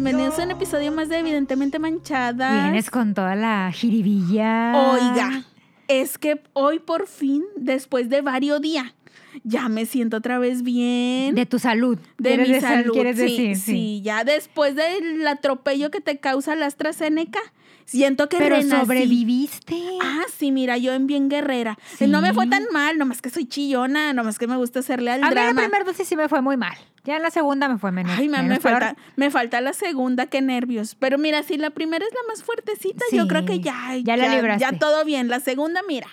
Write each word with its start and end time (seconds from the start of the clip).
bienvenidos 0.00 0.38
a 0.38 0.44
un 0.44 0.52
episodio 0.52 0.92
más 0.92 1.08
de 1.08 1.18
Evidentemente 1.18 1.80
Manchada. 1.80 2.62
Vienes 2.64 2.88
con 2.88 3.14
toda 3.14 3.34
la 3.34 3.72
jiribilla. 3.72 4.92
Oiga, 4.92 5.42
es 5.88 6.18
que 6.18 6.40
hoy 6.52 6.78
por 6.78 7.08
fin, 7.08 7.42
después 7.56 8.08
de 8.08 8.20
varios 8.20 8.60
días, 8.60 8.94
ya 9.42 9.68
me 9.68 9.86
siento 9.86 10.18
otra 10.18 10.38
vez 10.38 10.62
bien. 10.62 11.34
De 11.34 11.46
tu 11.46 11.58
salud. 11.58 11.98
De 12.16 12.30
mi 12.30 12.44
¿Quieres 12.44 12.62
decir- 12.62 12.68
salud. 12.68 12.92
¿Quieres 12.92 13.16
sí, 13.16 13.22
decir? 13.22 13.56
sí, 13.56 14.00
ya 14.04 14.22
después 14.22 14.76
del 14.76 15.26
atropello 15.26 15.90
que 15.90 16.00
te 16.00 16.18
causa 16.18 16.54
la 16.54 16.66
AstraZeneca, 16.66 17.40
siento 17.84 18.28
que 18.28 18.36
Pero 18.38 18.54
renací. 18.56 18.80
sobreviviste. 18.80 19.76
Ah, 20.00 20.22
sí, 20.36 20.52
mira, 20.52 20.76
yo 20.78 20.92
en 20.92 21.08
bien 21.08 21.28
guerrera. 21.28 21.76
Sí. 21.98 22.06
No 22.06 22.20
me 22.22 22.32
fue 22.32 22.46
tan 22.46 22.64
mal, 22.72 22.98
nomás 22.98 23.20
que 23.20 23.30
soy 23.30 23.46
chillona, 23.46 24.12
nomás 24.12 24.38
que 24.38 24.46
me 24.46 24.56
gusta 24.56 24.78
hacerle 24.78 25.10
al 25.10 25.24
a 25.24 25.28
mí 25.28 25.34
la 25.34 25.42
drama. 25.46 25.60
primera 25.62 25.84
dosis 25.84 26.06
sí 26.06 26.14
me 26.14 26.28
fue 26.28 26.40
muy 26.40 26.56
mal. 26.56 26.76
Ya 27.08 27.16
en 27.16 27.22
la 27.22 27.30
segunda 27.30 27.70
me 27.70 27.78
fue 27.78 27.90
menos. 27.90 28.18
Ay, 28.18 28.28
ma, 28.28 28.42
me, 28.42 28.50
menos 28.50 28.62
falta, 28.62 28.94
me 29.16 29.30
falta 29.30 29.62
la 29.62 29.72
segunda, 29.72 30.26
qué 30.26 30.42
nervios. 30.42 30.94
Pero 30.94 31.16
mira, 31.16 31.42
si 31.42 31.56
la 31.56 31.70
primera 31.70 32.04
es 32.04 32.12
la 32.12 32.20
más 32.28 32.42
fuertecita, 32.42 33.02
yo 33.10 33.26
creo 33.26 33.46
que 33.46 33.60
ya, 33.60 33.96
ya 34.02 34.18
la 34.18 34.28
libraste. 34.28 34.60
ya 34.60 34.78
todo 34.78 35.06
bien. 35.06 35.28
La 35.28 35.40
segunda, 35.40 35.80
mira, 35.88 36.06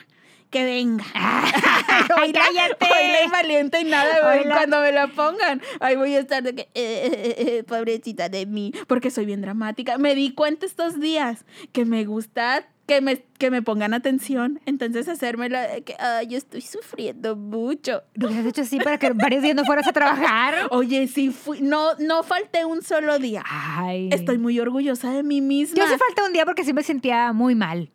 que 0.50 0.64
venga. 0.64 1.04
Ay, 1.14 2.06
Oíla, 2.28 2.40
cállate. 2.40 2.86
oíla 2.86 3.24
invaliente 3.26 3.82
y 3.82 3.84
nada, 3.84 4.42
cuando 4.46 4.80
me 4.80 4.94
la 4.94 5.08
pongan. 5.08 5.62
Ahí 5.82 5.98
voy 5.98 6.16
a 6.16 6.20
estar 6.20 6.42
de 6.42 6.56
que, 6.56 6.62
eh, 6.62 6.70
eh, 6.76 7.36
eh, 7.40 7.64
pobrecita 7.64 8.30
de 8.30 8.46
mí, 8.46 8.72
porque 8.88 9.12
soy 9.12 9.26
bien 9.26 9.42
dramática. 9.42 9.98
Me 9.98 10.16
di 10.16 10.34
cuenta 10.34 10.66
estos 10.66 11.02
días 11.02 11.44
que 11.74 11.84
me 11.84 12.06
gusta 12.06 12.70
que 12.86 13.02
me, 13.02 13.24
que 13.38 13.52
me 13.52 13.62
pongan 13.62 13.94
atención. 13.94 14.60
Entonces, 14.66 15.08
hacerme 15.08 15.50
la 15.50 15.68
de 15.68 15.84
que, 15.84 15.96
ay, 16.00 16.28
yo 16.28 16.38
estoy 16.38 16.62
sufriendo 16.62 17.36
mucho. 17.36 18.04
Lo 18.14 18.28
hubieras 18.28 18.46
hecho 18.48 18.62
así 18.62 18.78
para 18.80 18.98
que 18.98 19.12
varios 19.12 19.42
días 19.44 19.56
no 19.56 19.66
fueras 19.66 19.88
a 19.88 19.94
trabajar. 19.94 20.68
Oye, 20.72 21.08
sí 21.08 21.32
fui, 21.32 21.62
no, 21.62 21.96
no 22.00 22.24
falté 22.24 22.66
un 22.66 22.82
solo 22.82 23.18
día. 23.20 23.44
Ay. 23.50 24.10
Estoy 24.12 24.38
muy 24.38 24.60
orgullosa 24.60 25.12
de 25.12 25.24
mí 25.24 25.42
misma. 25.42 25.78
Yo 25.78 25.88
sí 25.88 25.98
falté 25.98 26.24
un 26.24 26.34
día 26.34 26.46
porque 26.46 26.64
sí 26.64 26.74
me 26.74 26.84
sentía 26.84 27.34
muy 27.34 27.56
mal. 27.56 27.92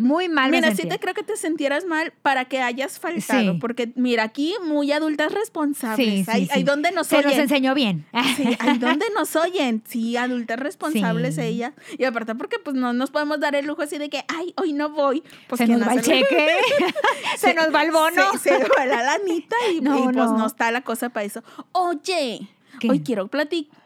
Muy 0.00 0.30
mal 0.30 0.50
me 0.50 0.56
Mira, 0.62 0.74
sí 0.74 0.88
te 0.88 0.98
creo 0.98 1.12
que 1.12 1.22
te 1.22 1.36
sintieras 1.36 1.84
mal 1.84 2.12
para 2.22 2.46
que 2.46 2.62
hayas 2.62 2.98
faltado, 2.98 3.52
Sí. 3.52 3.58
porque 3.60 3.92
mira, 3.96 4.22
aquí 4.22 4.54
muy 4.66 4.90
adultas 4.92 5.30
responsables. 5.32 6.24
Sí, 6.24 6.24
sí, 6.24 6.48
hay, 6.50 6.62
donde 6.62 6.90
nos 6.90 7.06
Se 7.06 7.16
nos 7.18 7.26
oyen. 7.26 7.40
enseñó 7.40 7.74
bien. 7.74 8.06
Sí, 8.36 8.44
hay 8.58 8.78
donde 8.78 9.04
nos 9.14 9.36
oyen. 9.36 9.82
Sí, 9.86 10.16
adultas 10.16 10.58
responsables 10.58 11.36
ella. 11.38 11.74
Y 11.98 12.04
aparte 12.04 12.34
porque 12.34 12.58
pues 12.58 12.74
no 12.76 12.92
nos 12.94 13.10
podemos 13.10 13.40
dar 13.40 13.54
el 13.54 13.66
lujo 13.66 13.82
así 13.82 13.98
de 13.98 14.08
que, 14.08 14.24
ay, 14.28 14.54
hoy 14.56 14.72
no 14.72 14.88
voy. 14.88 15.22
Pues, 15.48 15.58
se 15.58 15.66
¿quién 15.66 15.78
nos 15.78 15.88
va 15.88 15.92
el 15.94 16.02
cheque. 16.02 16.48
se 17.36 17.52
nos 17.52 17.72
va 17.74 17.82
el 17.82 17.90
bono. 17.92 18.32
Se, 18.40 18.58
se 18.58 18.68
va 18.78 18.86
la 18.86 19.02
lanita 19.02 19.56
y, 19.74 19.80
No, 19.82 19.98
y, 19.98 20.02
pues 20.04 20.14
no. 20.16 20.38
no 20.38 20.46
está 20.46 20.70
la 20.70 20.80
cosa 20.80 21.10
para 21.10 21.26
eso. 21.26 21.42
Oye, 21.72 22.48
¿Qué? 22.78 22.88
hoy 22.88 23.00
quiero 23.00 23.28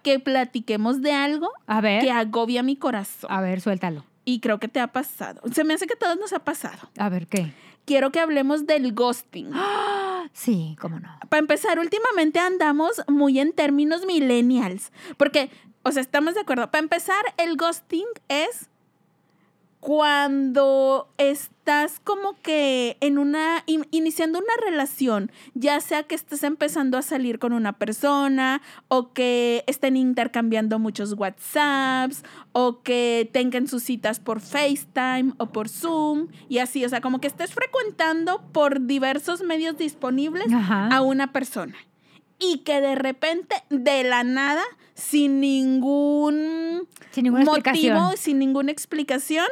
que 0.03 0.21
platiquemos 0.21 1.03
de 1.03 1.13
algo 1.13 1.51
A 1.67 1.81
ver. 1.81 2.03
que 2.03 2.11
agobia 2.13 2.63
mi 2.63 2.77
corazón. 2.77 3.33
A 3.33 3.41
ver, 3.41 3.61
suéltalo. 3.61 4.05
Y 4.25 4.41
creo 4.41 4.59
que 4.59 4.69
te 4.69 4.81
ha 4.81 4.89
pasado. 4.89 5.41
Se 5.53 5.65
me 5.65 5.75
hace 5.75 5.87
que 5.87 5.95
a 5.95 5.99
todos 5.99 6.19
nos 6.19 6.33
ha 6.33 6.41
pasado. 6.41 6.91
A 6.99 7.09
ver, 7.09 7.27
¿qué? 7.27 7.53
Quiero 7.85 8.11
que 8.11 8.21
hablemos 8.21 8.67
del 8.67 8.95
ghosting. 8.95 9.51
Ah, 9.53 10.25
Sí, 10.33 10.77
cómo 10.81 10.99
no. 10.99 11.09
Para 11.29 11.41
empezar, 11.41 11.79
últimamente 11.79 12.39
andamos 12.39 13.03
muy 13.09 13.39
en 13.39 13.53
términos 13.53 14.07
millennials. 14.07 14.91
Porque, 15.17 15.51
o 15.83 15.93
sea, 15.93 16.01
estamos 16.01 16.35
de 16.35 16.41
acuerdo. 16.41 16.71
Para 16.71 16.83
empezar, 16.83 17.23
el 17.37 17.57
ghosting 17.57 18.07
es 18.29 18.71
cuando 19.85 21.09
estás 21.19 22.01
como 22.03 22.41
que 22.41 22.97
en 23.01 23.19
una, 23.19 23.63
in- 23.67 23.87
iniciando 23.91 24.39
una 24.39 24.55
relación, 24.65 25.31
ya 25.53 25.79
sea 25.81 26.05
que 26.05 26.15
estés 26.15 26.43
empezando 26.43 26.97
a 26.97 27.03
salir 27.03 27.39
con 27.39 27.53
una 27.53 27.75
persona 27.75 28.63
o 28.89 29.13
que 29.13 29.63
estén 29.67 29.99
intercambiando 29.99 30.79
muchos 30.79 31.13
WhatsApps 31.13 32.23
o 32.53 32.81
que 32.83 33.29
tengan 33.35 33.69
sus 33.69 33.83
citas 33.83 34.21
por 34.21 34.41
FaceTime 34.41 35.35
o 35.37 35.53
por 35.53 35.69
Zoom 35.69 36.29
y 36.49 36.59
así, 36.59 36.83
o 36.85 36.89
sea, 36.89 37.03
como 37.03 37.21
que 37.21 37.27
estés 37.27 37.53
frecuentando 37.53 38.41
por 38.53 38.87
diversos 38.87 39.43
medios 39.43 39.77
disponibles 39.77 40.51
Ajá. 40.51 40.89
a 40.89 41.03
una 41.03 41.31
persona 41.31 41.77
y 42.39 42.59
que 42.59 42.81
de 42.81 42.95
repente, 42.95 43.55
de 43.69 44.03
la 44.03 44.25
nada, 44.25 44.63
sin 44.95 45.41
ningún 45.41 46.89
Sin 47.11 47.31
motivo, 47.31 48.13
sin 48.17 48.39
ninguna 48.39 48.73
explicación, 48.73 49.47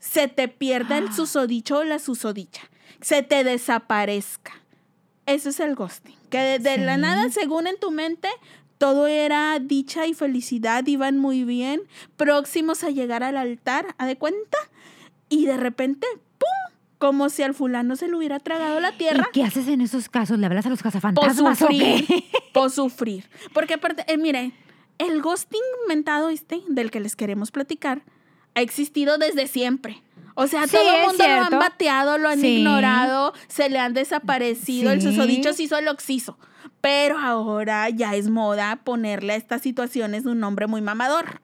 se 0.00 0.26
te 0.26 0.48
pierda 0.48 0.98
el 0.98 1.12
susodicho 1.12 1.78
o 1.78 1.84
la 1.84 1.98
susodicha, 2.00 2.62
se 3.00 3.22
te 3.22 3.44
desaparezca. 3.44 4.52
Eso 5.26 5.50
es 5.50 5.60
el 5.60 5.76
ghosting. 5.76 6.16
Que 6.30 6.38
de, 6.38 6.58
de 6.58 6.78
la 6.78 6.96
nada, 6.96 7.30
según 7.30 7.66
en 7.68 7.78
tu 7.78 7.90
mente, 7.92 8.28
todo 8.78 9.06
era 9.06 9.58
dicha 9.60 10.06
y 10.06 10.14
felicidad, 10.14 10.84
iban 10.86 11.18
muy 11.18 11.44
bien, 11.44 11.82
próximos 12.16 12.82
a 12.82 12.90
llegar 12.90 13.22
al 13.22 13.36
altar, 13.36 13.94
¿a 13.98 14.06
de 14.06 14.16
cuenta? 14.16 14.58
Y 15.28 15.46
de 15.46 15.56
repente, 15.56 16.06
¡pum! 16.38 16.74
Como 16.98 17.28
si 17.28 17.42
al 17.42 17.54
fulano 17.54 17.96
se 17.96 18.08
le 18.08 18.16
hubiera 18.16 18.40
tragado 18.40 18.80
la 18.80 18.92
tierra. 18.92 19.28
¿Y 19.28 19.32
qué 19.32 19.44
haces 19.44 19.68
en 19.68 19.80
esos 19.80 20.08
casos? 20.08 20.38
¿Le 20.38 20.46
hablas 20.46 20.66
a 20.66 20.70
los 20.70 20.82
Por 20.82 20.92
cazafantasmas 20.92 21.62
o 21.62 21.66
sufrir. 21.66 22.06
qué? 22.06 22.24
Por 22.52 22.70
sufrir. 22.70 23.28
Porque 23.52 23.74
aparte, 23.74 24.04
eh, 24.08 24.16
mire, 24.16 24.52
el 24.98 25.22
ghosting 25.22 25.60
mentado 25.88 26.28
este, 26.30 26.60
del 26.68 26.90
que 26.90 27.00
les 27.00 27.16
queremos 27.16 27.50
platicar, 27.50 28.02
ha 28.54 28.60
existido 28.60 29.18
desde 29.18 29.46
siempre. 29.46 30.02
O 30.34 30.46
sea, 30.46 30.66
Sí, 30.66 30.76
todo 30.76 30.94
el 30.94 31.06
mundo 31.06 31.24
lo 31.26 31.32
han 31.42 31.58
bateado, 31.58 32.18
lo 32.18 32.28
han 32.28 32.40
Sí. 32.40 32.58
ignorado, 32.58 33.32
se 33.48 33.68
le 33.68 33.78
han 33.78 33.92
desaparecido, 33.94 34.90
el 34.92 35.02
susodicho 35.02 35.52
se 35.52 35.64
hizo 35.64 35.76
el 35.76 35.88
oxiso. 35.88 36.38
Pero 36.80 37.18
ahora 37.18 37.90
ya 37.90 38.14
es 38.14 38.30
moda 38.30 38.76
ponerle 38.84 39.34
a 39.34 39.36
estas 39.36 39.60
situaciones 39.60 40.24
un 40.24 40.40
nombre 40.40 40.66
muy 40.66 40.80
mamador, 40.80 41.40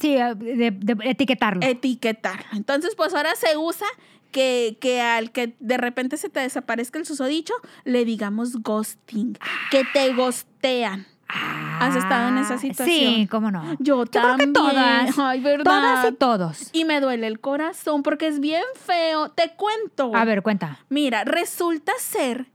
Sí, 0.00 0.14
de, 0.14 0.70
de 0.72 0.96
etiquetarlo. 1.02 1.60
etiquetarlo. 1.64 2.44
Entonces, 2.54 2.94
pues 2.96 3.14
ahora 3.14 3.34
se 3.36 3.56
usa 3.56 3.86
que, 4.32 4.76
que 4.80 5.00
al 5.00 5.30
que 5.32 5.54
de 5.60 5.76
repente 5.76 6.16
se 6.16 6.28
te 6.28 6.40
desaparezca 6.40 6.98
el 6.98 7.06
susodicho, 7.06 7.54
le 7.84 8.04
digamos 8.04 8.62
ghosting, 8.62 9.38
que 9.70 9.82
te 9.92 10.12
gostean. 10.14 11.06
¿Has 11.28 11.94
estado 11.94 12.28
en 12.28 12.38
esa 12.38 12.54
Ah, 12.54 12.58
situación? 12.58 13.14
Sí, 13.14 13.28
cómo 13.30 13.50
no. 13.50 13.62
Yo, 13.78 14.04
creo 14.06 14.06
que 14.06 14.18
también. 14.46 14.52
todas. 14.54 15.18
Ay, 15.18 15.40
¿verdad? 15.40 15.64
Todas 15.64 16.10
y 16.10 16.14
todos. 16.14 16.70
Y 16.72 16.84
me 16.84 17.00
duele 17.00 17.26
el 17.26 17.38
corazón 17.40 18.02
porque 18.02 18.26
es 18.26 18.40
bien 18.40 18.62
feo. 18.74 19.28
Te 19.30 19.52
cuento. 19.54 20.10
A 20.14 20.24
ver, 20.24 20.42
cuenta. 20.42 20.78
Mira, 20.88 21.24
resulta 21.24 21.92
ser 22.00 22.46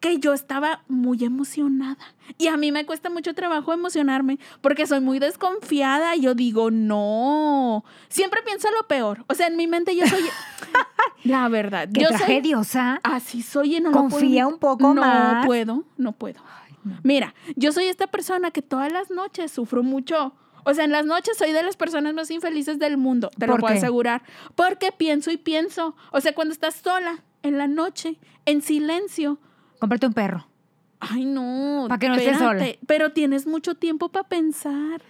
que 0.00 0.18
yo 0.18 0.34
estaba 0.34 0.82
muy 0.88 1.24
emocionada. 1.24 1.96
Y 2.38 2.48
a 2.48 2.56
mí 2.56 2.70
me 2.72 2.84
cuesta 2.84 3.08
mucho 3.08 3.34
trabajo 3.34 3.72
emocionarme 3.72 4.38
porque 4.60 4.86
soy 4.86 5.00
muy 5.00 5.18
desconfiada. 5.18 6.14
Yo 6.16 6.34
digo, 6.34 6.70
no. 6.70 7.84
Siempre 8.08 8.42
pienso 8.44 8.68
lo 8.72 8.86
peor. 8.88 9.24
O 9.28 9.34
sea, 9.34 9.46
en 9.46 9.56
mi 9.56 9.66
mente 9.66 9.96
yo 9.96 10.06
soy. 10.06 10.22
La 11.24 11.48
verdad. 11.48 11.88
Qué 11.92 12.02
yo 12.02 12.08
soy. 12.08 12.16
tragediosa. 12.18 13.00
Así 13.02 13.42
soy 13.42 13.76
y 13.76 13.80
no 13.80 13.90
puedo 13.92 14.08
Confía 14.10 14.46
un 14.46 14.58
poco 14.58 14.92
no 14.92 15.00
más. 15.00 15.34
No 15.42 15.46
puedo, 15.46 15.84
no 15.96 16.12
puedo. 16.12 16.40
Mira, 17.02 17.34
yo 17.56 17.72
soy 17.72 17.84
esta 17.84 18.06
persona 18.06 18.50
que 18.50 18.62
todas 18.62 18.92
las 18.92 19.10
noches 19.10 19.50
sufro 19.52 19.82
mucho. 19.82 20.34
O 20.64 20.74
sea, 20.74 20.84
en 20.84 20.92
las 20.92 21.06
noches 21.06 21.36
soy 21.38 21.52
de 21.52 21.62
las 21.62 21.76
personas 21.76 22.12
más 22.14 22.30
infelices 22.30 22.78
del 22.78 22.96
mundo, 22.96 23.30
te 23.38 23.46
lo 23.46 23.52
¿Por 23.52 23.60
puedo 23.60 23.74
qué? 23.74 23.78
asegurar. 23.78 24.22
Porque 24.54 24.90
pienso 24.92 25.30
y 25.30 25.36
pienso. 25.36 25.94
O 26.10 26.20
sea, 26.20 26.34
cuando 26.34 26.52
estás 26.52 26.74
sola, 26.76 27.22
en 27.42 27.58
la 27.58 27.68
noche, 27.68 28.18
en 28.44 28.62
silencio. 28.62 29.38
Cómprate 29.78 30.06
un 30.06 30.14
perro. 30.14 30.48
Ay, 30.98 31.24
no. 31.24 31.86
Pa' 31.88 31.98
que 31.98 32.08
no 32.08 32.16
estés 32.16 32.38
sola. 32.38 32.66
Pero 32.86 33.12
tienes 33.12 33.46
mucho 33.46 33.74
tiempo 33.74 34.08
para 34.08 34.28
pensar. 34.28 35.02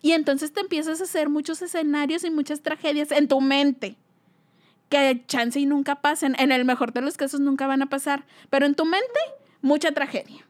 Y 0.00 0.12
entonces 0.12 0.52
te 0.52 0.60
empiezas 0.60 1.00
a 1.00 1.04
hacer 1.04 1.28
muchos 1.28 1.62
escenarios 1.62 2.24
y 2.24 2.30
muchas 2.30 2.62
tragedias 2.62 3.12
en 3.12 3.28
tu 3.28 3.40
mente. 3.40 3.96
Que 4.88 5.24
chance 5.26 5.58
y 5.58 5.66
nunca 5.66 5.96
pasen. 6.00 6.34
En 6.38 6.52
el 6.52 6.64
mejor 6.64 6.92
de 6.92 7.02
los 7.02 7.16
casos 7.16 7.40
nunca 7.40 7.66
van 7.66 7.82
a 7.82 7.86
pasar. 7.86 8.26
Pero 8.50 8.66
en 8.66 8.74
tu 8.74 8.84
mente, 8.84 9.20
mucha 9.60 9.92
tragedia. 9.92 10.46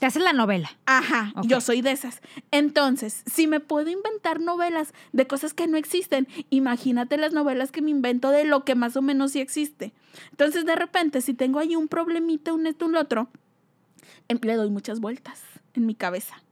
Te 0.00 0.06
haces 0.06 0.22
la 0.22 0.32
novela. 0.32 0.70
Ajá, 0.86 1.32
yo 1.46 1.60
soy 1.60 1.80
de 1.80 1.92
esas. 1.92 2.20
Entonces, 2.50 3.22
si 3.26 3.46
me 3.46 3.60
puedo 3.60 3.88
inventar 3.90 4.40
novelas 4.40 4.92
de 5.12 5.26
cosas 5.26 5.54
que 5.54 5.66
no 5.66 5.76
existen, 5.76 6.26
imagínate 6.50 7.16
las 7.16 7.32
novelas 7.32 7.70
que 7.70 7.80
me 7.80 7.90
invento 7.90 8.30
de 8.30 8.44
lo 8.44 8.64
que 8.64 8.74
más 8.74 8.96
o 8.96 9.02
menos 9.02 9.32
sí 9.32 9.40
existe. 9.40 9.92
Entonces, 10.32 10.66
de 10.66 10.74
repente, 10.76 11.20
si 11.20 11.32
tengo 11.32 11.58
ahí 11.60 11.76
un 11.76 11.88
problemita, 11.88 12.52
un 12.52 12.66
esto, 12.66 12.86
un 12.86 12.96
otro, 12.96 13.28
em- 14.28 14.38
le 14.42 14.54
doy 14.56 14.68
muchas 14.70 15.00
vueltas 15.00 15.40
en 15.74 15.86
mi 15.86 15.94
cabeza 15.94 16.42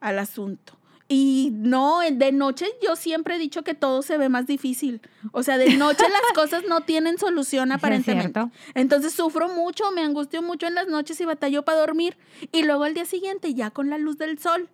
al 0.00 0.18
asunto. 0.18 0.74
Y 1.14 1.50
no, 1.52 2.00
de 2.00 2.32
noche 2.32 2.64
yo 2.82 2.96
siempre 2.96 3.36
he 3.36 3.38
dicho 3.38 3.62
que 3.62 3.74
todo 3.74 4.00
se 4.00 4.16
ve 4.16 4.30
más 4.30 4.46
difícil. 4.46 5.02
O 5.32 5.42
sea, 5.42 5.58
de 5.58 5.76
noche 5.76 6.04
las 6.08 6.22
cosas 6.34 6.64
no 6.66 6.80
tienen 6.80 7.18
solución 7.18 7.70
aparentemente. 7.70 8.40
Entonces 8.72 9.12
sufro 9.12 9.50
mucho, 9.50 9.90
me 9.92 10.00
angustio 10.00 10.40
mucho 10.40 10.66
en 10.66 10.74
las 10.74 10.88
noches 10.88 11.20
y 11.20 11.26
batallo 11.26 11.64
para 11.64 11.80
dormir. 11.80 12.16
Y 12.50 12.62
luego 12.62 12.84
al 12.84 12.94
día 12.94 13.04
siguiente, 13.04 13.52
ya 13.52 13.70
con 13.70 13.90
la 13.90 13.98
luz 13.98 14.16
del 14.16 14.38
sol, 14.38 14.70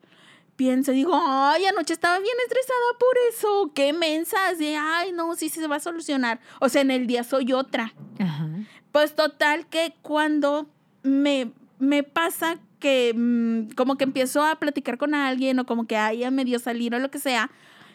pienso, 0.55 0.93
digo, 0.93 1.21
ay, 1.21 1.65
anoche 1.65 1.93
estaba 1.93 2.21
bien 2.21 2.37
estresada 2.47 2.99
por 3.01 3.17
eso. 3.31 3.73
Qué 3.75 3.93
mensa, 3.93 4.37
así, 4.49 4.77
ay, 4.79 5.11
no, 5.11 5.35
sí, 5.35 5.49
sí 5.49 5.59
se 5.59 5.67
va 5.67 5.77
a 5.77 5.81
solucionar. 5.81 6.39
O 6.61 6.69
sea, 6.69 6.83
en 6.83 6.93
el 6.93 7.09
día 7.09 7.25
soy 7.25 7.53
otra. 7.53 7.95
Ajá. 8.21 8.49
Pues 8.93 9.17
total 9.17 9.67
que 9.67 9.93
cuando 10.03 10.69
me, 11.03 11.51
me 11.81 12.05
pasa 12.05 12.61
que 12.79 13.13
mm, 13.17 13.75
como 13.75 13.97
que 13.97 14.05
empiezo 14.05 14.45
a 14.45 14.57
platicar 14.57 14.99
con 14.99 15.15
alguien 15.15 15.59
o 15.59 15.67
como 15.67 15.87
que 15.87 15.97
haya 15.97 16.31
medio 16.31 16.59
salir 16.59 16.95
o 16.95 16.99
lo 16.99 17.11
que 17.11 17.19
sea, 17.19 17.51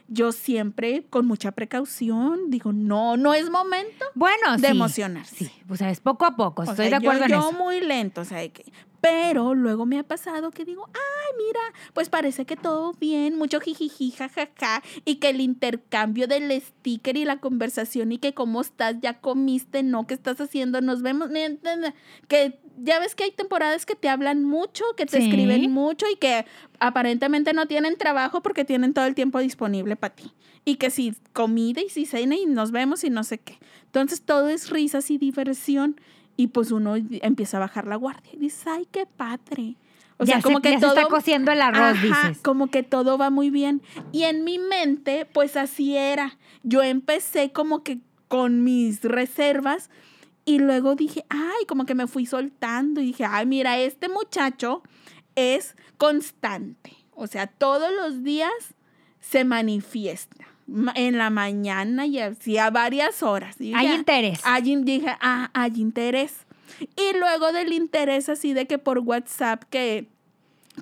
yo 0.09 0.31
siempre 0.33 1.05
con 1.09 1.25
mucha 1.25 1.51
precaución 1.53 2.49
digo, 2.49 2.73
no, 2.73 3.15
no 3.17 3.33
es 3.33 3.49
momento 3.49 4.05
Bueno, 4.15 4.57
de 4.57 4.67
sí. 4.67 4.67
emocionarse. 4.67 5.35
Sí, 5.45 5.51
o 5.69 5.75
sea, 5.75 5.89
es 5.91 5.99
poco 6.01 6.25
a 6.25 6.35
poco, 6.35 6.61
O 6.61 6.65
estoy 6.65 6.89
sea, 6.89 6.99
de 6.99 7.05
acuerdo 7.05 7.19
yo, 7.21 7.35
en 7.35 7.41
yo 7.41 7.49
eso. 7.49 7.57
muy 7.57 7.79
lento, 7.79 8.21
o 8.21 8.25
sea, 8.25 8.39
de 8.39 8.51
que, 8.51 8.65
pero 8.99 9.53
luego 9.53 9.85
me 9.85 9.99
ha 9.99 10.03
pasado 10.03 10.51
que 10.51 10.63
digo, 10.65 10.87
ay, 10.93 11.37
mira, 11.37 11.59
pues 11.93 12.07
parece 12.09 12.45
que 12.45 12.55
todo 12.55 12.93
bien, 12.93 13.37
mucho 13.37 13.59
jijiji, 13.59 14.11
jajaja, 14.11 14.81
y 15.03 15.15
que 15.15 15.29
el 15.29 15.41
intercambio 15.41 16.27
del 16.27 16.51
sticker 16.61 17.17
y 17.17 17.25
la 17.25 17.39
conversación 17.39 18.11
y 18.13 18.17
que 18.17 18.33
cómo 18.33 18.61
estás, 18.61 18.95
ya 19.01 19.19
comiste, 19.19 19.83
no, 19.83 20.07
qué 20.07 20.13
estás 20.13 20.39
haciendo, 20.39 20.79
nos 20.79 21.01
vemos, 21.01 21.29
que 22.29 22.59
ya 22.77 22.99
ves 22.99 23.15
que 23.15 23.23
hay 23.25 23.31
temporadas 23.31 23.85
que 23.85 23.95
te 23.95 24.09
hablan 24.09 24.43
mucho, 24.43 24.83
que 24.97 25.05
te 25.05 25.17
Sí. 25.17 25.23
escriben 25.29 25.71
mucho 25.71 26.05
y 26.11 26.15
que 26.15 26.45
aparentemente 26.79 27.53
no 27.53 27.67
tienen 27.67 27.97
trabajo 27.97 28.41
porque 28.41 28.65
tienen 28.65 28.93
todo 28.93 29.05
el 29.05 29.15
tiempo 29.15 29.39
disponible 29.39 29.95
para 29.95 30.15
ti. 30.15 30.31
Y 30.65 30.75
que 30.75 30.89
si 30.89 31.13
comida 31.33 31.81
y 31.81 31.89
si 31.89 32.05
cena 32.05 32.35
y 32.35 32.45
nos 32.45 32.71
vemos 32.71 33.03
y 33.03 33.09
no 33.09 33.23
sé 33.23 33.37
qué. 33.37 33.57
Entonces 33.85 34.21
todo 34.21 34.49
es 34.49 34.69
risas 34.69 35.11
y 35.11 35.17
diversión 35.17 35.99
y 36.37 36.47
pues 36.47 36.71
uno 36.71 36.95
empieza 36.95 37.57
a 37.57 37.59
bajar 37.61 37.85
la 37.87 37.95
guardia 37.95 38.31
y 38.33 38.37
dices, 38.37 38.65
ay, 38.67 38.87
qué 38.91 39.05
padre. 39.05 39.75
O 40.17 40.25
ya 40.25 40.35
sea, 40.35 40.41
como 40.41 40.57
se, 40.57 40.61
que 40.63 40.71
ya 40.71 40.79
todo... 40.79 40.93
se 40.93 40.99
está 41.01 41.09
cociendo 41.09 41.51
el 41.51 41.61
arroz, 41.61 41.97
Ajá, 41.97 42.27
dices. 42.29 42.41
como 42.43 42.67
que 42.67 42.83
todo 42.83 43.17
va 43.17 43.29
muy 43.29 43.49
bien. 43.49 43.81
Y 44.11 44.23
en 44.23 44.43
mi 44.43 44.57
mente, 44.59 45.25
pues 45.31 45.57
así 45.57 45.95
era. 45.97 46.37
Yo 46.63 46.81
empecé 46.83 47.51
como 47.51 47.83
que 47.83 47.99
con 48.27 48.63
mis 48.63 49.01
reservas 49.03 49.89
y 50.45 50.59
luego 50.59 50.95
dije, 50.95 51.25
ay, 51.29 51.65
como 51.67 51.85
que 51.85 51.95
me 51.95 52.07
fui 52.07 52.25
soltando 52.25 53.01
y 53.01 53.07
dije, 53.07 53.25
ay, 53.25 53.45
mira, 53.45 53.77
este 53.79 54.09
muchacho 54.09 54.83
es 55.35 55.75
constante. 55.97 56.93
O 57.15 57.27
sea, 57.27 57.47
todos 57.47 57.91
los 57.93 58.23
días 58.23 58.51
se 59.19 59.43
manifiesta. 59.45 60.45
Ma- 60.67 60.93
En 60.95 61.17
la 61.17 61.29
mañana 61.29 62.05
y 62.05 62.19
así 62.19 62.57
a 62.57 62.69
varias 62.69 63.21
horas. 63.23 63.59
Y 63.59 63.73
Hay 63.73 63.87
interés. 63.93 64.39
hay, 64.43 64.75
dije, 64.83 65.15
ah, 65.21 65.49
hay 65.53 65.73
interés. 65.75 66.33
Y 66.95 67.17
luego 67.17 67.51
del 67.51 67.71
interés 67.73 68.29
así 68.29 68.53
de 68.53 68.65
que 68.65 68.77
por 68.77 68.99
WhatsApp 68.99 69.63
que 69.69 70.07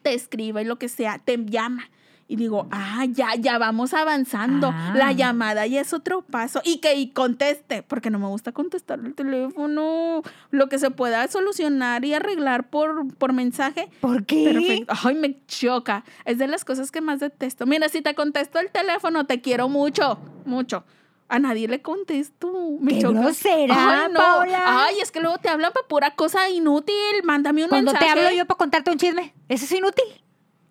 te 0.03 0.13
escriba 0.13 0.61
y 0.61 0.65
lo 0.65 0.77
que 0.79 0.87
sea, 0.87 1.19
te 1.19 1.37
llama. 1.45 1.89
Y 2.31 2.37
digo, 2.37 2.65
ah, 2.71 3.03
ya, 3.09 3.35
ya 3.37 3.57
vamos 3.57 3.93
avanzando. 3.93 4.69
Ah. 4.73 4.93
La 4.95 5.11
llamada 5.11 5.67
ya 5.67 5.81
es 5.81 5.91
otro 5.91 6.21
paso. 6.21 6.61
Y 6.63 6.77
que 6.77 6.95
y 6.95 7.09
conteste, 7.09 7.83
porque 7.83 8.09
no 8.09 8.19
me 8.19 8.27
gusta 8.27 8.53
contestar 8.53 8.99
el 9.01 9.13
teléfono. 9.15 10.21
Lo 10.49 10.69
que 10.69 10.79
se 10.79 10.91
pueda 10.91 11.27
solucionar 11.27 12.05
y 12.05 12.13
arreglar 12.13 12.69
por, 12.69 13.13
por 13.15 13.33
mensaje. 13.33 13.89
¿Por 13.99 14.25
qué? 14.25 14.45
Perfecto. 14.53 14.93
Ay, 15.03 15.15
me 15.15 15.45
choca. 15.45 16.05
Es 16.23 16.37
de 16.37 16.47
las 16.47 16.63
cosas 16.63 16.89
que 16.89 17.01
más 17.01 17.19
detesto. 17.19 17.65
Mira, 17.65 17.89
si 17.89 18.01
te 18.01 18.15
contesto 18.15 18.59
el 18.59 18.71
teléfono, 18.71 19.25
te 19.25 19.41
quiero 19.41 19.67
mucho, 19.67 20.17
mucho. 20.45 20.85
A 21.27 21.37
nadie 21.37 21.67
le 21.67 21.81
contesto. 21.81 22.49
Me 22.79 22.93
¡Qué 22.93 23.01
choca. 23.01 23.19
grosera, 23.19 24.03
Ay, 24.05 24.11
no. 24.13 24.19
Paola! 24.19 24.85
Ay, 24.85 24.95
es 25.01 25.11
que 25.11 25.19
luego 25.19 25.37
te 25.39 25.49
hablan 25.49 25.73
para 25.73 25.85
pura 25.85 26.15
cosa 26.15 26.49
inútil. 26.49 26.95
Mándame 27.25 27.63
un 27.63 27.69
Cuando 27.69 27.91
mensaje. 27.91 28.13
te 28.13 28.19
hablo 28.21 28.37
yo 28.37 28.45
para 28.45 28.57
contarte 28.57 28.89
un 28.89 28.97
chisme, 28.97 29.33
eso 29.49 29.65
es 29.65 29.71
inútil. 29.73 30.05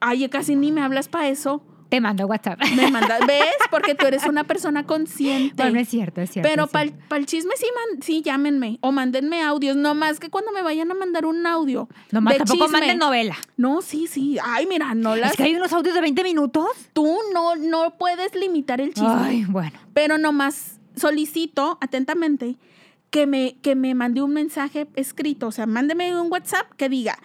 Ay, 0.00 0.28
casi 0.28 0.56
ni 0.56 0.72
me 0.72 0.80
hablas 0.82 1.08
para 1.08 1.28
eso. 1.28 1.62
Te 1.90 2.00
mando 2.00 2.24
WhatsApp. 2.28 2.60
Me 2.76 2.88
mandas, 2.88 3.20
¿ves? 3.26 3.44
Porque 3.68 3.96
tú 3.96 4.06
eres 4.06 4.24
una 4.24 4.44
persona 4.44 4.86
consciente. 4.86 5.60
Bueno, 5.60 5.80
es 5.80 5.88
cierto, 5.88 6.20
es 6.20 6.30
cierto. 6.30 6.48
Pero 6.48 6.68
para 6.68 6.84
el, 6.84 7.26
chisme 7.26 7.52
sí, 7.56 7.66
man- 7.74 8.00
sí, 8.00 8.22
llámenme 8.22 8.78
o 8.80 8.92
mándenme 8.92 9.42
audios. 9.42 9.76
No 9.76 9.96
más 9.96 10.20
que 10.20 10.30
cuando 10.30 10.52
me 10.52 10.62
vayan 10.62 10.88
a 10.92 10.94
mandar 10.94 11.26
un 11.26 11.44
audio. 11.48 11.88
Nomás 12.12 12.34
de 12.34 12.38
tampoco 12.38 12.66
chisme. 12.66 12.78
manden 12.78 12.98
novela. 12.98 13.36
No, 13.56 13.82
sí, 13.82 14.06
sí. 14.06 14.38
Ay, 14.40 14.66
mira, 14.66 14.94
no 14.94 15.16
las... 15.16 15.32
Es 15.32 15.36
que 15.36 15.42
hay 15.42 15.56
unos 15.56 15.72
audios 15.72 15.94
de 15.96 16.00
20 16.00 16.22
minutos. 16.22 16.68
Tú 16.92 17.18
no, 17.34 17.56
no 17.56 17.98
puedes 17.98 18.36
limitar 18.36 18.80
el 18.80 18.94
chisme. 18.94 19.08
Ay, 19.12 19.44
bueno. 19.48 19.76
Pero 19.92 20.16
nomás 20.16 20.78
solicito 20.94 21.76
atentamente 21.80 22.56
que 23.10 23.26
me, 23.26 23.56
que 23.62 23.74
me 23.74 23.96
mande 23.96 24.22
un 24.22 24.32
mensaje 24.32 24.86
escrito. 24.94 25.48
O 25.48 25.52
sea, 25.52 25.66
mándeme 25.66 26.18
un 26.20 26.30
WhatsApp 26.30 26.70
que 26.76 26.88
diga, 26.88 27.18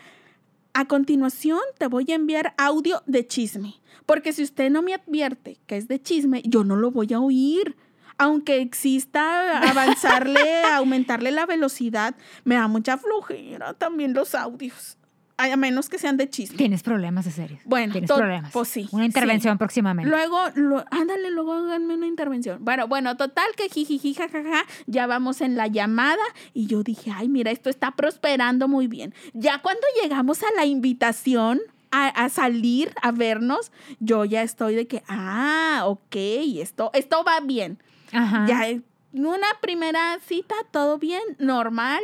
a 0.75 0.85
continuación 0.85 1.59
te 1.77 1.87
voy 1.87 2.05
a 2.09 2.15
enviar 2.15 2.53
audio 2.57 3.01
de 3.05 3.25
chisme. 3.25 3.75
Porque 4.05 4.33
si 4.33 4.43
usted 4.43 4.69
no 4.69 4.81
me 4.81 4.93
advierte 4.93 5.57
que 5.65 5.77
es 5.77 5.87
de 5.87 6.01
chisme, 6.01 6.43
yo 6.45 6.65
no 6.65 6.75
lo 6.75 6.91
voy 6.91 7.13
a 7.13 7.19
oír. 7.19 7.77
Aunque 8.17 8.61
exista 8.61 9.59
avanzarle, 9.69 10.63
aumentarle 10.73 11.31
la 11.31 11.45
velocidad, 11.45 12.15
me 12.43 12.55
da 12.55 12.67
mucha 12.67 12.97
flojera 12.97 13.73
también 13.73 14.13
los 14.13 14.35
audios. 14.35 14.94
A 15.37 15.53
menos 15.57 15.89
que 15.89 15.97
sean 15.99 16.15
de 16.15 16.29
chisme. 16.29 16.55
Tienes 16.57 16.81
problemas 16.81 17.25
de 17.25 17.31
serio. 17.31 17.57
Bueno, 17.65 17.91
Tienes 17.91 18.09
problemas. 18.09 18.53
pues 18.53 18.69
sí, 18.69 18.87
Una 18.93 19.05
intervención 19.05 19.57
próximamente. 19.57 20.09
Luego, 20.09 20.39
lo- 20.55 20.85
ándale, 20.91 21.29
luego 21.29 21.51
háganme 21.53 21.93
una 21.95 22.07
intervención. 22.07 22.63
Bueno, 22.63 22.87
bueno, 22.87 23.17
total 23.17 23.47
que 23.57 23.67
jijiji, 23.67 24.13
jajaja, 24.13 24.63
ya 24.87 25.07
vamos 25.07 25.41
en 25.41 25.57
la 25.57 25.67
llamada 25.67 26.23
y 26.53 26.67
yo 26.67 26.83
dije, 26.83 27.11
ay, 27.13 27.27
mira, 27.27 27.51
esto 27.51 27.69
está 27.69 27.91
prosperando 27.91 28.69
muy 28.69 28.87
bien. 28.87 29.13
Ya 29.33 29.61
cuando 29.61 29.81
llegamos 30.01 30.41
a 30.41 30.47
la 30.55 30.65
invitación 30.65 31.59
a, 31.91 32.07
a 32.07 32.29
salir, 32.29 32.93
a 33.01 33.11
vernos, 33.11 33.73
yo 33.99 34.23
ya 34.23 34.41
estoy 34.41 34.75
de 34.75 34.87
que, 34.87 35.03
ah, 35.09 35.81
ok, 35.85 36.15
esto, 36.59 36.91
esto 36.93 37.23
va 37.25 37.41
bien. 37.41 37.77
Ajá. 38.13 38.45
Ya 38.47 38.61
una 39.13 39.47
primera 39.61 40.17
cita, 40.25 40.55
todo 40.71 40.97
bien, 40.97 41.21
normal. 41.39 42.01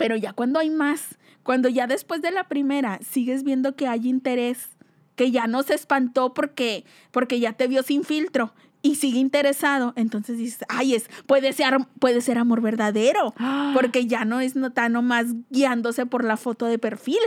Pero 0.00 0.16
ya 0.16 0.32
cuando 0.32 0.58
hay 0.58 0.70
más, 0.70 1.18
cuando 1.42 1.68
ya 1.68 1.86
después 1.86 2.22
de 2.22 2.30
la 2.30 2.44
primera 2.48 2.98
sigues 3.06 3.44
viendo 3.44 3.76
que 3.76 3.86
hay 3.86 4.08
interés, 4.08 4.70
que 5.14 5.30
ya 5.30 5.46
no 5.46 5.62
se 5.62 5.74
espantó 5.74 6.32
porque, 6.32 6.86
porque 7.10 7.38
ya 7.38 7.52
te 7.52 7.68
vio 7.68 7.82
sin 7.82 8.02
filtro 8.04 8.54
y 8.80 8.94
sigue 8.94 9.18
interesado, 9.18 9.92
entonces 9.96 10.38
dices, 10.38 10.64
ay, 10.70 10.94
es, 10.94 11.10
puede 11.26 11.52
ser, 11.52 11.76
puede 11.98 12.22
ser 12.22 12.38
amor 12.38 12.62
verdadero, 12.62 13.34
Ah. 13.38 13.72
porque 13.74 14.06
ya 14.06 14.24
no 14.24 14.40
es 14.40 14.56
no 14.56 14.72
tan 14.72 14.92
nomás 14.94 15.26
guiándose 15.50 16.06
por 16.06 16.24
la 16.24 16.38
foto 16.38 16.64
de 16.64 16.78
perfil. 16.78 17.20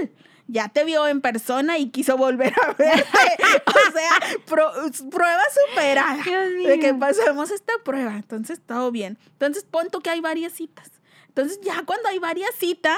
Ya 0.48 0.68
te 0.70 0.84
vio 0.84 1.08
en 1.08 1.22
persona 1.22 1.78
y 1.78 1.90
quiso 1.92 2.18
volver 2.18 2.54
a 2.68 2.74
verte. 2.74 3.04
o 3.68 3.92
sea, 3.94 4.40
pro- 4.48 4.74
prueba 5.12 5.42
superada 5.70 6.18
de 6.68 6.80
que 6.80 6.94
pasamos 6.96 7.52
esta 7.52 7.74
prueba. 7.86 8.16
Entonces, 8.16 8.60
todo 8.66 8.92
bien. 8.92 9.18
Entonces, 9.34 9.64
pon 9.64 9.88
tú 9.92 10.02
que 10.02 10.10
hay 10.10 10.20
varias 10.22 10.54
citas. 10.54 10.92
Entonces, 11.36 11.60
ya 11.62 11.84
cuando 11.86 12.10
hay 12.10 12.20
varias 12.20 12.54
citas, 12.56 12.98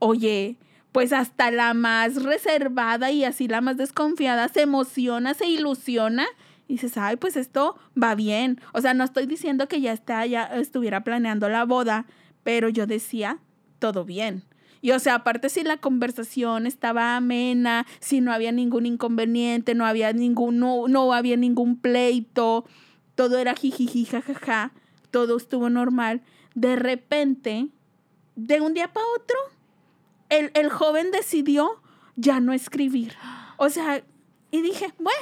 oye, 0.00 0.56
pues 0.90 1.12
hasta 1.12 1.50
la 1.50 1.72
más 1.72 2.22
reservada 2.22 3.12
y 3.12 3.24
así 3.24 3.48
la 3.48 3.60
más 3.60 3.76
desconfiada 3.76 4.48
se 4.48 4.62
emociona, 4.62 5.34
se 5.34 5.46
ilusiona 5.46 6.26
y 6.66 6.74
dices, 6.74 6.96
ay, 6.96 7.16
pues 7.16 7.36
esto 7.36 7.78
va 8.00 8.14
bien. 8.14 8.60
O 8.72 8.80
sea, 8.80 8.94
no 8.94 9.04
estoy 9.04 9.26
diciendo 9.26 9.68
que 9.68 9.80
ya 9.80 9.92
está, 9.92 10.26
ya 10.26 10.44
estuviera 10.44 11.04
planeando 11.04 11.48
la 11.48 11.64
boda, 11.64 12.06
pero 12.42 12.68
yo 12.68 12.86
decía, 12.86 13.38
todo 13.78 14.04
bien. 14.04 14.42
Y 14.80 14.90
o 14.92 14.98
sea, 14.98 15.16
aparte 15.16 15.48
si 15.48 15.62
la 15.64 15.76
conversación 15.76 16.66
estaba 16.66 17.16
amena, 17.16 17.86
si 18.00 18.20
no 18.20 18.32
había 18.32 18.52
ningún 18.52 18.86
inconveniente, 18.86 19.74
no 19.74 19.86
había 19.86 20.12
ningún, 20.12 20.58
no, 20.58 20.88
no 20.88 21.12
había 21.12 21.36
ningún 21.36 21.76
pleito, 21.76 22.64
todo 23.14 23.38
era 23.38 23.54
jijiji, 23.54 24.04
jajaja, 24.04 24.72
todo 25.10 25.36
estuvo 25.36 25.70
normal. 25.70 26.22
De 26.54 26.76
repente, 26.76 27.68
de 28.36 28.60
un 28.60 28.74
día 28.74 28.92
para 28.92 29.06
otro, 29.16 29.36
el, 30.28 30.50
el 30.54 30.70
joven 30.70 31.10
decidió 31.10 31.80
ya 32.14 32.40
no 32.40 32.52
escribir. 32.52 33.14
O 33.56 33.68
sea, 33.70 34.04
y 34.50 34.62
dije, 34.62 34.92
bueno, 34.98 35.20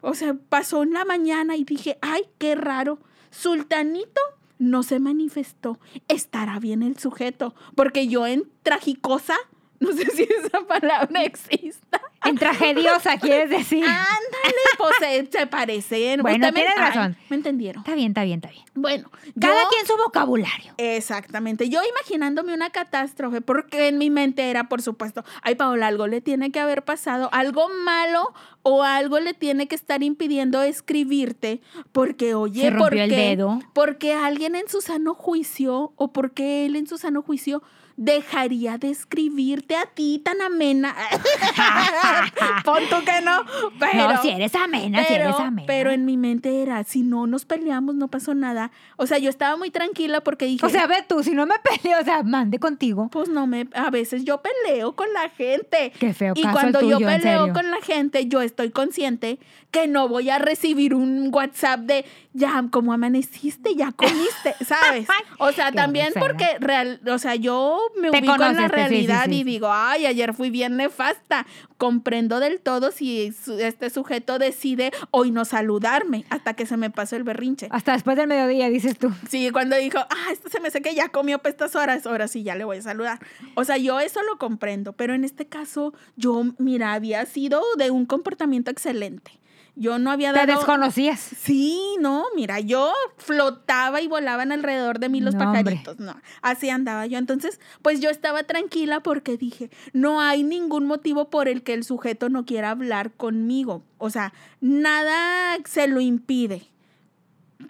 o 0.00 0.14
sea, 0.14 0.34
pasó 0.34 0.82
en 0.82 0.92
la 0.92 1.04
mañana 1.04 1.56
y 1.56 1.64
dije, 1.64 1.98
ay, 2.02 2.22
qué 2.38 2.54
raro. 2.54 2.98
Sultanito 3.30 4.20
no 4.58 4.82
se 4.82 5.00
manifestó. 5.00 5.78
Estará 6.08 6.58
bien 6.58 6.82
el 6.82 6.98
sujeto. 6.98 7.54
Porque 7.74 8.06
yo 8.08 8.26
en 8.26 8.50
tragicosa, 8.62 9.36
no 9.80 9.92
sé 9.92 10.06
si 10.10 10.22
esa 10.24 10.66
palabra 10.66 11.22
exista. 11.24 12.00
En 12.24 12.36
tragediosa, 12.36 13.18
quieres 13.18 13.50
decir. 13.50 13.84
Ándale, 13.84 14.54
pues 14.78 14.92
se, 14.98 15.28
se 15.30 15.46
parecen. 15.46 16.22
Bueno, 16.22 16.46
Usted 16.48 16.54
me- 16.54 16.60
tienes 16.60 16.74
ay, 16.78 16.92
razón. 16.94 17.16
Me 17.28 17.36
entendieron. 17.36 17.82
Está 17.82 17.94
bien, 17.94 18.08
está 18.08 18.24
bien, 18.24 18.38
está 18.42 18.48
bien. 18.50 18.64
Bueno, 18.74 19.10
Cada 19.40 19.62
yo- 19.62 19.68
quien 19.68 19.86
su 19.86 19.96
vocabulario. 19.96 20.72
Exactamente. 20.78 21.68
Yo 21.68 21.80
imaginándome 21.88 22.54
una 22.54 22.70
catástrofe, 22.70 23.40
porque 23.40 23.88
en 23.88 23.98
mi 23.98 24.10
mente 24.10 24.50
era, 24.50 24.68
por 24.68 24.82
supuesto, 24.82 25.24
ay, 25.42 25.54
Paola, 25.54 25.86
algo 25.88 26.06
le 26.06 26.20
tiene 26.20 26.50
que 26.50 26.60
haber 26.60 26.84
pasado, 26.84 27.28
algo 27.32 27.68
malo 27.84 28.32
o 28.62 28.82
algo 28.82 29.20
le 29.20 29.34
tiene 29.34 29.68
que 29.68 29.74
estar 29.74 30.02
impidiendo 30.02 30.62
escribirte, 30.62 31.60
porque, 31.92 32.34
oye, 32.34 32.62
Se 32.62 32.70
rompió 32.70 32.84
¿por 32.88 32.94
el 32.96 33.10
dedo. 33.10 33.58
Porque 33.74 34.14
alguien 34.14 34.54
en 34.54 34.68
su 34.68 34.80
sano 34.80 35.14
juicio, 35.14 35.92
o 35.96 36.12
porque 36.12 36.64
él 36.66 36.76
en 36.76 36.86
su 36.86 36.96
sano 36.98 37.22
juicio 37.22 37.62
dejaría 37.96 38.78
de 38.78 38.90
escribirte 38.90 39.76
a 39.76 39.86
ti 39.86 40.20
tan 40.24 40.40
amena. 40.42 40.94
Pon 42.64 42.82
tú 42.90 42.96
que 43.04 43.20
no, 43.22 43.44
pero... 43.78 44.12
no, 44.12 44.22
si 44.22 44.30
eres 44.30 44.54
amena, 44.54 45.04
si 45.04 45.14
eres 45.14 45.34
amena. 45.38 45.66
pero 45.66 45.90
en 45.90 46.04
mi 46.04 46.16
mente 46.16 46.62
era, 46.62 46.82
si 46.84 47.02
no 47.02 47.26
nos 47.26 47.44
peleamos, 47.44 47.94
no 47.94 48.08
pasó 48.08 48.34
nada. 48.34 48.70
O 48.96 49.06
sea, 49.06 49.18
yo 49.18 49.30
estaba 49.30 49.56
muy 49.56 49.70
tranquila 49.70 50.22
porque 50.22 50.46
dije, 50.46 50.64
O 50.64 50.68
sea, 50.68 50.86
ve 50.86 51.04
tú, 51.06 51.22
si 51.22 51.32
no 51.32 51.46
me 51.46 51.54
peleo, 51.58 52.00
o 52.00 52.04
sea, 52.04 52.22
mande 52.22 52.58
contigo. 52.58 53.08
pues 53.10 53.28
no 53.28 53.46
me, 53.46 53.68
a 53.74 53.90
veces 53.90 54.24
yo 54.24 54.42
peleo 54.42 54.94
con 54.94 55.12
la 55.12 55.28
gente. 55.30 55.92
Qué 55.98 56.12
feo 56.14 56.34
Y 56.36 56.42
caso 56.42 56.52
cuando 56.54 56.78
el 56.80 56.84
tuyo, 56.84 56.98
yo 57.00 57.06
peleo 57.06 57.52
con 57.52 57.70
la 57.70 57.80
gente, 57.80 58.26
yo 58.26 58.42
estoy 58.42 58.70
consciente 58.70 59.38
que 59.70 59.86
no 59.88 60.08
voy 60.08 60.30
a 60.30 60.38
recibir 60.38 60.94
un 60.94 61.30
WhatsApp 61.32 61.80
de 61.80 62.04
ya, 62.36 62.64
como 62.70 62.92
amaneciste, 62.92 63.74
ya 63.76 63.92
comiste, 63.92 64.54
¿sabes? 64.66 65.06
O 65.38 65.52
sea, 65.52 65.70
también 65.72 66.12
porque 66.18 66.46
real, 66.58 67.00
o 67.10 67.18
sea, 67.18 67.36
yo 67.36 67.80
me 67.96 68.10
Te 68.10 68.18
ubico 68.18 68.34
en 68.34 68.40
la 68.40 68.48
te- 68.48 68.54
sí, 68.56 68.62
sí, 68.64 68.68
realidad 68.68 69.24
sí. 69.26 69.36
y 69.36 69.44
digo, 69.44 69.68
ay, 69.72 70.04
ayer 70.06 70.34
fui 70.34 70.50
bien 70.50 70.76
nefasta. 70.76 71.46
Comprendo 71.78 72.40
del 72.40 72.60
todo 72.60 72.92
si 72.92 73.32
este 73.58 73.90
sujeto 73.90 74.38
decide 74.38 74.90
hoy 75.10 75.30
no 75.30 75.44
saludarme 75.44 76.24
hasta 76.30 76.54
que 76.54 76.66
se 76.66 76.76
me 76.76 76.90
pasó 76.90 77.16
el 77.16 77.24
berrinche. 77.24 77.68
Hasta 77.70 77.92
después 77.92 78.16
del 78.16 78.26
mediodía, 78.28 78.68
dices 78.68 78.98
tú. 78.98 79.12
Sí, 79.28 79.50
cuando 79.50 79.76
dijo, 79.76 79.98
ah, 79.98 80.32
esto 80.32 80.48
se 80.50 80.60
me 80.60 80.68
hace 80.68 80.82
que 80.82 80.94
ya 80.94 81.08
comió 81.10 81.38
para 81.38 81.50
estas 81.50 81.76
horas, 81.76 82.06
ahora 82.06 82.26
sí 82.28 82.42
ya 82.42 82.54
le 82.54 82.64
voy 82.64 82.78
a 82.78 82.82
saludar. 82.82 83.18
O 83.54 83.64
sea, 83.64 83.76
yo 83.76 84.00
eso 84.00 84.22
lo 84.22 84.38
comprendo, 84.38 84.92
pero 84.92 85.14
en 85.14 85.24
este 85.24 85.46
caso, 85.46 85.94
yo, 86.16 86.42
mira, 86.58 86.94
había 86.94 87.24
sido 87.26 87.62
de 87.76 87.90
un 87.90 88.06
comportamiento 88.06 88.70
excelente. 88.70 89.32
Yo 89.76 89.98
no 89.98 90.12
había 90.12 90.32
Te 90.32 90.46
dado... 90.46 90.58
desconocías. 90.58 91.18
Sí, 91.18 91.96
no, 92.00 92.24
mira, 92.36 92.60
yo 92.60 92.92
flotaba 93.16 94.00
y 94.00 94.06
volaban 94.06 94.52
alrededor 94.52 95.00
de 95.00 95.08
mí 95.08 95.20
los 95.20 95.34
No, 95.34 95.44
hombre. 95.46 95.62
pajaritos, 95.64 95.98
no, 95.98 96.14
así 96.42 96.70
andaba 96.70 97.06
yo. 97.06 97.18
Entonces, 97.18 97.58
pues 97.82 98.00
yo 98.00 98.08
estaba 98.08 98.44
tranquila 98.44 99.00
porque 99.00 99.36
dije, 99.36 99.70
no 99.92 100.20
hay 100.20 100.44
ningún 100.44 100.86
motivo 100.86 101.28
por 101.28 101.48
el 101.48 101.62
que 101.64 101.74
el 101.74 101.82
sujeto 101.82 102.28
no 102.28 102.44
quiera 102.46 102.70
hablar 102.70 103.10
conmigo. 103.12 103.82
O 103.98 104.10
sea, 104.10 104.32
nada 104.60 105.56
se 105.64 105.88
lo 105.88 106.00
impide, 106.00 106.62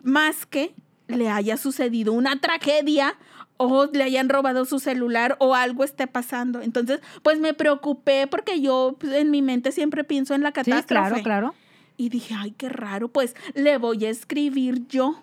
más 0.03 0.47
que 0.47 0.75
le 1.09 1.29
haya 1.31 1.57
sucedido 1.57 2.13
una 2.13 2.41
tragedia 2.41 3.15
o 3.57 3.87
le 3.93 4.03
hayan 4.03 4.29
robado 4.29 4.65
su 4.65 4.79
celular 4.79 5.37
o 5.39 5.55
algo 5.55 5.85
esté 5.85 6.07
pasando. 6.07 6.61
Entonces, 6.61 7.01
pues 7.23 7.39
me 7.41 7.55
preocupé 7.55 8.27
porque 8.27 8.61
yo 8.61 8.97
pues, 8.99 9.13
en 9.15 9.31
mi 9.31 9.43
mente 9.43 9.71
siempre 9.73 10.03
pienso 10.05 10.35
en 10.35 10.43
la 10.43 10.49
Sí, 10.51 10.55
catástrofe. 10.71 10.87
claro, 10.87 11.23
claro. 11.23 11.55
Y 11.97 12.09
dije, 12.09 12.35
ay, 12.37 12.53
qué 12.53 12.69
raro, 12.69 13.09
pues 13.09 13.35
le 13.55 13.79
voy 13.79 14.05
a 14.05 14.11
escribir 14.11 14.87
yo. 14.89 15.23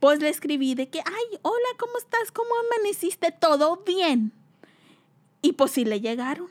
Pues 0.00 0.20
le 0.20 0.28
escribí 0.28 0.74
de 0.74 0.88
que, 0.88 1.00
ay, 1.00 1.38
hola, 1.42 1.68
¿cómo 1.78 1.96
estás? 1.98 2.30
¿Cómo 2.32 2.50
amaneciste? 2.66 3.32
¿Todo 3.32 3.82
bien? 3.86 4.32
Y 5.42 5.52
pues 5.52 5.72
sí 5.72 5.84
le 5.84 6.00
llegaron. 6.00 6.48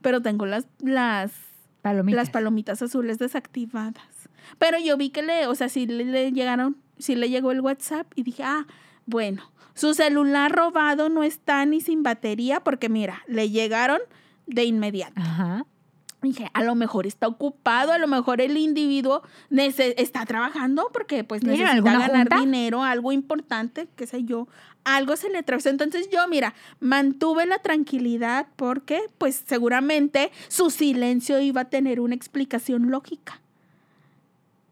Pero 0.00 0.20
tengo 0.20 0.46
las, 0.46 0.66
las, 0.80 1.32
Palomitas. 1.82 2.16
las 2.16 2.30
palomitas 2.30 2.82
azules 2.82 3.18
desactivadas. 3.18 4.28
Pero 4.58 4.78
yo 4.78 4.96
vi 4.96 5.10
que 5.10 5.22
le, 5.22 5.46
o 5.46 5.54
sea, 5.54 5.68
sí 5.68 5.86
le, 5.86 6.04
le 6.04 6.32
llegaron, 6.32 6.76
sí 6.98 7.14
le 7.16 7.28
llegó 7.28 7.52
el 7.52 7.60
WhatsApp 7.60 8.06
y 8.14 8.22
dije, 8.22 8.42
ah, 8.44 8.66
bueno, 9.06 9.50
su 9.74 9.94
celular 9.94 10.52
robado 10.52 11.08
no 11.08 11.22
está 11.22 11.64
ni 11.66 11.80
sin 11.80 12.02
batería 12.02 12.60
porque 12.60 12.88
mira, 12.88 13.22
le 13.26 13.50
llegaron 13.50 14.00
de 14.46 14.64
inmediato. 14.64 15.20
Ajá. 15.20 15.66
Dije, 16.26 16.50
a 16.52 16.62
lo 16.62 16.74
mejor 16.74 17.06
está 17.06 17.26
ocupado, 17.28 17.92
a 17.92 17.98
lo 17.98 18.06
mejor 18.08 18.40
el 18.40 18.56
individuo 18.56 19.22
está 19.50 20.26
trabajando 20.26 20.90
porque 20.92 21.24
pues 21.24 21.40
¿Tiene 21.40 21.58
necesita 21.58 21.92
ganar 21.92 22.10
junta? 22.28 22.40
dinero, 22.40 22.82
algo 22.82 23.12
importante, 23.12 23.88
qué 23.96 24.06
sé 24.06 24.24
yo, 24.24 24.48
algo 24.84 25.16
se 25.16 25.28
le 25.30 25.38
atravesó. 25.38 25.68
Entonces 25.70 26.08
yo, 26.10 26.26
mira, 26.28 26.54
mantuve 26.80 27.46
la 27.46 27.58
tranquilidad 27.58 28.46
porque 28.56 29.00
pues 29.18 29.42
seguramente 29.46 30.30
su 30.48 30.70
silencio 30.70 31.40
iba 31.40 31.62
a 31.62 31.64
tener 31.70 32.00
una 32.00 32.14
explicación 32.14 32.90
lógica. 32.90 33.40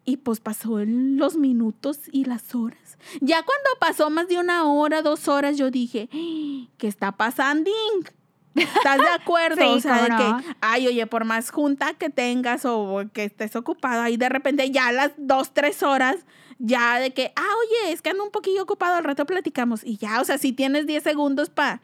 Y 0.06 0.18
pues 0.18 0.38
pasó 0.40 0.80
el- 0.80 1.16
los 1.16 1.36
minutos 1.36 1.98
y 2.12 2.26
las 2.26 2.54
horas. 2.54 2.98
Ya 3.22 3.36
cuando 3.42 3.70
pasó 3.80 4.10
más 4.10 4.28
de 4.28 4.38
una 4.38 4.64
hora, 4.70 5.00
dos 5.02 5.28
horas, 5.28 5.56
yo 5.56 5.70
dije, 5.70 6.08
"Ah, 6.12 6.68
¿qué 6.76 6.88
está 6.88 7.12
pasando? 7.12 7.70
¿Estás 8.54 8.98
de 8.98 9.08
acuerdo? 9.08 9.56
Sí, 9.56 9.68
o 9.68 9.80
sea, 9.80 10.02
de 10.02 10.08
no. 10.08 10.16
que, 10.16 10.56
ay, 10.60 10.86
oye, 10.86 11.06
por 11.06 11.24
más 11.24 11.50
junta 11.50 11.94
que 11.94 12.10
tengas 12.10 12.64
o 12.64 13.04
que 13.12 13.24
estés 13.24 13.56
ocupado, 13.56 14.02
ahí 14.02 14.16
de 14.16 14.28
repente 14.28 14.70
ya 14.70 14.88
a 14.88 14.92
las 14.92 15.12
dos, 15.16 15.52
tres 15.52 15.82
horas, 15.82 16.16
ya 16.58 17.00
de 17.00 17.12
que, 17.12 17.32
ah, 17.36 17.42
oye, 17.60 17.92
es 17.92 18.02
que 18.02 18.10
ando 18.10 18.24
un 18.24 18.30
poquillo 18.30 18.62
ocupado, 18.62 18.96
al 18.96 19.04
rato 19.04 19.26
platicamos. 19.26 19.82
Y 19.84 19.96
ya, 19.96 20.20
o 20.20 20.24
sea, 20.24 20.38
si 20.38 20.52
tienes 20.52 20.86
10 20.86 21.02
segundos 21.02 21.50
para 21.50 21.80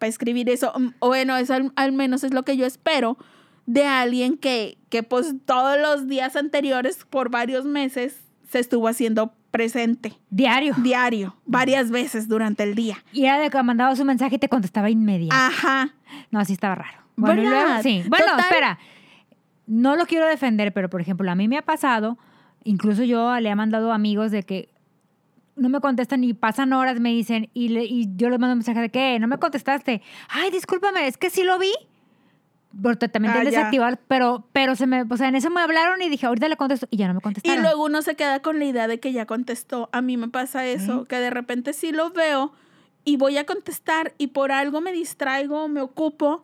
escribir 0.00 0.48
eso, 0.48 0.72
mm, 0.76 0.88
o 0.98 1.08
bueno, 1.08 1.36
eso 1.36 1.54
al, 1.54 1.72
al 1.76 1.92
menos 1.92 2.24
es 2.24 2.32
lo 2.32 2.42
que 2.42 2.56
yo 2.56 2.66
espero 2.66 3.18
de 3.66 3.84
alguien 3.86 4.36
que, 4.36 4.78
que 4.90 5.02
pues 5.02 5.34
todos 5.46 5.78
los 5.78 6.08
días 6.08 6.36
anteriores, 6.36 7.04
por 7.08 7.30
varios 7.30 7.64
meses, 7.64 8.16
se 8.50 8.58
estuvo 8.58 8.88
haciendo 8.88 9.34
presente, 9.50 10.12
Diario. 10.30 10.74
diario, 10.78 11.36
varias 11.46 11.90
veces 11.90 12.28
durante 12.28 12.64
el 12.64 12.74
día. 12.74 13.04
Y 13.12 13.24
era 13.24 13.38
de 13.38 13.50
que 13.50 13.62
mandaba 13.62 13.94
su 13.94 14.04
mensaje 14.04 14.34
y 14.34 14.38
te 14.38 14.48
contestaba 14.48 14.90
inmediato. 14.90 15.36
Ajá. 15.36 15.94
No, 16.30 16.40
así 16.40 16.52
estaba 16.54 16.74
raro. 16.76 16.98
Bueno, 17.16 17.42
y 17.42 17.46
luego- 17.46 17.82
sí. 17.82 18.02
Bueno, 18.08 18.26
Total. 18.26 18.40
espera. 18.40 18.78
No 19.66 19.96
lo 19.96 20.06
quiero 20.06 20.26
defender, 20.26 20.72
pero 20.72 20.90
por 20.90 21.00
ejemplo, 21.00 21.30
a 21.30 21.34
mí 21.34 21.48
me 21.48 21.56
ha 21.58 21.62
pasado, 21.62 22.18
incluso 22.64 23.02
yo 23.04 23.38
le 23.40 23.48
he 23.48 23.54
mandado 23.54 23.92
amigos 23.92 24.30
de 24.30 24.42
que 24.42 24.68
no 25.56 25.68
me 25.68 25.80
contestan 25.80 26.24
y 26.24 26.34
pasan 26.34 26.72
horas, 26.72 26.98
me 27.00 27.10
dicen, 27.10 27.48
y, 27.54 27.68
le- 27.68 27.84
y 27.84 28.08
yo 28.16 28.28
les 28.28 28.38
mando 28.40 28.52
un 28.54 28.58
mensaje 28.58 28.80
de 28.80 28.88
que 28.90 29.18
no 29.20 29.28
me 29.28 29.38
contestaste. 29.38 30.02
Ay, 30.28 30.50
discúlpame, 30.50 31.06
es 31.06 31.16
que 31.16 31.30
sí 31.30 31.44
lo 31.44 31.58
vi. 31.58 31.72
Porque 32.82 33.08
también 33.08 33.32
Ah, 33.36 33.44
desactivar, 33.44 34.00
pero, 34.08 34.48
pero 34.52 34.74
se 34.74 34.88
me, 34.88 35.02
o 35.08 35.16
sea, 35.16 35.28
en 35.28 35.36
eso 35.36 35.48
me 35.48 35.60
hablaron 35.60 36.02
y 36.02 36.08
dije, 36.08 36.26
ahorita 36.26 36.48
le 36.48 36.56
contesto, 36.56 36.88
y 36.90 36.96
ya 36.96 37.06
no 37.06 37.14
me 37.14 37.18
Y 37.18 37.22
contestaron. 37.22 37.62
luego 37.62 37.84
uno 37.84 38.02
se 38.02 38.16
queda 38.16 38.42
con 38.42 38.58
la 38.58 38.64
idea 38.64 38.88
de 38.88 38.98
que 38.98 39.12
ya 39.12 39.26
contestó. 39.26 39.88
A 39.92 40.00
mí 40.00 40.16
me 40.16 40.28
pasa 40.28 40.66
eso, 40.66 41.04
que 41.04 41.16
de 41.20 41.30
repente 41.30 41.72
sí 41.72 41.92
lo 41.92 42.10
veo 42.10 42.52
y 43.04 43.16
voy 43.16 43.36
a 43.36 43.44
contestar 43.46 44.14
y 44.18 44.28
por 44.28 44.52
algo 44.52 44.80
me 44.80 44.92
distraigo, 44.92 45.68
me 45.68 45.80
ocupo 45.80 46.42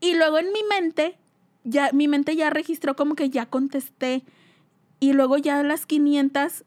y 0.00 0.14
luego 0.14 0.38
en 0.38 0.52
mi 0.52 0.62
mente, 0.68 1.16
ya 1.64 1.90
mi 1.92 2.08
mente 2.08 2.34
ya 2.36 2.50
registró 2.50 2.96
como 2.96 3.14
que 3.14 3.30
ya 3.30 3.46
contesté 3.46 4.24
y 5.00 5.12
luego 5.12 5.36
ya 5.36 5.60
a 5.60 5.62
las 5.62 5.86
500 5.86 6.64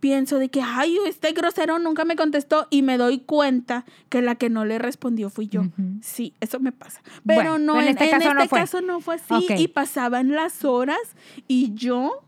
pienso 0.00 0.38
de 0.38 0.48
que, 0.48 0.62
ay, 0.62 0.96
este 1.08 1.32
grosero 1.32 1.80
nunca 1.80 2.04
me 2.04 2.14
contestó 2.14 2.68
y 2.70 2.82
me 2.82 2.98
doy 2.98 3.18
cuenta 3.18 3.84
que 4.08 4.22
la 4.22 4.36
que 4.36 4.48
no 4.48 4.64
le 4.64 4.78
respondió 4.78 5.28
fui 5.28 5.48
yo. 5.48 5.62
Sí, 6.02 6.34
eso 6.40 6.60
me 6.60 6.70
pasa. 6.70 7.00
Pero 7.04 7.20
Bueno, 7.24 7.58
no, 7.58 7.80
en 7.80 7.88
en, 7.88 7.88
este 7.88 8.04
en 8.04 8.10
caso 8.12 8.32
no 8.34 8.40
este 8.42 8.48
fue. 8.48 8.58
caso 8.60 8.80
no 8.80 9.00
fue 9.00 9.16
así 9.16 9.46
y 9.56 9.68
pasaban 9.68 10.30
las 10.30 10.64
horas 10.64 11.00
y 11.48 11.74
yo 11.74 12.22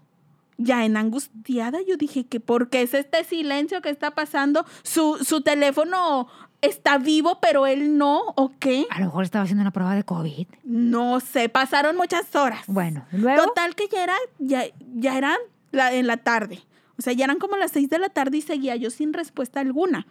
ya 0.61 0.85
en 0.85 0.97
angustiada, 0.97 1.79
yo 1.87 1.97
dije 1.97 2.27
que 2.27 2.39
¿por 2.39 2.69
qué 2.69 2.83
es 2.83 2.95
este 2.95 3.25
silencio 3.25 3.81
que 3.81 3.89
está 3.89 4.13
pasando? 4.13 4.65
Su, 4.83 5.19
su 5.25 5.41
teléfono 5.41 6.29
está 6.61 6.99
vivo, 6.99 7.39
pero 7.41 7.67
él 7.67 7.97
no, 7.97 8.21
¿o 8.37 8.53
qué? 8.59 8.87
A 8.91 9.01
lo 9.01 9.07
mejor 9.07 9.25
estaba 9.25 9.45
haciendo 9.45 9.63
una 9.63 9.71
prueba 9.71 9.95
de 9.95 10.05
COVID. 10.05 10.47
No 10.65 11.21
sé, 11.21 11.49
pasaron 11.49 11.97
muchas 11.97 12.35
horas. 12.35 12.63
Bueno, 12.67 13.07
luego. 13.11 13.45
Total 13.45 13.75
que 13.75 13.89
ya 13.89 14.05
era, 14.05 14.17
ya, 14.39 14.65
ya 14.95 15.17
eran 15.17 15.39
la, 15.71 15.95
en 15.95 16.07
la 16.07 16.19
tarde. 16.19 16.63
O 16.99 17.03
sea, 17.03 17.15
ya 17.15 17.25
eran 17.25 17.39
como 17.39 17.57
las 17.57 17.71
seis 17.71 17.89
de 17.89 17.99
la 17.99 18.11
tarde 18.11 18.37
y 18.37 18.43
seguía 18.43 18.77
yo 18.77 18.91
sin 18.91 19.15
respuesta 19.15 19.61
alguna. 19.61 20.07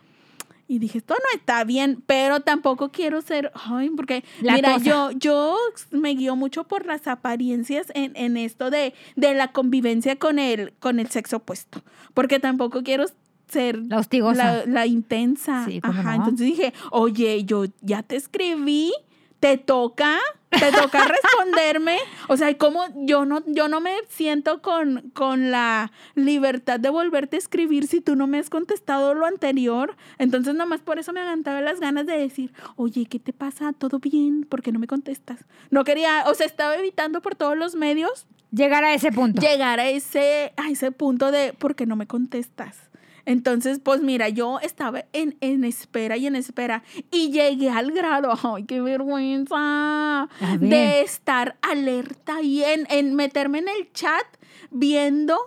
Y 0.72 0.78
dije, 0.80 1.00
esto 1.00 1.16
no 1.16 1.38
está 1.40 1.64
bien, 1.64 2.04
pero 2.06 2.42
tampoco 2.42 2.92
quiero 2.92 3.22
ser, 3.24 3.52
ay, 3.56 3.90
porque, 3.90 4.24
La 4.40 4.54
mira, 4.54 4.74
cosa. 4.74 4.86
yo, 4.86 5.10
yo 5.12 5.58
me 5.90 6.12
guío 6.12 6.36
mucho 6.36 6.64
por 6.66 6.86
las 6.86 7.08
apariencias 7.08 7.88
en, 7.96 8.16
en 8.16 8.38
esto 8.38 8.70
de, 8.70 8.94
de 9.16 9.34
la 9.34 9.52
convivencia 9.52 10.16
con 10.18 10.38
el, 10.38 10.74
con 10.80 11.00
el 11.00 11.10
sexo 11.10 11.38
opuesto, 11.38 11.82
porque 12.14 12.40
tampoco 12.40 12.84
quiero 12.84 13.06
ser 13.48 13.80
La 13.88 13.98
hostigosa. 13.98 14.58
la, 14.58 14.66
la 14.68 14.86
intensa. 14.86 15.66
Sí, 15.66 15.82
cómo 15.82 16.00
Ajá, 16.00 16.12
no. 16.18 16.24
entonces 16.26 16.46
dije, 16.46 16.72
oye, 16.92 17.44
yo 17.46 17.66
ya 17.82 18.04
te 18.04 18.16
escribí, 18.16 18.94
te 19.40 19.58
toca, 19.58 20.20
te 20.50 20.72
toca 20.72 21.06
responderme. 21.06 21.98
O 22.28 22.38
sea, 22.38 22.58
como 22.58 22.84
yo 22.96 23.26
no, 23.26 23.44
yo 23.48 23.68
no 23.68 23.80
me 23.82 23.96
siento 24.10 24.62
con, 24.62 25.12
con 25.14 25.52
la 25.52 25.92
libertad 26.16 26.80
de 26.80 26.90
volverte 26.90 27.36
a 27.36 27.40
escribir 27.40 27.88
si 27.88 28.02
tú 28.02 28.16
no 28.16 28.28
me 28.28 28.40
has 28.40 28.50
contestado 28.50 29.14
lo 29.14 29.26
anterior. 29.26 29.96
Entonces, 30.18 30.56
nomás 30.56 30.82
por 30.82 31.00
eso 31.00 31.14
me 31.14 31.22
agantaba 31.22 31.62
las 31.62 31.80
ganas 31.80 32.06
de 32.06 32.18
decir, 32.18 32.52
oye, 32.76 33.06
¿qué 33.06 33.20
te 33.20 33.34
pasa? 33.34 33.74
¿Todo 33.74 34.00
bien? 34.00 34.46
¿Por 34.48 34.62
qué 34.62 34.72
no 34.72 34.80
me 34.80 34.88
contestas? 34.88 35.40
No 35.70 35.84
quería, 35.84 36.24
o 36.28 36.34
sea, 36.34 36.46
estaba 36.46 36.76
evitando 36.76 37.22
por 37.22 37.36
todos 37.36 37.58
los 37.58 37.76
medios 37.76 38.26
Llegar 38.52 38.84
a 38.84 38.96
ese 38.96 39.12
punto. 39.12 39.40
llegar 39.42 39.80
a 39.80 39.90
ese, 39.90 40.54
a 40.58 40.72
ese 40.72 40.92
punto 40.92 41.32
de 41.32 41.54
¿por 41.54 41.76
qué 41.76 41.86
no 41.86 41.96
me 41.96 42.08
contestas? 42.08 42.89
Entonces, 43.30 43.80
pues 43.80 44.02
mira, 44.02 44.28
yo 44.30 44.60
estaba 44.60 45.06
en, 45.14 45.38
en 45.40 45.64
espera 45.64 46.18
y 46.18 46.26
en 46.26 46.36
espera 46.36 46.82
y 47.12 47.30
llegué 47.30 47.70
al 47.70 47.92
grado, 47.92 48.34
ay, 48.56 48.64
qué 48.64 48.82
vergüenza, 48.82 50.28
de 50.60 51.02
estar 51.02 51.56
alerta 51.62 52.42
y 52.42 52.64
en, 52.64 52.88
en 52.90 53.14
meterme 53.14 53.60
en 53.60 53.68
el 53.68 53.94
chat 53.94 54.26
viendo 54.72 55.38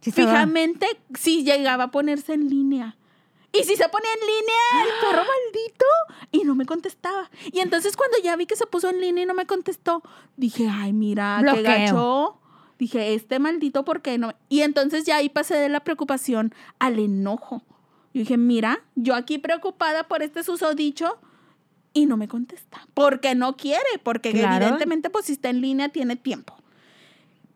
Sí 0.00 0.12
fijamente 0.12 0.86
si 1.12 1.44
llegaba 1.44 1.84
a 1.84 1.90
ponerse 1.90 2.32
en 2.32 2.48
línea. 2.48 2.96
Y 3.52 3.64
si 3.64 3.76
se 3.76 3.86
ponía 3.90 4.10
en 4.14 4.26
línea 4.26 4.84
el 4.86 5.00
perro 5.10 5.22
maldito 5.28 5.84
y 6.32 6.44
no 6.44 6.54
me 6.54 6.64
contestaba. 6.64 7.28
Y 7.52 7.60
entonces 7.60 7.98
cuando 7.98 8.16
ya 8.24 8.34
vi 8.36 8.46
que 8.46 8.56
se 8.56 8.64
puso 8.64 8.88
en 8.88 8.98
línea 8.98 9.24
y 9.24 9.26
no 9.26 9.34
me 9.34 9.44
contestó, 9.44 10.02
dije, 10.38 10.70
ay, 10.72 10.94
mira, 10.94 11.36
qué 11.40 11.42
Bloqueo. 11.42 11.62
gacho. 11.64 12.40
Dije, 12.80 13.12
este 13.12 13.38
maldito, 13.38 13.84
¿por 13.84 14.00
qué 14.00 14.16
no? 14.16 14.32
Y 14.48 14.62
entonces 14.62 15.04
ya 15.04 15.16
ahí 15.16 15.28
pasé 15.28 15.54
de 15.54 15.68
la 15.68 15.80
preocupación 15.80 16.54
al 16.78 16.98
enojo. 16.98 17.62
Yo 18.14 18.20
dije, 18.20 18.38
mira, 18.38 18.80
yo 18.94 19.14
aquí 19.14 19.36
preocupada 19.36 20.08
por 20.08 20.22
este 20.22 20.42
susodicho 20.42 21.18
y 21.92 22.06
no 22.06 22.16
me 22.16 22.26
contesta. 22.26 22.88
Porque 22.94 23.34
no 23.34 23.58
quiere, 23.58 23.84
porque 24.02 24.32
Claro. 24.32 24.64
evidentemente 24.64 25.10
pues 25.10 25.26
si 25.26 25.32
está 25.32 25.50
en 25.50 25.60
línea 25.60 25.90
tiene 25.90 26.16
tiempo. 26.16 26.56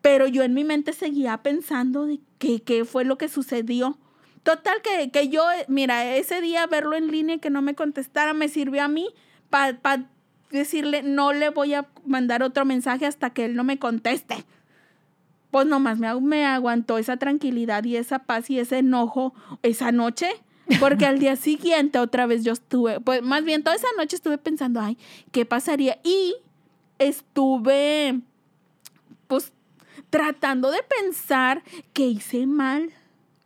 Pero 0.03 0.27
yo 0.27 0.43
en 0.43 0.53
mi 0.53 0.63
mente 0.63 0.93
seguía 0.93 1.41
pensando 1.41 2.05
de 2.05 2.19
qué, 2.37 2.61
qué 2.61 2.85
fue 2.85 3.03
lo 3.03 3.17
que 3.17 3.27
sucedió. 3.27 3.97
Total 4.43 4.83
que, 4.83 5.09
que 5.09 5.29
yo, 5.29 5.51
eh, 5.51 5.65
mira, 5.67 6.15
ese 6.17 6.39
día 6.39 6.67
verlo 6.67 6.95
en 6.95 7.07
línea 7.09 7.37
y 7.37 7.39
que 7.39 7.49
no 7.49 7.63
me 7.63 7.73
contestara 7.73 8.35
me 8.35 8.47
sirvió 8.47 8.83
a 8.83 8.87
mí 8.87 9.07
para 9.49 10.07
decirle, 10.51 11.01
no 11.01 11.33
le 11.33 11.49
voy 11.49 11.73
a 11.73 11.87
mandar 12.05 12.43
otro 12.43 12.63
mensaje 12.63 13.07
hasta 13.07 13.31
que 13.31 13.45
él 13.45 13.55
no 13.55 13.63
me 13.63 13.79
conteste. 13.79 14.45
Pues 15.55 15.67
nomás 15.67 15.99
me, 15.99 16.13
me 16.19 16.45
aguantó 16.45 16.97
esa 16.97 17.15
tranquilidad 17.15 17.85
y 17.85 17.95
esa 17.95 18.19
paz 18.19 18.49
y 18.49 18.59
ese 18.59 18.79
enojo 18.79 19.33
esa 19.63 19.93
noche. 19.93 20.27
Porque 20.81 21.05
al 21.05 21.17
día 21.17 21.37
siguiente 21.37 21.97
otra 21.97 22.25
vez 22.25 22.43
yo 22.43 22.51
estuve, 22.51 22.99
pues 22.99 23.21
más 23.21 23.45
bien 23.45 23.63
toda 23.63 23.77
esa 23.77 23.87
noche 23.97 24.17
estuve 24.17 24.37
pensando, 24.37 24.81
ay, 24.81 24.97
¿qué 25.31 25.45
pasaría? 25.45 25.97
Y 26.03 26.35
estuve, 26.99 28.19
pues, 29.27 29.53
tratando 30.09 30.71
de 30.71 30.83
pensar 30.83 31.63
que 31.93 32.05
hice 32.05 32.47
mal. 32.47 32.89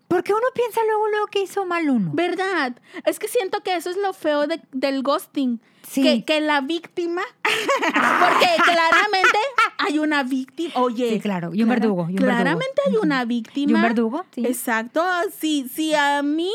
Porque 0.10 0.34
uno 0.34 0.44
piensa 0.54 0.82
luego, 0.86 1.08
luego 1.08 1.28
que 1.28 1.42
hizo 1.44 1.66
mal 1.66 1.90
uno. 1.90 2.12
¿Verdad? 2.14 2.76
Es 3.06 3.18
que 3.20 3.28
siento 3.30 3.62
que 3.62 3.76
eso 3.76 3.90
es 3.90 3.96
lo 3.98 4.12
feo 4.12 4.48
de- 4.48 4.60
del 4.74 5.02
ghosting. 5.04 5.62
Sí. 5.88 6.04
Que, 6.04 6.26
que 6.26 6.42
la 6.42 6.62
víctima, 6.62 7.22
porque 7.44 8.48
claramente 8.64 9.38
hay 9.78 9.98
una 10.00 10.24
víctima, 10.24 10.74
oye. 10.76 11.10
Sí, 11.14 11.20
claro, 11.20 11.54
y 11.54 11.62
un 11.64 11.70
clara- 11.70 11.80
verdugo, 11.80 12.02
y 12.04 12.12
un 12.12 12.16
verdugo. 12.18 12.32
claramente 12.36 12.82
hay 12.88 12.98
una 12.98 13.24
víctima. 13.26 13.72
¿Y 13.72 13.76
un 13.76 13.82
verdugo? 13.82 14.26
Sí. 14.36 14.46
Exacto. 14.46 15.04
Si, 15.40 15.68
si 15.70 15.94
a 15.96 16.22
mí 16.22 16.52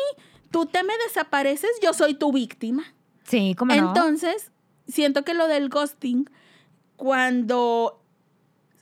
tú 0.51 0.67
te 0.67 0.83
me 0.85 0.93
desapareces, 1.07 1.71
yo 1.83 1.95
soy 1.95 2.15
tu 2.15 2.33
víctima. 2.33 2.85
Sí, 3.25 3.55
¿cómo 3.59 3.75
no? 3.75 3.89
Entonces, 3.89 4.51
siento 4.87 5.25
que 5.25 5.35
lo 5.35 5.49
del 5.49 5.69
ghosting, 5.69 6.29
cuando 6.97 8.04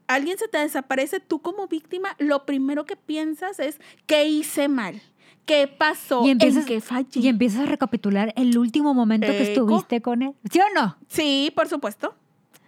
alguien 0.06 0.38
se 0.38 0.48
te 0.48 0.58
desaparece, 0.58 1.20
tú 1.20 1.40
como 1.40 1.66
víctima, 1.68 2.16
lo 2.18 2.44
primero 2.44 2.84
que 2.84 2.96
piensas 2.96 3.58
es, 3.58 3.80
¿qué 4.06 4.26
hice 4.26 4.68
mal? 4.68 5.00
¿Qué 5.44 5.66
pasó? 5.66 6.24
y 6.24 6.30
empiezas, 6.30 6.62
¿En 6.62 6.68
qué 6.68 6.80
fallé? 6.80 7.20
y 7.20 7.28
empiezas 7.28 7.62
a 7.62 7.66
recapitular 7.66 8.32
el 8.36 8.56
último 8.56 8.94
momento 8.94 9.26
que 9.26 9.42
estuviste 9.42 10.00
con 10.00 10.22
él. 10.22 10.34
¿Sí 10.50 10.60
o 10.60 10.74
no? 10.74 10.96
Sí, 11.08 11.52
por 11.56 11.68
supuesto. 11.68 12.14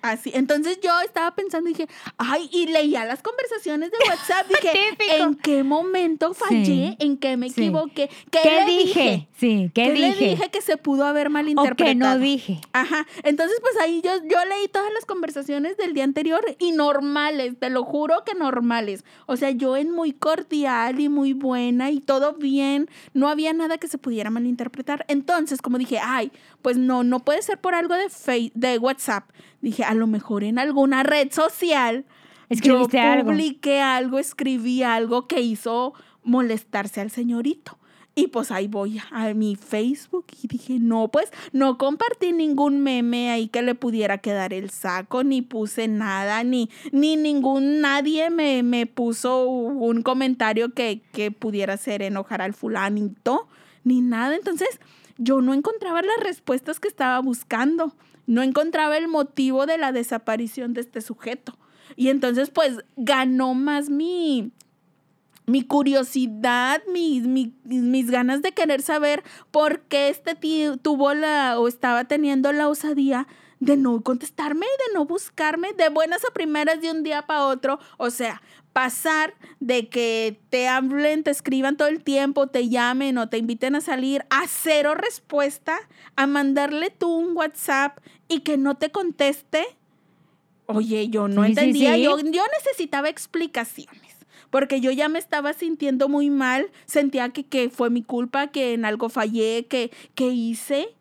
Así. 0.05 0.31
Entonces 0.35 0.79
yo 0.83 0.91
estaba 1.01 1.35
pensando 1.35 1.71
y 1.71 1.73
dije, 1.73 1.89
ay, 2.19 2.51
y 2.53 2.67
leía 2.67 3.07
las 3.07 3.23
conversaciones 3.23 3.91
de 3.91 3.97
WhatsApp. 4.09 4.47
Dije, 4.49 4.73
Típico. 4.91 5.17
¿en 5.25 5.35
qué 5.37 5.65
momento 5.65 6.35
fallé? 6.35 6.65
Sí. 6.67 6.97
¿En 6.99 7.17
qué 7.17 7.39
me 7.39 7.49
Sí. 7.49 7.63
equivoqué? 7.63 8.11
¿Qué, 8.31 8.41
¿Qué 8.43 8.51
le 8.51 8.67
dije? 8.67 9.29
Sí, 9.39 9.71
¿qué 9.75 9.87
le 9.95 10.09
dije? 10.13 10.29
dije 10.31 10.51
que 10.51 10.61
se 10.61 10.77
pudo 10.77 11.07
haber 11.07 11.29
O 11.29 11.31
malinterpretado? 11.31 11.89
que 11.89 11.95
no 11.95 12.19
dije. 12.19 12.61
Ajá. 12.75 13.07
Entonces, 13.23 13.59
pues 13.63 13.77
ahí 13.81 14.03
yo, 14.05 14.11
yo 14.29 14.45
leí 14.45 14.69
todas 14.71 14.93
las 14.93 15.07
conversaciones 15.07 15.77
del 15.79 15.95
día 15.95 16.05
anterior 16.05 16.45
y 16.59 16.73
normales, 16.73 17.59
te 17.59 17.71
lo 17.71 17.83
juro 17.85 18.25
que 18.27 18.35
normales. 18.35 19.05
O 19.27 19.37
sea, 19.39 19.51
yo 19.53 19.77
en 19.77 19.91
muy 19.91 20.13
cordial 20.13 21.01
y 21.01 21.09
muy 21.09 21.33
buena 21.33 21.91
y 21.91 22.01
todo 22.01 22.35
bien, 22.35 22.91
no 23.15 23.29
había 23.31 23.53
nada 23.55 23.79
que 23.79 23.89
se 23.89 23.97
pudiera 23.97 24.29
malinterpretar. 24.29 25.07
Entonces, 25.09 25.63
como 25.63 25.79
dije, 25.79 25.99
ay, 26.03 26.31
pues 26.65 26.79
no, 26.79 27.05
no 27.05 27.21
puede 27.21 27.43
ser 27.43 27.59
por 27.61 27.75
algo 27.75 27.95
de, 27.95 28.09
Face- 28.09 28.51
de 28.55 28.79
WhatsApp. 28.79 29.29
Dije, 29.61 29.85
a 29.85 29.93
lo 29.95 30.07
mejor 30.07 30.43
en 30.45 30.59
alguna 30.59 31.03
red 31.03 31.31
social. 31.31 32.07
Escribiste 32.49 32.97
yo 32.97 33.03
algo. 33.13 33.31
publiqué 33.31 33.81
algo, 33.83 34.19
escribí 34.19 34.83
algo 34.83 35.27
que 35.29 35.43
hizo 35.43 35.93
molestarse 36.23 37.03
al 37.03 37.11
señorito. 37.11 37.77
Y 38.15 38.29
pues 38.29 38.51
ahí 38.51 38.67
voy 38.69 38.99
a 39.11 39.35
mi 39.35 39.57
Facebook 39.57 40.25
y 40.41 40.47
dije, 40.47 40.79
no, 40.79 41.09
pues 41.09 41.31
no 41.53 41.77
compartí 41.77 42.33
ningún 42.33 42.81
meme 42.81 43.31
ahí 43.31 43.49
que 43.49 43.61
le 43.61 43.75
pudiera 43.75 44.19
quedar 44.19 44.55
el 44.55 44.71
saco, 44.71 45.23
ni 45.25 45.43
puse 45.43 45.87
nada, 45.89 46.45
ni, 46.45 46.71
ni 46.93 47.17
ningún, 47.17 47.81
nadie 47.81 48.31
me, 48.31 48.63
me 48.63 48.87
puso 48.87 49.45
un 49.47 50.03
comentario 50.03 50.73
que, 50.73 51.03
que 51.13 51.31
pudiera 51.31 51.75
hacer 51.75 52.01
enojar 52.03 52.41
al 52.41 52.55
fulanito, 52.55 53.49
ni 53.83 54.01
nada. 54.01 54.37
Entonces 54.37 54.69
yo 55.19 55.41
no 55.41 55.55
encontraba 55.55 56.03
las 56.03 56.19
respuestas 56.21 56.81
que 56.81 56.89
estaba 56.89 57.19
buscando, 57.21 57.95
no 58.27 58.43
encontraba 58.43 58.97
el 58.97 59.09
motivo 59.09 59.67
de 59.67 59.79
la 59.79 59.93
desaparición 59.93 60.73
de 60.75 60.81
este 60.81 61.01
sujeto. 61.01 61.57
Y 61.97 62.09
entonces 62.09 62.51
pues 62.51 62.79
ganó 62.97 63.55
más 63.55 63.91
mi, 63.91 64.51
mi 65.47 65.63
curiosidad, 65.63 66.83
mi- 66.91 67.21
mi- 67.21 67.53
mis 67.65 68.11
ganas 68.11 68.41
de 68.43 68.53
querer 68.53 68.81
saber 68.83 69.23
por 69.51 69.81
qué 69.83 70.09
este 70.09 70.35
tío 70.35 70.77
tuvo 70.79 71.13
la 71.15 71.59
o 71.61 71.69
estaba 71.69 72.05
teniendo 72.05 72.53
la 72.53 72.69
osadía 72.69 73.27
de 73.61 73.77
no 73.77 74.01
contestarme, 74.03 74.67
de 74.67 74.95
no 74.95 75.05
buscarme, 75.05 75.73
de 75.75 75.89
buenas 75.91 76.25
a 76.25 76.33
primeras 76.33 76.81
de 76.81 76.91
un 76.91 77.03
día 77.03 77.23
para 77.27 77.45
otro. 77.47 77.79
O 77.99 78.11
sea, 78.11 78.43
pasar 78.75 79.35
de 79.61 79.89
que 79.89 80.39
te 80.51 80.69
hablen, 80.69 81.23
te 81.23 81.31
escriban 81.31 81.79
todo 81.79 81.89
el 81.89 82.03
tiempo, 82.03 82.49
te 82.49 82.69
llamen 82.69 83.17
o 83.17 83.29
te 83.31 83.39
inviten 83.39 83.77
a 83.77 83.81
salir 83.81 84.27
a 84.29 84.47
cero 84.49 84.95
respuesta, 84.95 85.79
a 86.17 86.27
mandarle 86.27 86.91
tú 86.91 87.09
un 87.09 87.35
WhatsApp 87.35 87.99
y 88.29 88.41
que 88.41 88.59
no 88.59 88.77
te 88.77 88.91
conteste. 88.91 89.65
Oye, 90.67 91.09
yo 91.09 91.29
no 91.29 91.45
Sí, 91.45 91.55
sí, 91.55 91.61
entendía, 91.61 91.95
sí. 91.95 92.03
Yo, 92.03 92.19
yo 92.19 92.43
necesitaba 92.59 93.09
explicaciones 93.09 94.15
porque 94.51 94.81
yo 94.81 94.91
ya 94.91 95.09
me 95.09 95.19
estaba 95.19 95.53
sintiendo 95.53 96.09
muy 96.09 96.31
mal, 96.31 96.71
sentía 96.87 97.29
que, 97.31 97.45
que 97.45 97.71
fue 97.71 97.91
mi 97.91 98.03
culpa, 98.03 98.49
que 98.49 98.75
en 98.75 98.85
algo 98.85 99.09
fallé, 99.09 99.67
que, 99.67 99.91
que 100.15 100.29
hice, 100.29 100.95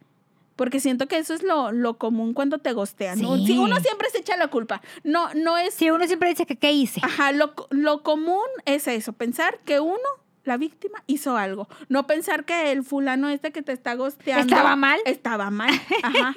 porque 0.55 0.79
siento 0.79 1.07
que 1.07 1.17
eso 1.17 1.33
es 1.33 1.43
lo, 1.43 1.71
lo 1.71 1.97
común 1.97 2.33
cuando 2.33 2.59
te 2.59 2.73
gostean, 2.73 3.21
¿no? 3.21 3.37
Sí. 3.37 3.47
Si 3.47 3.57
uno 3.57 3.79
siempre 3.79 4.09
se 4.09 4.19
echa 4.19 4.37
la 4.37 4.47
culpa, 4.47 4.81
no, 5.03 5.33
no 5.33 5.57
es... 5.57 5.73
Si 5.73 5.89
uno 5.89 6.05
siempre 6.05 6.29
dice 6.29 6.45
que 6.45 6.57
qué 6.57 6.71
hice. 6.71 7.01
Ajá, 7.03 7.31
lo, 7.31 7.53
lo 7.69 8.03
común 8.03 8.45
es 8.65 8.87
eso, 8.87 9.13
pensar 9.13 9.59
que 9.65 9.79
uno, 9.79 9.97
la 10.43 10.57
víctima, 10.57 11.03
hizo 11.07 11.37
algo, 11.37 11.67
no 11.89 12.05
pensar 12.05 12.45
que 12.45 12.71
el 12.71 12.83
fulano 12.83 13.29
este 13.29 13.51
que 13.51 13.61
te 13.61 13.71
está 13.71 13.95
gosteando... 13.95 14.55
¿Estaba 14.55 14.75
mal? 14.75 14.99
Estaba 15.05 15.49
mal, 15.49 15.73
ajá. 16.03 16.33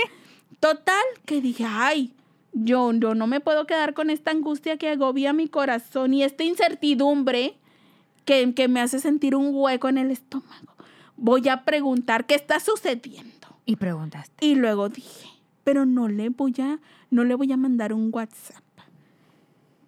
Total, 0.61 1.05
que 1.27 1.43
dije, 1.43 1.67
ay, 1.69 2.15
yo, 2.53 2.91
yo 2.95 3.15
no 3.15 3.27
me 3.27 3.41
puedo 3.41 3.67
quedar 3.67 3.93
con 3.93 4.09
esta 4.09 4.31
angustia 4.31 4.79
que 4.79 4.89
agobia 4.89 5.35
mi 5.35 5.49
corazón 5.49 6.15
y 6.15 6.23
esta 6.23 6.43
incertidumbre 6.43 7.57
que, 8.25 8.55
que 8.55 8.67
me 8.69 8.81
hace 8.81 8.99
sentir 8.99 9.37
un 9.37 9.51
hueco 9.53 9.89
en 9.89 9.99
el 9.99 10.11
estómago. 10.11 10.75
Voy 11.17 11.49
a 11.49 11.65
preguntar 11.65 12.27
qué 12.27 12.35
está 12.35 12.61
sucediendo. 12.61 13.36
Y 13.67 13.77
preguntaste. 13.77 14.47
Y 14.47 14.55
luego 14.55 14.89
dije, 14.89 15.29
pero 15.65 15.85
no 15.85 16.09
le 16.09 16.29
voy 16.31 16.55
a, 16.61 16.79
no 17.11 17.25
le 17.25 17.35
voy 17.35 17.53
a 17.53 17.57
mandar 17.57 17.93
un 17.93 18.11
WhatsApp. 18.13 18.63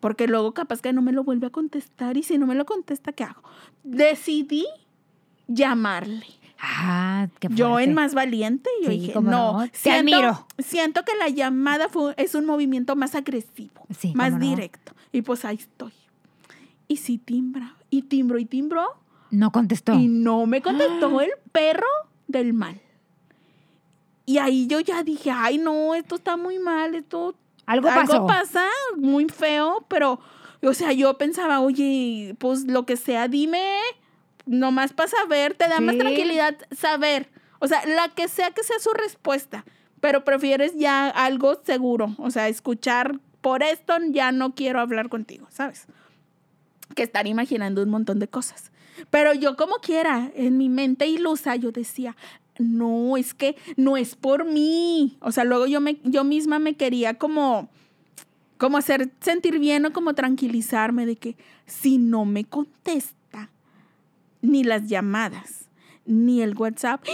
Porque 0.01 0.29
luego 0.29 0.53
capaz 0.53 0.81
que 0.83 0.93
no 0.93 1.01
me 1.03 1.13
lo 1.13 1.25
vuelve 1.25 1.47
a 1.47 1.51
contestar 1.51 2.17
y 2.17 2.23
si 2.23 2.39
no 2.39 2.47
me 2.47 2.55
lo 2.55 2.65
contesta, 2.67 3.13
¿qué 3.13 3.25
hago? 3.25 3.43
Decidí 3.83 4.67
llamarle. 5.47 6.27
Ah, 6.61 7.29
qué 7.39 7.49
Yo 7.53 7.79
en 7.79 7.95
más 7.95 8.15
valiente, 8.15 8.69
yo 8.83 8.91
Sí, 8.91 8.99
dije, 8.99 9.15
no, 9.15 9.61
no. 9.61 9.69
Te 9.69 9.77
siento, 9.79 10.17
admiro. 10.17 10.47
siento 10.59 11.05
que 11.05 11.13
la 11.17 11.29
llamada 11.29 11.89
fue, 11.89 12.15
es 12.17 12.35
un 12.35 12.47
movimiento 12.47 12.97
más 12.97 13.15
agresivo, 13.15 13.87
Sí, 13.97 14.13
más 14.15 14.33
no. 14.33 14.39
directo. 14.41 14.93
Y 15.13 15.23
pues 15.23 15.45
ahí 15.45 15.57
estoy. 15.57 15.93
Y 16.89 16.97
sí 16.97 17.19
timbra, 17.19 17.77
y 17.91 18.03
timbro 18.03 18.39
y 18.39 18.45
timbro, 18.45 18.85
No 19.31 19.53
contestó. 19.53 19.93
y 19.95 20.09
no 20.09 20.47
me 20.47 20.61
contestó 20.61 21.21
el 21.21 21.31
perro 21.53 21.87
del 22.27 22.53
mal. 22.55 22.81
Y 24.29 24.37
ahí 24.37 24.67
yo 24.67 24.81
ya 24.81 25.03
dije, 25.03 25.31
ay 25.31 25.57
no, 25.57 25.95
esto 25.95 26.17
está 26.17 26.37
muy 26.37 26.59
mal, 26.59 26.95
esto 26.95 27.35
Algo 27.65 27.89
pasó. 27.89 28.27
pasa 28.27 28.67
muy 28.99 29.25
feo, 29.25 29.87
pero, 29.89 30.21
o 30.63 30.75
sea, 30.75 30.93
yo 30.93 31.17
pensaba, 31.17 31.61
oye, 31.61 32.37
pues 32.39 32.67
lo 32.67 32.85
que 32.85 32.99
sea, 32.99 33.27
dime, 33.27 33.79
nomás 34.45 34.93
para 34.93 35.09
saber, 35.09 35.55
te 35.55 35.67
da 35.67 35.81
más 35.81 35.97
tranquilidad 35.97 36.59
saber. 36.77 37.31
O 37.59 37.69
sea, 37.69 37.87
la 37.87 38.11
que 38.11 38.29
sea 38.29 38.51
que 38.51 38.63
sea 38.63 38.79
su 38.81 38.91
respuesta, 38.91 39.65
pero 40.03 40.25
prefieres 40.25 40.77
ya 40.77 41.09
algo 41.09 41.63
seguro, 41.65 42.15
o 42.19 42.31
sea, 42.31 42.49
escuchar, 42.49 43.21
por 43.41 43.63
esto 43.63 43.95
ya 44.11 44.31
no 44.31 44.55
quiero 44.55 44.79
hablar 44.79 45.09
contigo, 45.09 45.47
¿sabes? 45.49 45.87
Que 46.95 47.03
estar 47.03 47.27
imaginando 47.27 47.83
un 47.83 47.89
montón 47.89 48.19
de 48.19 48.29
cosas. 48.29 48.73
Pero 49.09 49.33
yo 49.33 49.57
como 49.57 49.77
quiera, 49.77 50.31
en 50.35 50.59
mi 50.59 50.69
mente 50.69 51.07
ilusa, 51.07 51.57
yo 51.57 51.73
decía, 51.73 52.15
no, 52.59 53.17
es 53.17 53.35
que 53.35 53.57
no 53.77 53.97
es 53.97 54.15
por 54.15 54.45
mí. 54.45 55.17
O 55.21 55.33
sea, 55.33 55.45
luego 55.45 55.67
yo, 55.67 55.81
me, 55.81 55.99
yo 56.05 56.25
misma 56.25 56.59
me 56.59 56.75
quería 56.75 57.15
como, 57.15 57.69
como 58.57 58.79
hacer 58.79 59.11
sentir 59.21 59.59
bien 59.59 59.87
o 59.87 59.93
como 59.93 60.15
tranquilizarme 60.15 61.07
de 61.07 61.17
que 61.17 61.37
si 61.67 61.99
no 61.99 62.25
me 62.25 62.45
contesta 62.45 63.51
ni 64.43 64.65
las 64.65 64.89
llamadas, 64.89 65.69
ni 66.05 66.43
el 66.43 66.57
WhatsApp. 66.57 67.05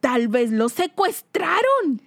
Tal 0.00 0.28
vez 0.28 0.50
lo 0.50 0.68
secuestraron. 0.68 2.02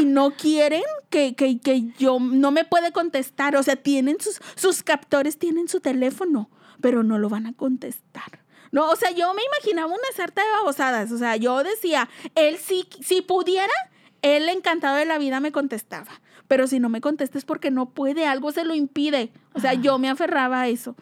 y 0.00 0.04
no 0.04 0.30
quieren 0.32 0.82
que, 1.10 1.34
que, 1.34 1.58
que, 1.58 1.92
yo 1.98 2.18
no 2.18 2.50
me 2.50 2.64
puede 2.64 2.92
contestar. 2.92 3.56
O 3.56 3.62
sea, 3.62 3.76
tienen 3.76 4.16
sus, 4.20 4.40
sus 4.56 4.82
captores, 4.82 5.38
tienen 5.38 5.68
su 5.68 5.80
teléfono, 5.80 6.48
pero 6.80 7.02
no 7.02 7.18
lo 7.18 7.28
van 7.28 7.46
a 7.46 7.52
contestar. 7.52 8.43
No, 8.74 8.90
o 8.90 8.96
sea, 8.96 9.12
yo 9.12 9.32
me 9.34 9.42
imaginaba 9.44 9.86
una 9.86 10.12
sarta 10.16 10.42
de 10.42 10.50
babosadas. 10.50 11.12
O 11.12 11.16
sea, 11.16 11.36
yo 11.36 11.62
decía, 11.62 12.08
él 12.34 12.56
sí, 12.58 12.88
si 13.00 13.22
pudiera, 13.22 13.72
él 14.20 14.48
encantado 14.48 14.96
de 14.96 15.04
la 15.04 15.16
vida 15.16 15.38
me 15.38 15.52
contestaba. 15.52 16.10
Pero 16.48 16.66
si 16.66 16.80
no 16.80 16.88
me 16.88 17.00
contesta 17.00 17.38
es 17.38 17.44
porque 17.44 17.70
no 17.70 17.90
puede, 17.90 18.26
algo 18.26 18.50
se 18.50 18.64
lo 18.64 18.74
impide. 18.74 19.30
O 19.52 19.60
sea, 19.60 19.74
yo 19.74 20.00
me 20.00 20.08
aferraba 20.08 20.62
a 20.62 20.68
eso. 20.68 20.96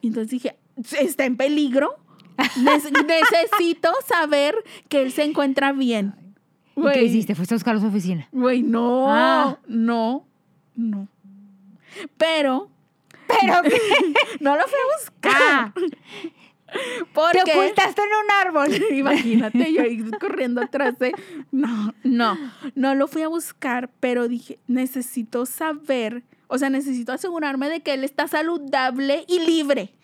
Y 0.00 0.06
entonces 0.06 0.30
dije, 0.30 0.56
¿está 1.00 1.24
en 1.24 1.36
peligro? 1.36 1.96
necesito 2.62 3.90
saber 4.06 4.54
que 4.88 5.02
él 5.02 5.10
se 5.10 5.24
encuentra 5.24 5.72
bien. 5.72 6.14
¿Y 6.76 6.88
qué 6.92 7.02
hiciste? 7.02 7.34
¿Fuiste 7.34 7.54
a 7.54 7.56
buscar 7.56 7.74
a 7.74 7.80
su 7.80 7.86
oficina? 7.86 8.28
Güey, 8.30 8.62
no, 8.62 9.06
ah. 9.08 9.58
no, 9.66 10.24
no. 10.76 11.08
Pero... 12.16 12.70
¿Pero 13.26 13.62
qué? 13.62 13.76
no 14.40 14.56
lo 14.56 14.62
fui 14.68 14.78
a 14.78 14.96
buscar. 15.00 15.34
Ah. 15.36 15.74
Porque, 17.14 17.42
Te 17.44 17.52
ocultaste 17.52 18.02
en 18.02 18.08
un 18.08 18.30
árbol. 18.46 18.82
Imagínate 18.92 19.72
yo 19.72 19.82
ahí 19.82 20.02
corriendo 20.20 20.62
atrás 20.62 20.98
de... 20.98 21.12
No, 21.50 21.94
no, 22.04 22.36
no 22.74 22.94
lo 22.94 23.08
fui 23.08 23.22
a 23.22 23.28
buscar, 23.28 23.90
pero 24.00 24.28
dije, 24.28 24.58
necesito 24.66 25.46
saber, 25.46 26.24
o 26.46 26.58
sea, 26.58 26.70
necesito 26.70 27.12
asegurarme 27.12 27.68
de 27.68 27.80
que 27.80 27.94
él 27.94 28.04
está 28.04 28.28
saludable 28.28 29.24
y 29.28 29.40
libre. 29.40 29.94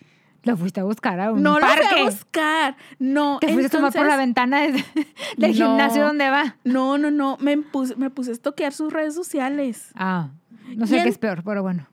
Lo 0.43 0.55
fuiste 0.55 0.79
a 0.79 0.83
buscar 0.83 1.19
a 1.19 1.31
un 1.31 1.41
no 1.41 1.57
parque. 1.59 1.83
lo 1.83 1.89
fui 1.89 1.99
a 1.99 2.03
buscar. 2.05 2.77
No. 2.99 3.39
Te 3.39 3.51
fuiste 3.51 3.67
a 3.67 3.79
tomar 3.79 3.93
por 3.93 4.05
la 4.05 4.15
ventana 4.15 4.61
del 5.37 5.53
gimnasio 5.53 6.03
donde 6.03 6.29
va. 6.29 6.55
No, 6.63 6.99
no, 6.99 7.09
no. 7.09 7.37
Me 7.41 7.57
puse, 7.57 7.95
me 7.95 8.11
puse 8.11 8.29
a 8.29 8.33
estoquear 8.33 8.71
sus 8.71 8.93
redes 8.93 9.15
sociales. 9.15 9.89
Ah. 9.95 10.29
No 10.75 10.85
sé 10.85 11.01
qué 11.01 11.09
es 11.09 11.17
peor, 11.17 11.41
pero 11.43 11.63
bueno. 11.63 11.87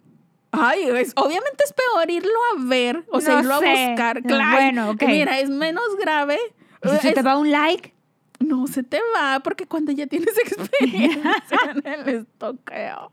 Ay, 0.52 0.84
obviamente 1.16 1.64
es 1.64 1.72
peor 1.72 2.10
irlo 2.10 2.38
a 2.54 2.64
ver, 2.64 3.04
o 3.10 3.20
sea, 3.22 3.40
irlo 3.40 3.54
a 3.54 3.60
buscar. 3.60 4.22
Claro. 4.22 4.54
Bueno. 4.54 4.96
Mira, 5.06 5.40
es 5.40 5.48
menos 5.48 5.84
grave. 5.98 6.38
¿Y 6.84 6.98
si 7.00 7.12
te 7.12 7.22
va 7.22 7.38
un 7.38 7.50
like? 7.50 7.94
No 8.38 8.66
se 8.66 8.82
te 8.82 9.00
va, 9.16 9.40
porque 9.40 9.66
cuando 9.66 9.92
ya 9.92 10.06
tienes 10.06 10.36
experiencia 10.46 11.58
en 11.74 11.86
el 11.86 12.08
estoqueo. 12.08 13.10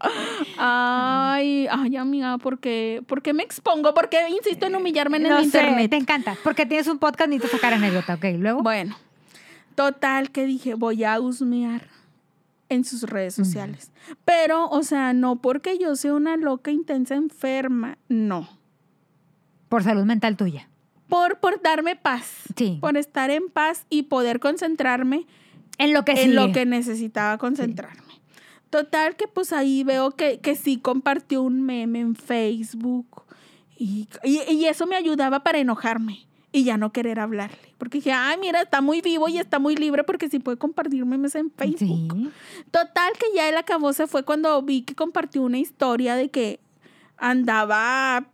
Ay, 0.58 1.68
ay, 1.70 1.96
amiga, 1.98 2.38
¿por 2.40 2.60
qué, 2.60 3.04
¿por 3.08 3.22
qué 3.22 3.34
me 3.34 3.44
expongo? 3.44 3.94
¿Por 3.94 4.10
qué 4.10 4.28
insisto 4.30 4.66
en 4.66 4.76
humillarme 4.76 5.18
en 5.18 5.28
el 5.28 5.44
internet? 5.44 5.90
te 5.90 5.98
encanta. 5.98 6.36
Porque 6.44 6.66
tienes 6.66 6.88
un 6.88 7.00
podcast 7.00 7.32
y 7.32 7.40
te 7.40 7.48
sacar 7.48 7.74
anécdota, 7.74 8.16
ok. 8.16 8.26
Luego. 8.38 8.64
Bueno, 8.64 8.98
total 9.76 10.32
que 10.32 10.46
dije, 10.46 10.74
voy 10.74 11.04
a 11.04 11.20
husmear 11.20 11.99
en 12.70 12.86
sus 12.86 13.04
redes 13.04 13.34
sociales. 13.34 13.92
Pero, 14.26 14.70
o 14.70 14.84
sea, 14.84 15.14
no 15.14 15.42
porque 15.42 15.78
yo 15.78 15.96
sea 15.96 16.14
una 16.14 16.38
loca 16.38 16.72
intensa 16.72 17.16
enferma, 17.16 17.98
no. 18.08 18.48
Por 19.68 19.84
salud 19.84 20.06
mental 20.06 20.38
tuya. 20.38 20.70
Por, 21.08 21.40
por 21.40 21.62
darme 21.62 21.96
paz. 21.96 22.44
Sí. 22.56 22.78
Por 22.80 22.98
estar 22.98 23.32
en 23.32 23.50
paz 23.50 23.86
y 23.90 24.04
poder 24.04 24.40
concentrarme 24.40 25.26
en 25.78 25.94
lo 25.94 26.06
que, 26.06 26.12
en 26.24 26.36
lo 26.36 26.52
que 26.52 26.66
necesitaba 26.66 27.38
concentrarme. 27.38 28.04
Total 28.70 29.16
que 29.16 29.28
pues 29.28 29.52
ahí 29.52 29.84
veo 29.84 30.12
que, 30.12 30.40
que 30.40 30.56
sí 30.56 30.78
compartió 30.78 31.42
un 31.42 31.64
meme 31.64 32.00
en 32.00 32.16
Facebook 32.16 33.24
y, 33.76 34.08
y 34.24 34.66
eso 34.66 34.86
me 34.86 34.96
ayudaba 34.96 35.44
para 35.44 35.58
enojarme 35.58 36.29
y 36.52 36.64
ya 36.64 36.78
no 36.78 36.92
querer 36.92 37.20
hablarle. 37.20 37.76
Porque 37.78 38.00
dije, 38.00 38.12
ay, 38.12 38.38
mira, 38.40 38.62
está 38.62 38.82
muy 38.82 39.02
vivo 39.02 39.28
y 39.28 39.38
está 39.38 39.60
muy 39.60 39.76
libre 39.76 40.04
porque 40.04 40.30
si 40.30 40.40
puede 40.40 40.58
compartir 40.58 41.06
memes 41.06 41.36
en 41.36 41.52
Facebook. 41.52 42.32
Total, 42.72 43.14
que 43.14 43.28
ya 43.36 43.48
él 43.50 43.58
acabó, 43.58 43.94
se 43.94 44.08
fue 44.08 44.24
cuando 44.24 44.62
vi 44.62 44.82
que 44.82 44.96
compartió 44.96 45.42
una 45.42 45.60
historia 45.60 46.16
de 46.16 46.30
que 46.30 46.60
andaba, 47.18 48.28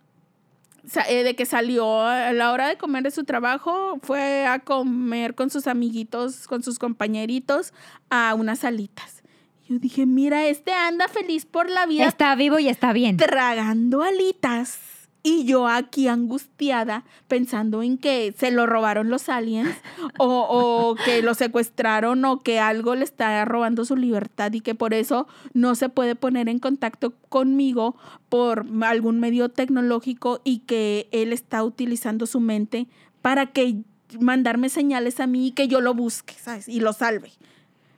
eh, 1.09 1.23
de 1.23 1.35
que 1.35 1.45
salió 1.45 2.01
a 2.01 2.31
la 2.31 2.51
hora 2.51 2.67
de 2.67 2.77
comer 2.77 3.03
de 3.03 3.11
su 3.11 3.23
trabajo, 3.23 3.99
fue 4.01 4.45
a 4.45 4.59
comer 4.59 5.35
con 5.35 5.49
sus 5.49 5.67
amiguitos, 5.67 6.47
con 6.47 6.63
sus 6.63 6.79
compañeritos, 6.79 7.73
a 8.09 8.33
unas 8.35 8.63
alitas. 8.63 9.23
Yo 9.67 9.79
dije, 9.79 10.05
mira, 10.05 10.45
este 10.45 10.71
anda 10.71 11.07
feliz 11.07 11.45
por 11.45 11.69
la 11.69 11.87
vida. 11.87 12.05
Está 12.05 12.35
vivo 12.35 12.59
y 12.59 12.69
está 12.69 12.93
bien. 12.93 13.17
Tragando 13.17 14.03
alitas 14.03 14.94
y 15.25 15.43
yo 15.43 15.67
aquí 15.67 16.07
angustiada 16.07 17.03
pensando 17.27 17.81
en 17.81 17.97
que 17.97 18.35
se 18.37 18.51
lo 18.51 18.67
robaron 18.67 19.09
los 19.09 19.27
aliens 19.27 19.75
o, 20.19 20.95
que 21.03 21.23
lo 21.23 21.33
secuestraron 21.33 22.23
o 22.25 22.43
que 22.43 22.59
algo 22.59 22.93
le 22.93 23.05
está 23.05 23.43
robando 23.43 23.85
su 23.85 23.95
libertad 23.95 24.53
y 24.53 24.61
que 24.61 24.75
por 24.75 24.93
eso 24.93 25.27
no 25.53 25.73
se 25.73 25.89
puede 25.89 26.13
poner 26.13 26.47
en 26.47 26.59
contacto 26.59 27.15
conmigo 27.27 27.97
por 28.29 28.67
algún 28.83 29.19
medio 29.19 29.49
tecnológico 29.49 30.41
y 30.43 30.59
que 30.59 31.09
él 31.11 31.33
está 31.33 31.63
utilizando 31.63 32.27
su 32.27 32.39
mente 32.39 32.85
para 33.23 33.47
que 33.47 33.77
mandarme 34.19 34.69
señales 34.69 35.19
a 35.19 35.25
mí 35.25 35.47
y 35.47 35.51
que 35.53 35.67
yo 35.67 35.81
lo 35.81 35.95
busque, 35.95 36.35
¿sabes? 36.35 36.69
Y 36.69 36.81
lo 36.81 36.93
salve. 36.93 37.31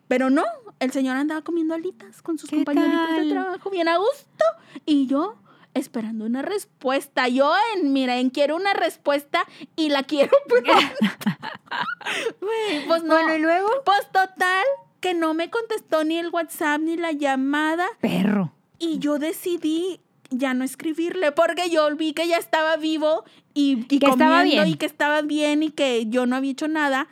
Pero 0.08 0.30
no, 0.30 0.46
el 0.80 0.92
señor 0.94 1.18
andaba 1.18 1.42
comiendo 1.42 1.74
alitas 1.74 2.22
con 2.22 2.40
sus 2.40 2.50
compañeritos 2.50 3.18
de 3.18 3.30
trabajo 3.32 3.70
bien 3.70 3.90
a 3.90 3.98
gusto 3.98 4.46
y 4.86 5.08
yo 5.08 5.36
esperando 5.78 6.26
una 6.26 6.42
respuesta. 6.42 7.28
Yo 7.28 7.54
en, 7.76 7.94
mira, 7.94 8.18
en 8.18 8.30
quiero 8.30 8.56
una 8.56 8.74
respuesta 8.74 9.46
y 9.76 9.90
la 9.90 10.04
quiero 10.04 10.32
pronto. 10.48 10.72
pues 12.88 13.04
no. 13.04 13.14
Bueno, 13.14 13.36
y 13.36 13.40
luego. 13.40 13.70
Pues 13.86 14.12
total, 14.12 14.64
que 15.00 15.14
no 15.14 15.34
me 15.34 15.50
contestó 15.50 16.04
ni 16.04 16.18
el 16.18 16.30
WhatsApp 16.30 16.82
ni 16.82 16.98
la 16.98 17.12
llamada. 17.12 17.88
Perro. 18.02 18.54
Y 18.80 19.00
yo 19.00 19.20
decidí 19.20 20.02
ya 20.30 20.54
no 20.54 20.66
escribirle 20.66 21.32
porque 21.32 21.70
yo 21.70 21.96
vi 21.96 22.14
que 22.14 22.28
ya 22.28 22.38
estaba 22.38 22.76
vivo 22.76 23.24
y, 23.54 23.86
y 23.90 24.00
que 24.00 24.08
estaba 24.08 24.44
bien. 24.44 24.68
y 24.68 24.76
que 24.76 24.86
estaba 24.86 25.22
bien 25.22 25.64
y 25.64 25.72
que 25.72 26.08
yo 26.08 26.26
no 26.26 26.36
había 26.36 26.52
hecho 26.52 26.68
nada. 26.68 27.08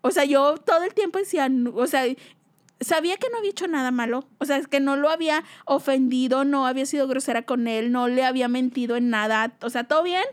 O 0.00 0.10
sea, 0.10 0.24
yo 0.24 0.56
todo 0.58 0.84
el 0.84 0.94
tiempo 0.94 1.18
decía, 1.18 1.50
o 1.74 1.86
sea, 1.86 2.04
sabía 2.80 3.16
que 3.16 3.28
no 3.30 3.38
había 3.38 3.50
hecho 3.50 3.66
nada 3.66 3.90
malo, 3.90 4.28
o 4.38 4.44
sea, 4.44 4.56
es 4.56 4.68
que 4.68 4.80
no 4.80 4.96
lo 4.96 5.10
había 5.10 5.44
ofendido, 5.64 6.44
no 6.44 6.66
había 6.66 6.86
sido 6.86 7.08
grosera 7.08 7.42
con 7.42 7.66
él, 7.68 7.92
no 7.92 8.08
le 8.08 8.24
había 8.24 8.48
mentido 8.48 8.96
en 8.96 9.10
nada, 9.10 9.56
o 9.62 9.70
sea, 9.70 9.84
todo 9.84 10.02
bien, 10.02 10.24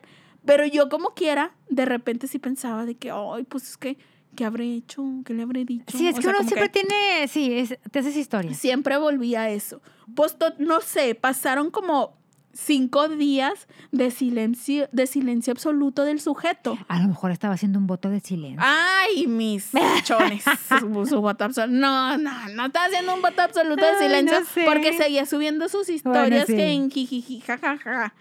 pero 0.45 0.65
yo 0.65 0.89
como 0.89 1.13
quiera, 1.13 1.55
de 1.69 1.85
repente 1.85 2.27
sí 2.27 2.39
pensaba 2.39 2.85
de 2.85 2.95
que, 2.95 3.11
ay, 3.11 3.43
pues 3.43 3.69
es 3.69 3.77
que, 3.77 3.97
¿qué 4.35 4.45
habré 4.45 4.73
hecho? 4.75 5.03
¿Qué 5.25 5.33
le 5.33 5.43
habré 5.43 5.65
dicho? 5.65 5.97
Sí, 5.97 6.07
es 6.07 6.19
que 6.19 6.27
uno 6.27 6.43
siempre 6.43 6.69
tiene, 6.69 7.27
sí, 7.27 7.67
te 7.91 7.99
haces 7.99 8.15
historia. 8.15 8.53
Siempre 8.53 8.97
volvía 8.97 9.43
a 9.43 9.49
eso. 9.49 9.81
Pues, 10.15 10.37
no 10.59 10.81
sé, 10.81 11.15
pasaron 11.15 11.71
como 11.71 12.17
cinco 12.55 13.09
días 13.09 13.67
de 13.91 14.09
silencio, 14.11 14.87
de 14.91 15.07
silencio 15.07 15.51
absoluto 15.51 16.03
del 16.03 16.19
sujeto. 16.19 16.77
A 16.87 16.99
lo 16.99 17.07
mejor 17.09 17.31
estaba 17.31 17.53
haciendo 17.53 17.77
un 17.77 17.87
voto 17.87 18.09
de 18.09 18.21
silencio. 18.21 18.61
Ay, 18.63 19.27
mis 19.27 19.71
chones. 20.03 20.43
su, 21.09 21.21
voto 21.21 21.43
absoluto. 21.43 21.77
No, 21.77 22.17
no, 22.17 22.49
no 22.49 22.65
estaba 22.65 22.85
haciendo 22.85 23.13
un 23.13 23.21
voto 23.21 23.41
absoluto 23.41 23.85
de 23.85 23.97
silencio 23.99 24.37
porque 24.65 24.93
seguía 24.93 25.25
subiendo 25.25 25.69
sus 25.69 25.89
historias 25.89 26.45
que 26.45 26.71
en 26.71 26.89
jijiji, 26.89 27.41
jajaja. 27.41 28.13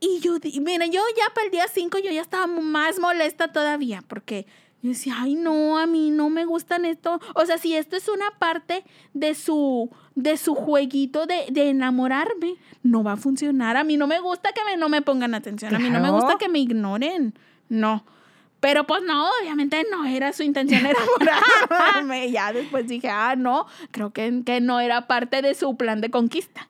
Y 0.00 0.18
yo, 0.18 0.32
mira, 0.60 0.86
yo 0.86 1.00
ya 1.16 1.32
para 1.32 1.44
el 1.44 1.52
día 1.52 1.66
cinco 1.72 1.98
yo 1.98 2.10
ya 2.10 2.22
estaba 2.22 2.48
más 2.48 2.98
molesta 2.98 3.52
todavía 3.52 4.02
porque 4.08 4.46
yo 4.82 4.88
decía, 4.88 5.14
ay, 5.20 5.36
no, 5.36 5.78
a 5.78 5.86
mí 5.86 6.10
no 6.10 6.28
me 6.28 6.44
gustan 6.44 6.84
esto. 6.84 7.20
O 7.36 7.46
sea, 7.46 7.56
si 7.56 7.76
esto 7.76 7.96
es 7.96 8.08
una 8.08 8.32
parte 8.38 8.82
de 9.14 9.36
su, 9.36 9.90
de 10.16 10.36
su 10.36 10.56
jueguito 10.56 11.24
de, 11.26 11.46
enamorarme, 11.54 12.56
no 12.82 13.04
va 13.04 13.12
a 13.12 13.16
funcionar. 13.16 13.76
A 13.76 13.84
mí 13.84 13.96
no 13.96 14.08
me 14.08 14.18
gusta 14.18 14.50
que 14.52 14.64
me, 14.64 14.76
no 14.76 14.88
me 14.88 15.00
pongan 15.00 15.36
atención. 15.36 15.72
A 15.72 15.78
mí 15.78 15.88
no 15.88 16.00
me 16.00 16.10
gusta 16.10 16.36
que 16.36 16.48
me 16.48 16.58
ignoren. 16.58 17.32
No. 17.68 18.04
Pero 18.58 18.84
pues 18.84 19.02
no, 19.04 19.28
obviamente 19.40 19.84
no 19.88 20.04
era 20.04 20.32
su 20.32 20.42
intención 20.42 20.84
enamorarme. 20.84 22.30
ya 22.32 22.52
después 22.52 22.88
dije, 22.88 23.08
ah, 23.08 23.36
no, 23.36 23.66
creo 23.92 24.12
que, 24.12 24.42
que 24.44 24.60
no 24.60 24.80
era 24.80 25.06
parte 25.06 25.42
de 25.42 25.54
su 25.54 25.76
plan 25.76 26.00
de 26.00 26.10
conquista. 26.10 26.68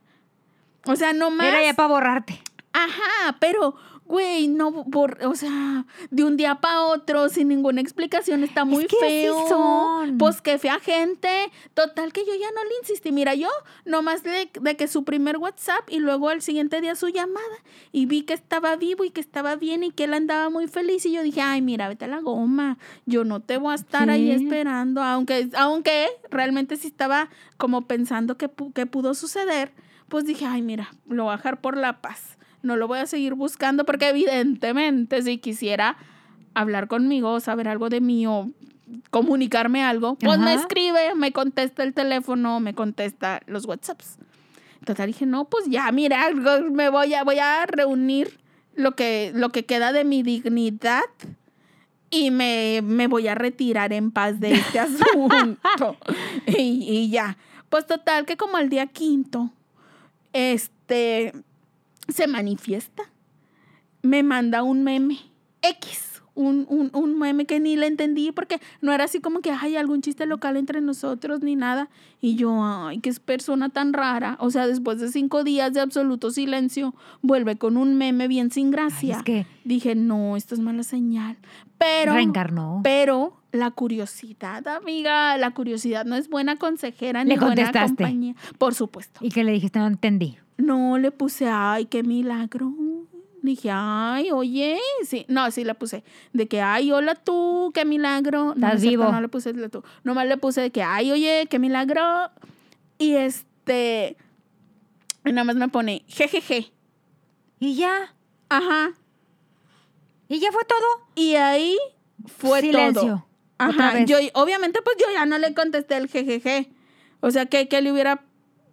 O 0.85 0.97
sea, 0.97 1.15
no 1.15 1.31
más. 1.31 1.47
Era 1.47 1.65
ya 1.65 1.73
para 1.73 1.89
borrarte. 1.89 2.43
Ajá, 2.75 3.37
pero 3.41 3.75
güey, 4.13 4.47
no, 4.47 4.85
por, 4.91 5.25
o 5.25 5.35
sea, 5.35 5.87
de 6.11 6.23
un 6.23 6.37
día 6.37 6.57
para 6.57 6.83
otro, 6.83 7.31
sin 7.31 7.49
ninguna 7.49 7.81
explicación, 7.81 8.45
está 8.45 8.67
muy 8.67 8.87
feo. 8.87 9.47
Pues 10.19 10.43
que 10.43 10.59
fea 10.59 10.79
gente. 10.81 11.51
Total 11.73 12.13
que 12.13 12.21
yo 12.21 12.33
ya 12.39 12.51
no 12.51 12.63
le 12.63 12.79
insistí. 12.83 13.11
Mira, 13.11 13.35
yo 13.35 13.49
nomás 13.87 14.23
de, 14.23 14.51
de 14.61 14.77
que 14.77 14.87
su 14.87 15.05
primer 15.05 15.39
WhatsApp 15.39 15.89
y 15.89 15.99
luego 15.99 16.29
al 16.29 16.43
siguiente 16.43 16.83
día 16.83 16.95
su 16.95 17.09
llamada. 17.09 17.57
Y 17.91 18.05
vi 18.05 18.21
que 18.25 18.35
estaba 18.35 18.77
vivo 18.77 19.03
y 19.05 19.11
que 19.11 19.23
estaba 19.23 19.57
bien 19.57 19.83
y 19.83 19.93
que 19.93 20.05
él 20.05 20.13
andaba 20.13 20.51
muy 20.51 20.69
feliz. 20.69 21.07
Y 21.07 21.13
yo 21.13 21.23
dije, 21.23 21.41
ay, 21.41 21.63
mira, 21.63 21.89
vete 21.89 22.05
a 22.05 22.09
la 22.09 22.21
goma. 22.21 22.77
Yo 23.07 23.25
no 23.25 23.41
te 23.41 23.57
voy 23.57 23.73
a 23.73 23.77
estar 23.77 24.11
ahí 24.11 24.31
esperando. 24.31 25.03
Aunque, 25.03 25.49
aunque 25.57 26.09
realmente 26.31 26.77
sí 26.77 26.89
estaba 26.89 27.31
como 27.57 27.87
pensando 27.87 28.37
que, 28.37 28.51
que 28.75 28.85
pudo 28.85 29.15
suceder. 29.15 29.73
Pues 30.11 30.27
dije, 30.27 30.45
ay, 30.45 30.61
mira, 30.61 30.93
lo 31.09 31.25
voy 31.25 31.33
a 31.33 31.37
dejar 31.39 31.63
por 31.63 31.79
la 31.79 32.03
paz 32.03 32.37
no 32.63 32.77
lo 32.77 32.89
voy 32.89 32.99
a 32.99 33.07
seguir 33.07 33.35
buscando 33.35 33.85
porque 33.85 34.09
evidentemente 34.09 35.23
si 35.23 35.39
quisiera 35.39 35.97
hablar 36.55 36.89
conmigo, 36.89 37.41
saber 37.41 37.69
algo 37.69 37.89
de 37.89 38.01
mí 38.01 38.27
o 38.27 38.51
comunicarme 39.11 39.83
algo, 39.83 40.17
pues 40.17 40.39
me 40.39 40.55
escribe, 40.55 41.15
me 41.15 41.33
contesta 41.33 41.83
el 41.83 41.95
teléfono, 41.95 42.61
me 42.61 42.75
contesta 42.75 43.41
los 43.47 43.65
WhatsApps. 43.65 44.19
Entonces 44.81 45.07
dije, 45.07 45.27
no, 45.27 45.45
pues 45.47 45.67
ya, 45.69 45.91
mira, 45.93 46.29
me 46.71 46.89
voy 46.89 47.15
a, 47.15 47.25
voy 47.25 47.39
a 47.39 47.65
reunir 47.67 48.39
lo 48.75 48.93
que, 48.93 49.33
lo 49.35 49.51
que 49.51 49.65
queda 49.65 49.93
de 49.93 50.05
mi 50.05 50.23
dignidad 50.23 51.03
y 52.11 52.31
me, 52.31 52.81
me 52.83 53.07
voy 53.07 53.29
a 53.29 53.35
retirar 53.35 53.93
en 53.93 54.11
paz 54.11 54.41
de 54.41 54.53
este 54.53 54.79
asunto. 54.81 55.97
y, 56.47 56.85
y 56.89 57.11
ya. 57.11 57.39
Pues 57.71 57.87
total 57.87 58.27
que 58.27 58.37
como 58.37 58.59
al 58.59 58.69
día 58.69 58.87
quinto, 58.87 59.51
este, 60.33 61.33
se 62.09 62.27
manifiesta. 62.27 63.05
Me 64.03 64.23
manda 64.23 64.63
un 64.63 64.83
meme. 64.85 65.19
X. 65.63 66.09
Un, 66.35 66.65
un, 66.71 66.91
un 66.95 67.19
meme 67.19 67.45
que 67.45 67.61
ni 67.61 67.77
le 67.77 67.87
entendí 67.87 68.33
porque 68.33 68.59
no 68.81 68.91
era 68.95 69.05
así 69.05 69.21
como 69.21 69.41
que 69.41 69.51
hay 69.51 69.77
algún 69.77 70.01
chiste 70.01 70.25
local 70.25 70.57
entre 70.57 70.81
nosotros 70.81 71.43
ni 71.43 71.57
nada. 71.57 71.91
Y 72.23 72.37
yo, 72.37 72.65
ay, 72.65 73.01
qué 73.01 73.13
persona 73.23 73.69
tan 73.69 73.93
rara. 73.93 74.39
O 74.41 74.51
sea, 74.51 74.67
después 74.67 74.99
de 74.99 75.09
cinco 75.13 75.45
días 75.45 75.75
de 75.75 75.81
absoluto 75.81 76.31
silencio, 76.31 76.95
vuelve 77.21 77.57
con 77.59 77.77
un 77.77 77.97
meme 77.97 78.29
bien 78.29 78.51
sin 78.51 78.69
Ay, 78.69 78.73
gracia. 78.73 79.17
es 79.19 79.23
que 79.25 79.47
Dije, 79.65 79.95
no, 79.95 80.35
esto 80.39 80.55
es 80.55 80.61
mala 80.63 80.85
señal. 80.85 81.37
Pero, 81.77 82.15
reencarnó. 82.15 82.81
pero 82.83 83.37
la 83.53 83.71
curiosidad, 83.71 84.67
amiga, 84.69 85.37
la 85.37 85.51
curiosidad 85.51 86.07
no 86.07 86.17
es 86.17 86.31
buena 86.31 86.57
consejera 86.57 87.25
ni 87.25 87.31
Le 87.31 87.37
buena 87.37 87.57
contestaste. 87.57 87.89
compañía. 88.05 88.35
Por 88.57 88.75
supuesto. 88.75 89.21
¿Y 89.23 89.29
que 89.29 89.45
le 89.45 89.53
dijiste? 89.53 89.79
No 89.79 89.87
entendí. 89.87 90.39
No 90.63 90.97
le 90.99 91.11
puse, 91.11 91.49
ay, 91.49 91.87
qué 91.87 92.03
milagro. 92.05 92.73
Dije, 93.43 93.71
ay, 93.73 94.31
oye, 94.31 94.79
sí, 95.05 95.25
no, 95.29 95.51
sí 95.51 95.65
le 95.65 95.75
puse 95.75 96.05
de 96.33 96.47
que, 96.47 96.61
ay, 96.63 96.93
hola 96.93 97.17
tú, 97.17 97.73
qué 97.75 97.85
milagro. 97.85 98.55
No, 98.57 98.67
Estás 98.69 98.83
vivo. 98.83 99.11
no 99.11 99.21
le 99.21 99.29
puse 99.29 99.51
el 99.51 99.69
tú. 99.71 99.83
Nomás 100.05 100.29
le 100.29 100.37
puse 100.37 100.61
de 100.61 100.71
que, 100.71 100.85
ay, 100.85 101.11
oye, 101.11 101.49
qué 101.51 101.59
milagro. 101.59 102.31
Y 102.99 103.15
este, 103.17 104.17
y 105.25 105.33
nada 105.33 105.43
más 105.45 105.57
me 105.57 105.69
pone, 105.69 106.05
jejeje. 106.07 106.73
Y 107.59 107.75
ya. 107.75 108.15
Ajá. 108.49 108.93
Y 110.29 110.39
ya 110.39 110.53
fue 110.53 110.63
todo. 110.65 111.09
Y 111.17 111.35
ahí 111.35 111.77
fue 112.27 112.61
Silencio. 112.61 113.03
todo. 113.03 113.27
Ajá. 113.59 113.95
vez. 113.95 114.09
Yo, 114.09 114.19
obviamente, 114.35 114.81
pues 114.83 114.97
yo 115.01 115.07
ya 115.13 115.27
no 115.27 115.39
le 115.39 115.53
contesté 115.55 115.97
el 115.97 116.09
jejeje. 116.09 116.71
O 117.21 117.33
sea, 117.33 117.47
que, 117.47 117.67
que 117.67 117.81
le 117.83 117.91
hubiera 117.93 118.23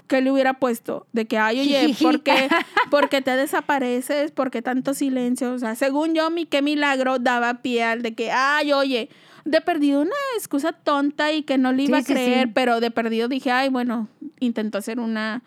que 0.10 0.20
le 0.22 0.30
hubiera 0.32 0.56
puesto 0.56 1.08
de 1.14 1.26
que, 1.26 1.38
ay, 1.38 1.62
oye. 1.62 1.96
¿por 2.02 2.22
qué, 2.22 2.50
por 2.92 3.08
qué 3.08 3.22
te 3.22 3.32
desapareces? 3.38 4.32
¿Por 4.32 4.52
qué 4.52 4.62
tanto 4.62 4.94
silencio? 4.94 5.54
O 5.54 5.60
sea, 5.60 5.76
según 5.76 6.14
yo, 6.14 6.30
mi 6.30 6.46
qué 6.46 6.62
milagro 6.62 7.20
daba 7.20 7.62
pie 7.62 7.84
al 7.86 8.02
de 8.02 8.14
que, 8.16 8.32
ay, 8.32 8.74
oye, 8.74 9.10
de 9.46 9.62
perdido 9.62 10.02
una 10.02 10.12
excusa 10.38 10.74
tonta 10.74 11.32
y 11.32 11.44
que 11.44 11.58
no 11.58 11.72
le 11.72 11.84
iba 11.84 12.02
Sí, 12.02 12.12
a 12.12 12.16
creer, 12.16 12.48
sí. 12.48 12.52
pero 12.54 12.82
de 12.82 12.92
perdido 12.92 13.30
dije, 13.30 13.52
ay, 13.52 13.70
bueno, 13.70 14.10
intentó 14.42 14.80
hacer 14.80 15.00
una, 15.00 15.42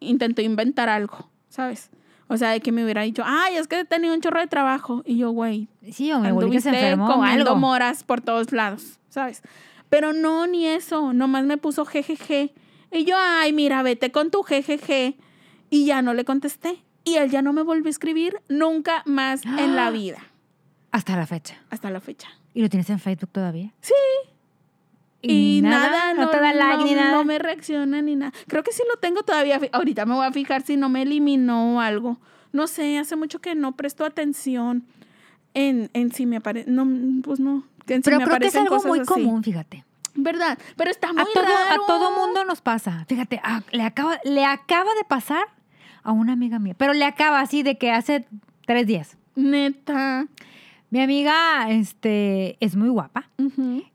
intentó 0.00 0.42
inventar 0.42 0.88
algo, 0.88 1.28
¿sabes? 1.48 1.90
O 2.26 2.36
sea, 2.36 2.50
de 2.50 2.60
que 2.60 2.70
me 2.72 2.84
hubiera 2.84 3.02
dicho, 3.02 3.22
ay, 3.26 3.56
es 3.56 3.66
que 3.68 3.80
he 3.80 3.84
tenido 3.84 4.14
un 4.14 4.20
chorro 4.20 4.40
de 4.40 4.46
trabajo. 4.46 5.02
Y 5.04 5.16
yo, 5.16 5.30
güey, 5.30 5.68
Sí, 5.92 6.12
o 6.12 6.20
mi 6.20 6.60
se 6.60 6.68
enfermó 6.68 7.06
comiendo 7.06 7.50
algo. 7.50 7.56
moras 7.56 8.04
por 8.04 8.20
todos 8.20 8.52
lados, 8.52 8.98
¿sabes? 9.08 9.42
Pero 9.88 10.12
no, 10.12 10.46
ni 10.46 10.66
eso, 10.66 11.12
nomás 11.12 11.44
me 11.44 11.56
puso 11.56 11.84
jejeje. 11.84 12.54
Y 12.92 13.04
yo, 13.04 13.16
ay, 13.18 13.52
mira, 13.52 13.82
vete 13.82 14.10
con 14.12 14.30
tu 14.30 14.42
jejeje. 14.42 15.16
Y 15.70 15.86
ya 15.86 16.02
no 16.02 16.14
le 16.14 16.24
contesté. 16.24 16.82
Y 17.04 17.14
él 17.16 17.30
ya 17.30 17.42
no 17.42 17.52
me 17.52 17.62
volvió 17.62 17.86
a 17.86 17.90
escribir 17.90 18.40
nunca 18.48 19.02
más 19.06 19.42
en 19.44 19.76
la 19.76 19.90
vida, 19.92 20.18
Hasta 20.90 21.16
la 21.16 21.26
fecha. 21.26 21.56
hasta 21.70 21.90
la 21.90 22.00
fecha. 22.00 22.28
¿Y 22.52 22.62
lo 22.62 22.68
tienes 22.68 22.90
en 22.90 22.98
Facebook 22.98 23.30
todavía? 23.30 23.72
Sí. 23.80 23.94
Y, 25.22 25.60
nada, 25.62 26.14
no, 26.14 26.30
te 26.30 26.40
da 26.40 26.52
like 26.54 26.84
ni 26.84 26.90
no- 26.92 26.96
nada. 26.96 27.12
No 27.12 27.24
me 27.24 27.38
reacciona 27.38 28.00
ni 28.02 28.16
nada. 28.16 28.32
Creo 28.48 28.62
que 28.62 28.72
sí 28.72 28.82
lo 28.92 28.98
tengo 28.98 29.22
todavía. 29.22 29.60
Ahorita 29.72 30.06
me 30.06 30.14
voy 30.14 30.26
a 30.26 30.32
fijar 30.32 30.62
si 30.62 30.76
no 30.76 30.88
me 30.88 31.02
eliminó 31.02 31.76
o 31.76 31.80
algo. 31.80 32.18
No 32.52 32.66
sé, 32.66 32.98
hace 32.98 33.16
mucho 33.16 33.38
que 33.40 33.54
no 33.54 33.76
presto 33.76 34.04
atención 34.04 34.84
en, 35.54 35.90
en 35.92 36.10
si 36.12 36.24
me 36.26 36.36
aparece. 36.38 36.70
No, 36.70 36.86
pues 37.22 37.38
no. 37.38 37.64
en 37.86 38.02
si 38.02 38.10
Pero 38.10 38.18
me 38.18 38.24
creo 38.24 38.38
que 38.38 38.46
es 38.46 38.56
algo 38.56 38.82
muy 38.82 39.00
así. 39.00 39.06
común, 39.08 39.42
fíjate. 39.44 39.84
¿Verdad? 40.14 40.58
Pero 40.76 40.90
está 40.90 41.12
muy 41.12 41.22
A 41.22 41.26
todo, 41.32 41.42
raro. 41.44 41.82
a 41.82 41.86
todo 41.86 42.18
mundo 42.18 42.44
nos 42.44 42.60
pasa. 42.60 43.04
Fíjate, 43.08 43.40
a- 43.42 43.62
le, 43.72 43.82
acaba, 43.82 44.18
le 44.24 44.44
acaba 44.44 44.90
de 44.98 45.04
pasar 45.04 45.44
a 46.02 46.12
una 46.12 46.32
amiga 46.32 46.58
mía. 46.58 46.74
Pero 46.76 46.92
le 46.92 47.04
acaba 47.04 47.40
así 47.40 47.62
de 47.62 47.78
que 47.78 47.90
hace 47.92 48.26
tres 48.66 48.86
días. 48.86 49.16
Neta. 49.36 50.26
Mi 50.90 51.00
amiga 51.00 51.70
este, 51.70 52.56
es 52.60 52.74
muy 52.76 52.88
guapa. 52.88 53.28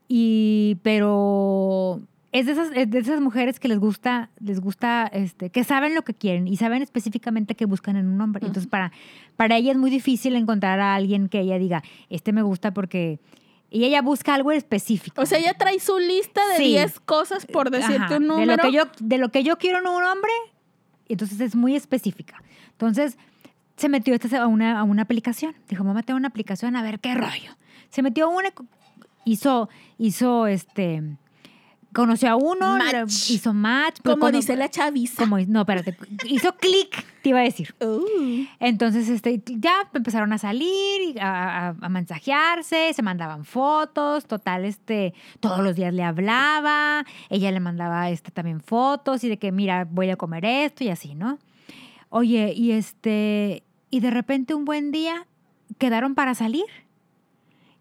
Y, 0.08 0.78
pero 0.84 2.02
es 2.32 2.46
de 2.46 2.52
esas, 2.54 2.70
es 2.76 2.90
de 2.90 3.00
esas 3.00 3.20
mujeres 3.22 3.60
que 3.60 3.68
les 3.68 3.80
gusta, 3.80 4.30
les 4.40 4.60
gusta, 4.62 5.08
este, 5.08 5.50
que 5.50 5.64
saben 5.64 5.96
lo 5.96 6.04
que 6.04 6.14
quieren 6.14 6.48
y 6.48 6.58
saben 6.58 6.82
específicamente 6.82 7.56
qué 7.56 7.66
buscan 7.66 7.96
en 7.98 8.08
un 8.08 8.22
hombre. 8.22 8.46
Entonces, 8.46 8.70
para, 8.70 8.92
para 9.36 9.58
ella 9.58 9.72
es 9.72 9.78
muy 9.78 9.90
difícil 9.90 10.36
encontrar 10.36 10.80
a 10.80 10.96
alguien 10.96 11.28
que 11.28 11.40
ella 11.42 11.58
diga, 11.58 11.84
este 12.10 12.32
me 12.34 12.42
gusta 12.44 12.74
porque 12.74 13.20
y 13.76 13.84
ella 13.84 14.02
busca 14.02 14.34
algo 14.34 14.54
específico. 14.54 15.22
O 15.22 15.26
sea, 15.26 15.38
ella 15.38 15.54
trae 15.54 15.82
su 15.82 16.00
lista 16.00 16.42
de 16.48 16.56
Sí. 16.56 16.64
10 16.70 17.02
cosas 17.02 17.46
por 17.46 17.70
decirte 17.72 18.04
Ajá, 18.04 18.18
un 18.18 18.28
número. 18.28 18.52
De 18.52 18.56
lo, 18.56 18.64
que 18.64 18.72
yo, 18.72 18.84
de 19.02 19.18
lo 19.18 19.30
que 19.30 19.44
yo 19.44 19.58
quiero 19.58 19.80
en 19.80 19.88
un 19.88 20.02
hombre, 20.02 20.32
entonces 21.10 21.42
es 21.42 21.58
muy 21.58 21.76
específica. 21.76 22.42
Entonces, 22.72 23.18
se 23.76 23.90
metió 23.90 24.16
a 24.40 24.48
una, 24.48 24.80
a 24.80 24.84
una 24.84 25.02
aplicación. 25.02 25.58
Dijo, 25.68 25.84
mamá, 25.84 26.04
tengo 26.04 26.16
una 26.16 26.30
aplicación, 26.30 26.78
a 26.78 26.84
ver 26.84 27.02
qué 27.02 27.16
rollo. 27.16 27.58
Se 27.90 28.02
metió 28.02 28.28
a 28.28 28.30
una, 28.30 28.54
hizo, 29.26 29.68
hizo 29.98 30.48
este, 30.48 31.04
conoció 31.96 32.30
a 32.30 32.36
uno, 32.36 32.78
Match. 32.78 33.30
hizo 33.32 33.54
match. 33.54 34.02
como 34.04 34.18
cuando- 34.20 34.38
dice 34.38 34.56
la 34.56 34.70
chaviza. 34.70 35.24
como- 35.24 35.40
no, 35.40 35.62
espérate, 35.62 35.98
hizo 36.28 36.54
clic, 36.58 37.06
te 37.24 37.30
iba 37.30 37.40
a 37.40 37.44
decir. 37.44 37.74
Uh. 37.82 38.44
Entonces, 38.60 39.08
este, 39.10 39.42
ya 39.46 39.90
empezaron 39.94 40.34
a 40.34 40.38
salir, 40.38 41.20
a, 41.22 41.70
a- 41.70 41.76
a 41.82 41.90
mensajearse, 41.90 42.94
se 42.94 43.02
mandaban 43.02 43.46
fotos, 43.46 44.26
total, 44.26 44.66
este, 44.66 45.14
todos 45.40 45.62
los 45.62 45.76
días 45.76 45.94
le 45.94 46.04
hablaba, 46.04 47.06
ella 47.30 47.52
le 47.52 47.60
mandaba 47.60 48.10
este, 48.10 48.30
también 48.32 48.60
fotos 48.62 49.24
y 49.24 49.30
de 49.30 49.38
que, 49.38 49.52
mira, 49.52 49.88
voy 49.90 50.10
a 50.10 50.18
comer 50.18 50.46
esto 50.46 50.84
y 50.84 50.90
así, 50.90 51.16
¿no? 51.16 51.40
Oye, 52.10 52.54
y 52.56 52.72
este, 52.72 53.64
y 53.90 54.00
de 54.02 54.12
repente 54.12 54.54
un 54.54 54.66
buen 54.66 54.92
día 54.92 55.26
quedaron 55.78 56.14
para 56.16 56.36
salir. 56.36 56.66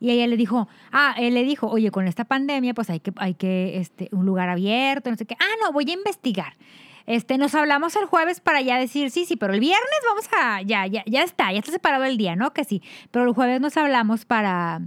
Y 0.05 0.11
ella 0.11 0.27
le 0.27 0.37
dijo, 0.37 0.69
ah, 0.93 1.15
él 1.17 1.33
le 1.33 1.45
dijo, 1.45 1.67
oye, 1.67 1.91
con 1.91 2.07
esta 2.07 2.27
pandemia, 2.27 2.75
pues 2.75 2.91
hay 2.91 3.01
que, 3.01 3.11
hay 3.17 3.33
que, 3.33 3.79
este, 3.79 4.11
un 4.13 4.27
lugar 4.27 4.51
abierto, 4.51 5.09
no 5.09 5.17
sé 5.17 5.25
qué. 5.25 5.35
Ah, 5.41 5.55
no, 5.63 5.73
voy 5.73 5.87
a 5.89 5.95
investigar. 5.95 6.59
Este, 7.07 7.39
nos 7.39 7.55
hablamos 7.55 7.97
el 7.97 8.05
jueves 8.05 8.41
para 8.41 8.61
ya 8.61 8.79
decir, 8.79 9.11
sí, 9.11 9.25
sí, 9.25 9.37
pero 9.37 9.55
el 9.55 9.61
viernes 9.61 9.89
vamos 10.07 10.29
a, 10.39 10.61
ya, 10.61 10.87
ya, 10.87 11.03
ya 11.07 11.23
está, 11.23 11.51
ya 11.53 11.61
está 11.61 11.73
separado 11.73 12.05
el 12.05 12.19
día, 12.19 12.37
¿no? 12.37 12.53
Que 12.53 12.65
sí. 12.65 12.83
Pero 13.11 13.25
el 13.25 13.33
jueves 13.33 13.63
nos 13.63 13.79
hablamos 13.79 14.27
para, 14.27 14.83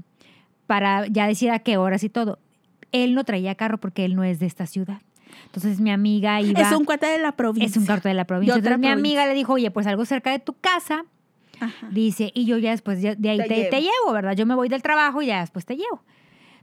para 0.68 1.08
ya 1.08 1.26
decir 1.26 1.50
a 1.50 1.58
qué 1.58 1.78
horas 1.78 2.04
y 2.04 2.10
todo. 2.10 2.38
Él 2.92 3.16
no 3.16 3.24
traía 3.24 3.56
carro 3.56 3.80
porque 3.80 4.06
él 4.06 4.16
no 4.16 4.24
es 4.24 4.38
de 4.40 4.46
esta 4.46 4.68
ciudad. 4.68 5.02
Entonces 5.46 5.80
mi 5.80 5.90
amiga 5.90 6.40
iba... 6.42 6.62
Es 6.62 6.72
un 6.74 6.86
cuate 6.86 7.08
de 7.08 7.18
la 7.18 7.32
provincia. 7.32 7.72
Es 7.72 7.76
un 7.76 7.88
carto 7.88 8.08
de 8.08 8.14
la 8.14 8.26
provincia. 8.26 8.54
De 8.54 8.60
Entonces 8.60 8.80
mi 8.80 8.88
amiga 8.88 9.26
le 9.26 9.34
dijo, 9.34 9.54
oye, 9.54 9.72
pues 9.72 9.88
algo 9.88 10.06
cerca 10.06 10.30
de 10.30 10.38
tu 10.38 10.54
casa. 10.54 11.06
Ajá. 11.60 11.88
Dice, 11.92 12.32
y 12.36 12.46
yo 12.46 12.58
ya 12.58 12.72
después 12.72 13.02
ya- 13.02 13.16
de 13.16 13.30
ahí 13.30 13.38
Te 13.38 13.44
te, 13.48 13.56
llevo. 13.56 13.70
te 13.70 13.82
llevo, 13.82 14.14
¿verdad? 14.14 14.36
Yo 14.36 14.46
me 14.46 14.56
voy 14.56 14.70
del 14.70 14.82
trabajo 14.82 15.22
y 15.22 15.28
ya 15.28 15.42
después 15.42 15.66
te 15.66 15.76
llevo. 15.76 16.04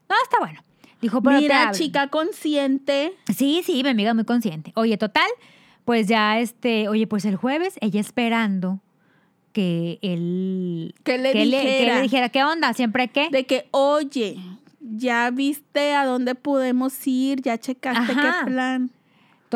No, 0.09 0.15
está 0.23 0.39
bueno. 0.39 0.61
Dijo, 1.01 1.23
pero 1.23 1.37
te 1.37 1.43
Mira, 1.43 1.63
hablo. 1.69 1.75
chica 1.79 2.09
consciente. 2.09 3.13
Sí, 3.35 3.63
sí, 3.65 3.83
mi 3.83 3.89
amiga 3.91 4.15
muy 4.15 4.25
consciente. 4.25 4.73
Oye, 4.77 4.97
total, 4.97 5.29
pues 5.85 6.07
ya 6.07 6.39
este, 6.39 6.89
oye, 6.89 7.07
pues 7.07 7.25
el 7.25 7.37
jueves 7.37 7.75
ella 7.81 8.01
esperando 8.01 8.81
que 9.53 9.99
él 10.03 10.95
Que 11.05 11.19
le 11.19 11.33
que 11.33 11.39
que 11.39 11.45
dijera. 11.45 11.97
le 11.97 12.03
dijera, 12.03 12.29
¿qué 12.31 12.43
onda? 12.45 12.73
¿Siempre 12.73 13.09
qué? 13.09 13.29
De 13.31 13.45
que, 13.45 13.69
oye, 13.71 14.37
ya 14.81 15.31
viste 15.31 15.95
a 15.95 16.05
dónde 16.07 16.35
podemos 16.35 17.07
ir, 17.07 17.41
ya 17.43 17.59
checaste 17.59 18.13
Ajá. 18.13 18.41
qué 18.45 18.51
plan. 18.51 18.91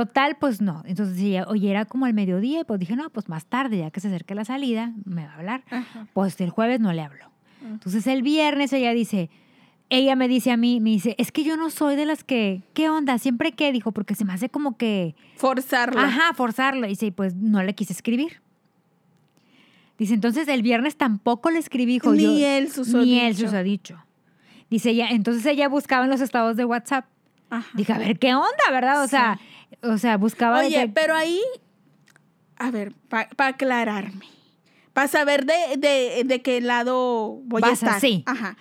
Total, 0.06 0.36
pues 0.38 0.60
no. 0.60 0.84
Entonces, 0.86 1.18
ella, 1.18 1.44
oye, 1.48 1.68
era 1.68 1.84
como 1.84 2.06
el 2.06 2.14
mediodía 2.14 2.62
pues 2.64 2.78
dije, 2.78 2.94
no, 2.94 3.10
pues 3.10 3.28
más 3.28 3.46
tarde, 3.46 3.78
ya 3.78 3.90
que 3.90 3.98
se 3.98 4.06
acerque 4.06 4.36
la 4.36 4.44
salida, 4.44 4.92
me 5.04 5.26
va 5.26 5.32
a 5.32 5.34
hablar. 5.38 5.64
Ajá. 5.70 6.06
Pues 6.12 6.40
el 6.40 6.50
jueves 6.50 6.78
no 6.78 6.92
le 6.92 7.02
habló. 7.02 7.24
Ah. 7.64 7.70
Entonces 7.72 8.06
el 8.06 8.22
viernes 8.22 8.72
ella 8.72 8.92
dice, 8.92 9.28
ella 9.90 10.14
me 10.14 10.28
dice 10.28 10.52
a 10.52 10.56
mí, 10.56 10.78
me 10.78 10.90
dice, 10.90 11.16
es 11.18 11.32
que 11.32 11.42
yo 11.42 11.56
no 11.56 11.68
soy 11.68 11.96
de 11.96 12.06
las 12.06 12.22
que, 12.22 12.62
¿qué 12.74 12.88
onda? 12.88 13.18
Siempre 13.18 13.50
que, 13.50 13.72
dijo, 13.72 13.90
porque 13.90 14.14
se 14.14 14.24
me 14.24 14.32
hace 14.32 14.48
como 14.48 14.76
que, 14.76 15.16
Forzarlo. 15.34 15.98
ajá, 16.00 16.32
forzarlo. 16.32 16.86
Y 16.86 16.90
dice, 16.90 17.10
pues 17.10 17.34
no 17.34 17.60
le 17.64 17.74
quise 17.74 17.92
escribir. 17.92 18.40
Dice, 19.98 20.14
entonces 20.14 20.46
el 20.46 20.62
viernes 20.62 20.96
tampoco 20.96 21.50
le 21.50 21.58
escribí, 21.58 21.94
dijo 21.94 22.12
Ni 22.12 22.22
yo. 22.22 22.46
él 22.46 22.70
susodicho. 22.70 23.04
Ni 23.04 23.18
él 23.18 23.34
susodicho. 23.36 23.98
Dice 24.70 24.90
ella, 24.90 25.08
entonces 25.10 25.44
ella 25.44 25.68
buscaba 25.68 26.04
en 26.04 26.10
los 26.10 26.20
estados 26.20 26.56
de 26.56 26.64
WhatsApp. 26.64 27.06
Ajá. 27.50 27.66
Dije, 27.74 27.92
a 27.94 27.98
ver, 27.98 28.16
¿qué 28.20 28.34
onda, 28.34 28.70
verdad? 28.70 29.02
O 29.02 29.08
sea, 29.08 29.40
o 29.82 29.98
sea, 29.98 30.16
buscaba 30.16 30.60
Oye, 30.60 30.90
pero 30.94 31.14
ahí, 31.14 31.40
a 32.56 32.70
ver, 32.70 32.92
para 33.08 33.28
aclararme, 33.38 34.26
para 34.92 35.08
saber 35.08 35.44
de, 35.46 35.76
de, 35.76 36.22
de 36.24 36.42
qué 36.42 36.60
lado 36.60 37.40
voy 37.44 37.62
a 37.64 37.68
Vas 37.70 37.82
a- 37.82 37.86
estar. 37.86 38.00
sí. 38.00 38.22
Ajá. 38.26 38.56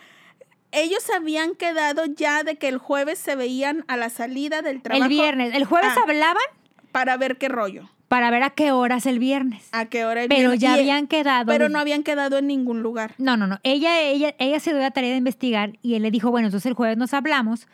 ellos 0.72 1.10
habían 1.16 1.56
quedado 1.56 2.06
ya 2.06 2.44
de 2.44 2.58
que 2.58 2.68
el 2.68 2.78
jueves 2.78 3.18
se 3.20 3.36
veían 3.36 3.84
a 3.88 3.98
la 3.98 4.10
salida 4.10 4.62
del 4.62 4.82
trabajo. 4.82 5.04
El 5.04 5.10
viernes. 5.10 5.56
El 5.56 5.66
jueves 5.66 5.92
Ah. 5.96 6.02
hablaban 6.04 6.44
Para 6.92 7.18
ver 7.18 7.38
qué 7.38 7.48
rollo. 7.48 7.90
para 8.10 8.30
ver 8.32 8.44
a 8.44 8.52
qué 8.52 8.72
horas 8.72 9.06
el 9.06 9.18
viernes. 9.18 9.68
A 9.72 9.86
qué 9.86 10.06
hora 10.06 10.22
Pero 10.30 10.50
viene. 10.52 10.58
ya 10.60 10.76
Y- 10.78 10.80
habían 10.82 11.08
quedado. 11.08 11.46
Pero 11.48 11.70
no 11.70 11.80
habían 11.80 12.04
quedado 12.04 12.38
en 12.38 12.48
ningún 12.48 12.82
lugar. 12.84 13.16
No, 13.18 13.36
no, 13.38 13.48
no. 13.48 13.60
Ella, 13.64 14.02
ella, 14.02 14.36
ella 14.40 14.60
se 14.60 14.72
dio 14.72 14.80
la 14.80 14.92
tarea 14.92 15.12
de 15.12 15.18
investigar 15.18 15.74
y 15.82 15.96
él 15.96 16.04
le 16.04 16.12
dijo, 16.12 16.30
bueno, 16.32 16.48
entonces 16.48 16.68
el 16.68 16.74
jueves 16.74 16.98
nos 16.98 17.14
hablamos 17.14 17.68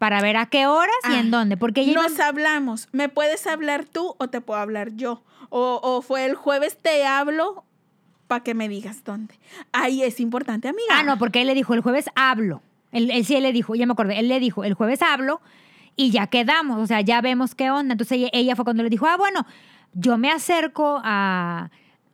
para 0.00 0.22
ver 0.22 0.38
a 0.38 0.46
qué 0.46 0.66
horas 0.66 0.96
y 1.10 1.14
en 1.14 1.30
dónde. 1.30 1.58
Porque 1.58 1.82
ella 1.82 1.92
iba- 1.92 2.02
Nos 2.08 2.18
hablamos. 2.20 2.88
¿Me 2.90 3.10
puedes 3.10 3.46
hablar 3.46 3.84
tú 3.84 4.14
o 4.18 4.28
te 4.28 4.40
puedo 4.40 4.58
hablar 4.58 4.92
yo? 4.96 5.22
O, 5.50 5.78
o 5.82 6.00
fue 6.00 6.24
el 6.24 6.34
jueves 6.36 6.78
te 6.80 7.04
hablo 7.04 7.64
para 8.26 8.42
que 8.42 8.54
me 8.54 8.66
digas 8.66 9.04
dónde. 9.04 9.34
Ahí 9.72 10.02
es 10.02 10.18
importante, 10.18 10.68
amiga. 10.68 10.86
Ah, 10.90 11.02
no, 11.02 11.18
porque 11.18 11.42
él 11.42 11.48
le 11.48 11.54
dijo, 11.54 11.74
el 11.74 11.82
jueves 11.82 12.06
hablo. 12.14 12.62
Él, 12.92 13.10
él 13.10 13.26
sí, 13.26 13.34
él 13.36 13.42
le 13.42 13.52
dijo, 13.52 13.74
ya 13.74 13.84
me 13.84 13.92
acordé, 13.92 14.18
él 14.18 14.28
le 14.28 14.40
dijo, 14.40 14.64
el 14.64 14.72
jueves 14.72 15.02
hablo 15.02 15.42
y 15.96 16.10
ya 16.12 16.28
quedamos, 16.28 16.78
o 16.80 16.86
sea, 16.86 17.02
ya 17.02 17.20
vemos 17.20 17.54
qué 17.54 17.70
onda. 17.70 17.92
Entonces 17.92 18.16
ella, 18.16 18.30
ella 18.32 18.56
fue 18.56 18.64
cuando 18.64 18.82
le 18.82 18.88
dijo, 18.88 19.06
ah, 19.06 19.18
bueno, 19.18 19.46
yo 19.92 20.16
me 20.16 20.30
acerco 20.30 20.98
a, 21.04 21.70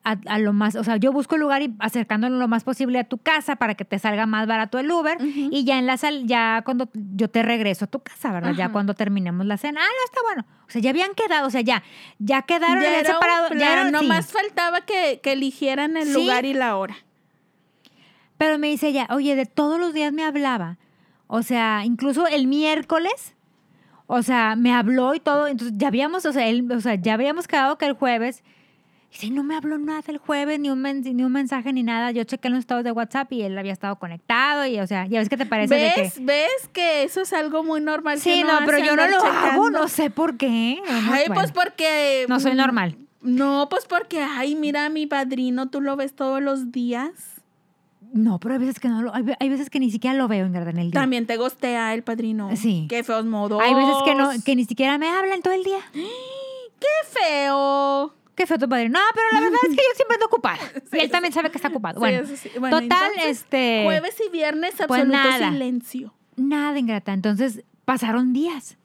a, 0.08 0.16
a 0.26 0.38
lo 0.38 0.52
más, 0.52 0.76
o 0.76 0.84
sea, 0.84 0.96
yo 0.98 1.10
busco 1.12 1.34
el 1.34 1.40
lugar 1.40 1.62
y 1.62 1.74
acercándolo 1.80 2.38
lo 2.38 2.46
más 2.46 2.62
posible 2.62 3.00
a 3.00 3.04
tu 3.04 3.18
casa 3.18 3.56
para 3.56 3.74
que 3.74 3.84
te 3.84 3.98
salga 3.98 4.24
más 4.26 4.46
barato 4.46 4.78
el 4.78 4.88
Uber 4.90 5.18
y 5.20 5.64
ya 5.64 5.78
en 5.78 5.86
la 5.86 5.96
sal, 5.96 6.26
ya 6.26 6.62
cuando 6.64 6.88
yo 6.94 7.28
te 7.28 7.42
regreso 7.42 7.86
a 7.86 7.88
tu 7.88 7.98
casa, 8.00 8.30
¿verdad? 8.32 8.52
Ya 8.56 8.68
cuando 8.70 8.94
terminemos 8.94 9.44
la 9.46 9.56
cena, 9.56 9.80
ah, 9.82 9.86
no, 9.88 10.04
está 10.04 10.20
bueno. 10.22 10.44
O 10.66 10.70
sea, 10.70 10.80
ya 10.80 10.90
habían 10.90 11.14
quedado, 11.14 11.48
o 11.48 11.50
sea, 11.50 11.60
ya, 11.62 11.82
ya 12.20 12.42
quedaron, 12.42 12.82
Ya 12.82 12.98
era 13.00 13.12
separado, 13.14 13.48
ya 13.48 13.54
plan, 13.56 13.72
eran, 13.72 13.86
sí. 13.86 13.92
nomás 13.92 14.30
faltaba 14.32 14.82
que, 14.82 15.20
que 15.22 15.32
eligieran 15.32 15.96
el 15.96 16.06
Sí. 16.06 16.12
lugar 16.14 16.44
y 16.44 16.54
la 16.54 16.76
hora. 16.76 16.96
Pero 18.38 18.58
me 18.58 18.68
dice 18.68 18.88
ella, 18.88 19.06
oye, 19.10 19.34
de 19.34 19.46
todos 19.46 19.80
los 19.80 19.92
días 19.94 20.12
me 20.12 20.24
hablaba. 20.24 20.78
O 21.26 21.42
sea, 21.42 21.82
incluso 21.84 22.26
el 22.26 22.46
miércoles, 22.46 23.34
o 24.06 24.22
sea, 24.22 24.54
me 24.56 24.72
habló 24.72 25.14
y 25.14 25.20
todo. 25.20 25.46
Entonces 25.48 25.76
ya 25.78 25.88
habíamos, 25.88 26.24
o 26.26 26.32
sea, 26.32 26.46
él, 26.46 26.70
o 26.70 26.80
sea, 26.80 26.94
ya 26.94 27.14
habíamos 27.14 27.48
quedado 27.48 27.76
que 27.78 27.86
el 27.86 27.94
jueves. 27.94 28.44
Dice, 29.18 29.32
no 29.32 29.42
me 29.42 29.56
habló 29.56 29.78
nada 29.78 30.02
el 30.08 30.18
jueves, 30.18 30.60
ni 30.60 30.68
un, 30.68 30.80
men- 30.80 31.00
ni 31.02 31.24
un 31.24 31.32
mensaje, 31.32 31.72
ni 31.72 31.82
nada. 31.82 32.10
Yo 32.10 32.24
chequé 32.24 32.50
los 32.50 32.58
estados 32.58 32.84
de 32.84 32.92
WhatsApp 32.92 33.32
y 33.32 33.42
él 33.42 33.56
había 33.56 33.72
estado 33.72 33.96
conectado. 33.96 34.66
Y, 34.66 34.78
o 34.78 34.86
sea, 34.86 35.06
ya 35.06 35.20
ves 35.20 35.28
que 35.30 35.38
te 35.38 35.46
parece 35.46 35.74
de 35.74 35.92
que. 35.94 36.00
¿Ves? 36.02 36.24
¿Ves 36.24 36.68
que 36.72 37.02
eso 37.04 37.22
es 37.22 37.32
algo 37.32 37.64
muy 37.64 37.80
normal? 37.80 38.20
Sí, 38.20 38.42
no, 38.42 38.58
pero 38.66 38.78
yo 38.78 38.94
no 38.94 39.06
lo 39.06 39.24
hago, 39.24 39.70
no 39.70 39.88
sé 39.88 40.10
por 40.10 40.36
qué. 40.36 40.78
Ay, 40.88 41.24
bueno, 41.28 41.34
pues 41.34 41.52
porque... 41.52 42.26
no 42.28 42.40
soy 42.40 42.52
mm, 42.52 42.56
normal. 42.56 42.98
No, 43.22 43.68
pues 43.70 43.86
porque, 43.86 44.22
ay, 44.22 44.54
mira, 44.54 44.88
mi 44.90 45.06
padrino, 45.06 45.68
tú 45.70 45.80
lo 45.80 45.96
ves 45.96 46.14
todos 46.14 46.42
los 46.42 46.70
días. 46.70 47.10
No, 48.12 48.38
pero 48.38 48.54
hay 48.54 48.60
veces 48.60 48.78
que 48.80 48.88
no 48.88 49.02
lo, 49.02 49.14
hay, 49.14 49.24
hay 49.40 49.48
veces 49.48 49.68
que 49.70 49.80
ni 49.80 49.90
siquiera 49.90 50.16
lo 50.16 50.28
veo 50.28 50.46
en 50.46 50.52
verdad 50.52 50.70
en 50.70 50.78
el 50.78 50.90
día. 50.90 51.00
También 51.00 51.26
te 51.26 51.36
gostea 51.36 51.92
el 51.94 52.02
padrino. 52.02 52.54
Sí. 52.54 52.86
Qué 52.88 53.02
feos 53.02 53.24
modos. 53.24 53.62
Hay 53.62 53.74
veces 53.74 53.94
que 54.04 54.14
no, 54.14 54.30
que 54.44 54.56
ni 54.56 54.64
siquiera 54.64 54.96
me 54.98 55.08
hablan 55.08 55.42
todo 55.42 55.54
el 55.54 55.64
día. 55.64 55.78
Qué 55.92 56.86
feo. 57.10 58.12
Qué 58.36 58.46
feo 58.46 58.58
tu 58.58 58.68
padre. 58.68 58.88
No, 58.90 59.00
pero 59.14 59.26
la 59.32 59.40
verdad 59.40 59.58
es 59.64 59.70
que 59.70 59.76
yo 59.76 59.94
siempre 59.96 60.14
ando 60.14 60.26
ocupada. 60.26 60.58
Sí, 60.90 60.98
y 60.98 61.00
él 61.00 61.10
también 61.10 61.32
sabe 61.32 61.50
que 61.50 61.56
está 61.56 61.68
ocupado. 61.68 61.98
Bueno, 61.98 62.22
eso 62.22 62.36
sí. 62.36 62.50
Bueno, 62.60 62.80
total, 62.80 63.10
entonces, 63.16 63.40
este. 63.42 63.82
Jueves 63.84 64.16
y 64.24 64.30
viernes, 64.30 64.74
pues 64.76 64.90
absoluto 64.90 65.16
nada. 65.16 65.50
silencio. 65.50 66.14
Nada, 66.36 66.78
ingrata. 66.78 67.12
Entonces 67.12 67.64
pasaron 67.84 68.32
días. 68.32 68.76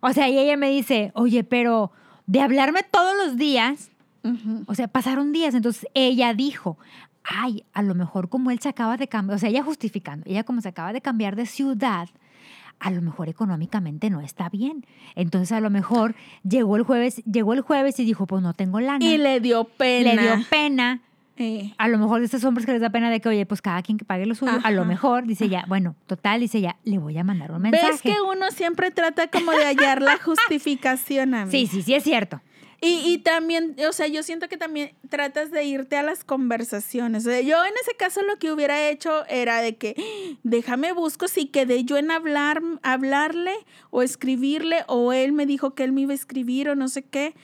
O 0.00 0.12
sea, 0.12 0.28
y 0.28 0.38
ella 0.38 0.56
me 0.56 0.68
dice, 0.68 1.12
oye, 1.14 1.44
pero 1.44 1.92
de 2.26 2.40
hablarme 2.40 2.82
todos 2.82 3.16
los 3.16 3.36
días, 3.36 3.90
o 4.66 4.74
sea, 4.74 4.88
pasaron 4.88 5.32
días. 5.32 5.54
Entonces 5.54 5.86
ella 5.94 6.34
dijo, 6.34 6.76
ay, 7.22 7.64
a 7.72 7.82
lo 7.82 7.94
mejor 7.94 8.28
como 8.28 8.50
él 8.50 8.58
se 8.58 8.68
acaba 8.68 8.96
de 8.96 9.08
cambiar, 9.08 9.36
o 9.36 9.38
sea, 9.38 9.48
ella 9.48 9.62
justificando, 9.62 10.24
ella 10.28 10.44
como 10.44 10.60
se 10.60 10.68
acaba 10.68 10.92
de 10.92 11.00
cambiar 11.00 11.36
de 11.36 11.46
ciudad, 11.46 12.08
a 12.84 12.90
lo 12.90 13.00
mejor 13.00 13.30
económicamente 13.30 14.10
no 14.10 14.20
está 14.20 14.50
bien. 14.50 14.84
Entonces 15.14 15.52
a 15.52 15.60
lo 15.60 15.70
mejor 15.70 16.14
llegó 16.46 16.76
el 16.76 16.82
jueves, 16.82 17.24
llegó 17.24 17.54
el 17.54 17.62
jueves 17.62 17.98
y 17.98 18.04
dijo, 18.04 18.26
pues 18.26 18.42
no 18.42 18.52
tengo 18.52 18.78
lana. 18.78 19.02
Y 19.02 19.16
le 19.16 19.40
dio 19.40 19.64
pena. 19.64 20.12
le 20.12 20.22
dio 20.22 20.44
pena. 20.50 21.00
A 21.78 21.88
lo 21.88 21.98
mejor 21.98 22.20
de 22.20 22.26
estos 22.26 22.44
hombres 22.44 22.66
que 22.66 22.72
les 22.72 22.82
da 22.82 22.90
pena 22.90 23.10
de 23.10 23.20
que, 23.20 23.28
oye, 23.30 23.46
pues 23.46 23.62
cada 23.62 23.80
quien 23.80 23.96
que 23.96 24.04
pague 24.04 24.26
lo 24.26 24.34
suyo. 24.34 24.60
A 24.62 24.70
lo 24.70 24.84
mejor 24.84 25.26
dice 25.26 25.48
ya, 25.48 25.64
bueno, 25.66 25.96
total, 26.06 26.40
dice 26.40 26.60
ya, 26.60 26.76
le 26.84 26.98
voy 26.98 27.16
a 27.16 27.24
mandar 27.24 27.52
un 27.52 27.62
mensaje. 27.62 27.90
¿Ves 27.90 28.02
que 28.02 28.20
uno 28.20 28.50
siempre 28.50 28.90
trata 28.90 29.28
como 29.28 29.50
de 29.52 29.64
hallar 29.64 30.02
la 30.02 30.18
justificación 30.18 31.34
a 31.34 31.46
mí? 31.46 31.50
Sí, 31.50 31.66
sí, 31.66 31.80
sí, 31.80 31.94
es 31.94 32.04
cierto. 32.04 32.42
Y, 32.84 33.12
y 33.14 33.18
también, 33.18 33.76
o 33.88 33.92
sea, 33.92 34.06
yo 34.08 34.22
siento 34.22 34.48
que 34.48 34.56
también 34.56 34.94
tratas 35.08 35.50
de 35.50 35.64
irte 35.64 35.96
a 35.96 36.02
las 36.02 36.22
conversaciones. 36.24 37.24
Yo 37.24 37.30
en 37.64 37.72
ese 37.82 37.96
caso 37.98 38.22
lo 38.22 38.36
que 38.38 38.52
hubiera 38.52 38.88
hecho 38.90 39.24
era 39.26 39.60
de 39.62 39.76
que 39.76 39.94
"Ah, 39.98 40.38
déjame 40.42 40.92
busco 40.92 41.26
si 41.28 41.46
quedé 41.46 41.84
yo 41.84 41.96
en 41.96 42.10
hablar, 42.10 42.62
hablarle 42.82 43.54
o 43.90 44.02
escribirle 44.02 44.84
o 44.86 45.12
él 45.12 45.32
me 45.32 45.46
dijo 45.46 45.74
que 45.74 45.84
él 45.84 45.92
me 45.92 46.02
iba 46.02 46.12
a 46.12 46.16
escribir 46.16 46.68
o 46.68 46.74
no 46.74 46.88
sé 46.88 47.02
qué. 47.04 47.34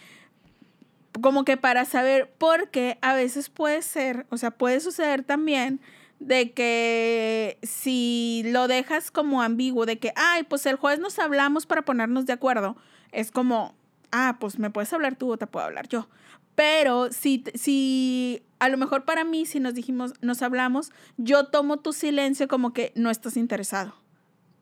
Como 1.21 1.45
que 1.45 1.57
para 1.57 1.85
saber, 1.85 2.31
porque 2.39 2.99
a 3.03 3.15
veces 3.15 3.49
puede 3.51 3.83
ser, 3.83 4.27
o 4.31 4.37
sea, 4.37 4.53
puede 4.53 4.79
suceder 4.81 5.25
también 5.25 5.81
de 6.21 6.53
que 6.53 7.59
si 7.63 8.43
lo 8.47 8.69
dejas 8.69 9.11
como 9.11 9.43
ambiguo, 9.43 9.87
de 9.87 9.99
que, 9.99 10.13
ay, 10.17 10.45
pues 10.45 10.67
el 10.67 10.77
jueves 10.77 11.01
nos 11.01 11.19
hablamos 11.19 11.67
para 11.67 11.83
ponernos 11.83 12.27
de 12.27 12.33
acuerdo, 12.35 12.77
es 13.11 13.31
como, 13.33 13.75
ah, 14.13 14.37
pues 14.41 14.59
me 14.59 14.71
puedes 14.71 14.93
hablar 14.93 15.17
tú 15.17 15.33
o 15.33 15.37
te 15.37 15.47
puedo 15.47 15.67
hablar 15.67 15.89
yo. 15.89 16.09
Pero 16.55 17.11
si, 17.13 17.45
si 17.55 18.43
a 18.59 18.69
lo 18.69 18.77
mejor 18.77 19.05
para 19.05 19.25
mí, 19.25 19.47
si 19.47 19.61
nos 19.61 19.75
dijimos, 19.75 20.13
nos 20.21 20.43
hablamos, 20.43 20.93
yo 21.17 21.47
tomo 21.47 21.79
tu 21.79 21.93
silencio 21.93 22.49
como 22.49 22.73
que 22.73 22.93
no 22.97 23.11
estás 23.11 23.37
interesado 23.37 23.95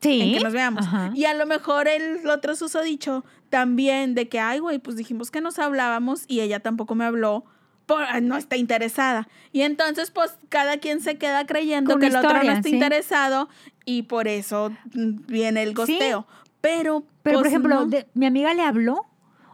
Sí. 0.01 0.21
en 0.21 0.33
que 0.37 0.39
nos 0.43 0.53
veamos. 0.53 0.85
Ajá. 0.85 1.11
Y 1.13 1.25
a 1.25 1.33
lo 1.33 1.45
mejor 1.45 1.89
el 1.89 2.25
otro 2.29 2.55
susodicho 2.55 3.25
también 3.49 4.15
de 4.15 4.29
que, 4.29 4.39
ay, 4.39 4.59
güey, 4.59 4.79
pues 4.79 4.95
dijimos 4.95 5.29
que 5.29 5.41
nos 5.41 5.59
hablábamos 5.59 6.23
y 6.27 6.39
ella 6.39 6.61
tampoco 6.61 6.95
me 6.95 7.03
habló. 7.03 7.43
Por, 7.85 8.03
ah, 8.03 8.21
no 8.21 8.37
está 8.37 8.55
interesada. 8.55 9.27
Y 9.51 9.61
entonces, 9.63 10.11
pues, 10.11 10.37
cada 10.47 10.77
quien 10.77 11.01
se 11.01 11.17
queda 11.17 11.45
creyendo 11.47 11.91
Con 11.91 11.99
que 12.01 12.07
el 12.07 12.15
otro 12.15 12.31
no 12.31 12.41
está 12.51 12.61
sí. 12.69 12.75
interesado 12.75 13.49
y 13.83 14.03
por 14.03 14.27
eso 14.29 14.71
mm, 14.93 15.25
viene 15.27 15.63
el 15.63 15.73
gosteo. 15.73 16.27
Pero, 16.61 17.03
Pero, 17.23 17.37
por 17.37 17.43
pues, 17.43 17.47
ejemplo, 17.47 17.75
no. 17.75 17.85
de- 17.87 18.07
mi 18.13 18.27
amiga 18.27 18.53
le 18.53 18.61
habló, 18.61 19.05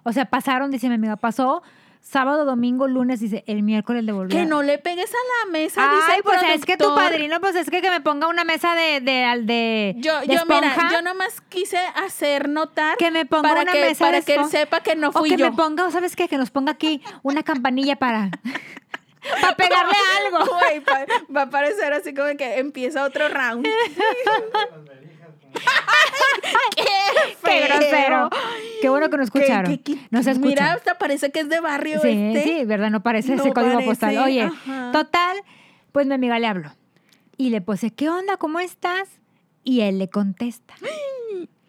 o 0.05 0.13
sea, 0.13 0.25
pasaron, 0.25 0.71
dice 0.71 0.87
mi 0.87 0.95
amiga, 0.95 1.17
pasó 1.17 1.61
sábado, 2.01 2.45
domingo, 2.45 2.87
lunes, 2.87 3.19
dice, 3.19 3.43
el 3.47 3.63
miércoles 3.63 4.03
le 4.03 4.11
volvió. 4.11 4.37
que 4.37 4.45
no 4.45 4.61
le 4.61 4.77
pegues 4.77 5.09
a 5.09 5.45
la 5.47 5.51
mesa, 5.51 5.81
dice 5.95 6.03
Ay, 6.11 6.17
el 6.17 6.23
pues 6.23 6.39
es 6.53 6.63
que 6.63 6.77
tu 6.77 6.93
padrino, 6.93 7.41
pues 7.41 7.55
es 7.55 7.67
que, 7.67 7.81
que 7.81 7.89
me 7.89 7.99
ponga 7.99 8.27
una 8.27 8.43
mesa 8.43 8.75
de, 8.75 9.01
de, 9.01 9.23
al- 9.23 9.47
de, 9.47 9.95
Yo, 9.97 10.19
de 10.19 10.27
yo 10.27 10.45
mira, 10.45 10.67
esponja, 10.67 10.91
yo 10.91 11.01
nomás 11.01 11.41
quise 11.49 11.79
hacer 11.95 12.47
notar 12.47 12.95
que 12.97 13.09
me 13.09 13.25
ponga 13.25 13.49
para 13.49 13.61
una 13.63 13.71
que, 13.71 13.81
mesa 13.81 14.05
para 14.05 14.19
de 14.19 14.23
que 14.23 14.35
él 14.35 14.45
sepa 14.45 14.81
que 14.81 14.95
no 14.95 15.09
o 15.09 15.13
fui 15.13 15.31
que 15.31 15.37
yo. 15.37 15.49
me 15.49 15.57
ponga, 15.57 15.83
o 15.87 15.89
sabes 15.89 16.15
qué, 16.15 16.27
que 16.27 16.37
nos 16.37 16.51
ponga 16.51 16.73
aquí 16.73 17.01
una 17.23 17.41
campanilla 17.41 17.95
para, 17.95 18.29
para 19.41 19.55
pegarle 19.55 19.95
algo. 20.27 20.45
Va 21.35 21.41
a 21.41 21.49
parecer 21.49 21.91
así 21.93 22.13
como 22.13 22.37
que 22.37 22.59
empieza 22.59 23.03
otro 23.03 23.29
round. 23.29 23.65
¡Qué 26.75 26.83
Qué 27.43 27.61
grosero. 27.67 28.29
Qué 28.81 28.89
bueno 28.89 29.09
que 29.09 29.17
no 29.17 29.23
escucharon. 29.23 29.77
que- 29.77 29.81
que- 29.95 30.07
no 30.09 30.23
se 30.23 30.31
escuchan. 30.31 30.49
Mira, 30.49 30.73
hasta 30.73 30.97
parece 30.97 31.31
que 31.31 31.41
es 31.41 31.49
de 31.49 31.59
barrio 31.59 32.01
Sí, 32.01 32.09
este. 32.09 32.43
sí, 32.43 32.65
¿verdad? 32.65 32.89
No 32.89 33.01
parece 33.03 33.35
No 33.35 33.43
ese 33.43 33.53
código 33.53 33.73
parece, 33.73 33.89
postal. 33.89 34.17
Oye, 34.19 34.41
ajá. 34.43 34.91
total, 34.91 35.37
pues 35.91 36.07
mi 36.07 36.13
amiga 36.13 36.37
le 36.39 36.47
habló. 36.47 36.71
Y 37.37 37.49
le 37.49 37.61
puse, 37.61 37.91
¿qué 37.91 38.09
onda? 38.09 38.37
¿Cómo 38.37 38.59
estás? 38.59 39.09
Y 39.63 39.81
él 39.81 39.99
le 39.99 40.09
contesta. 40.09 40.75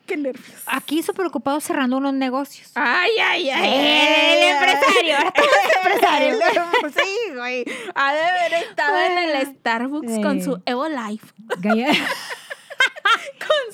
Qué 0.07 0.17
nervios. 0.17 0.63
Aquí 0.67 1.03
súper 1.03 1.17
preocupado 1.23 1.61
cerrando 1.61 1.97
unos 1.97 2.15
negocios. 2.15 2.71
Ay, 2.77 3.11
ay, 3.21 3.51
ay. 3.51 3.75
El 3.75 4.55
empresario, 4.55 5.17
ahora 5.19 5.33
todo 5.33 5.47
es 5.65 5.77
empresario. 5.85 6.29
El- 6.35 6.93
Sí, 6.93 7.35
güey. 7.35 7.65
Ha 7.97 8.15
de 8.15 8.21
haber 8.23 8.53
estado 8.55 8.99
en 9.01 9.19
el 9.19 9.47
Starbucks 9.47 10.19
con 10.23 10.41
su 10.43 10.63
Evo 10.65 10.87
Life. 10.89 11.27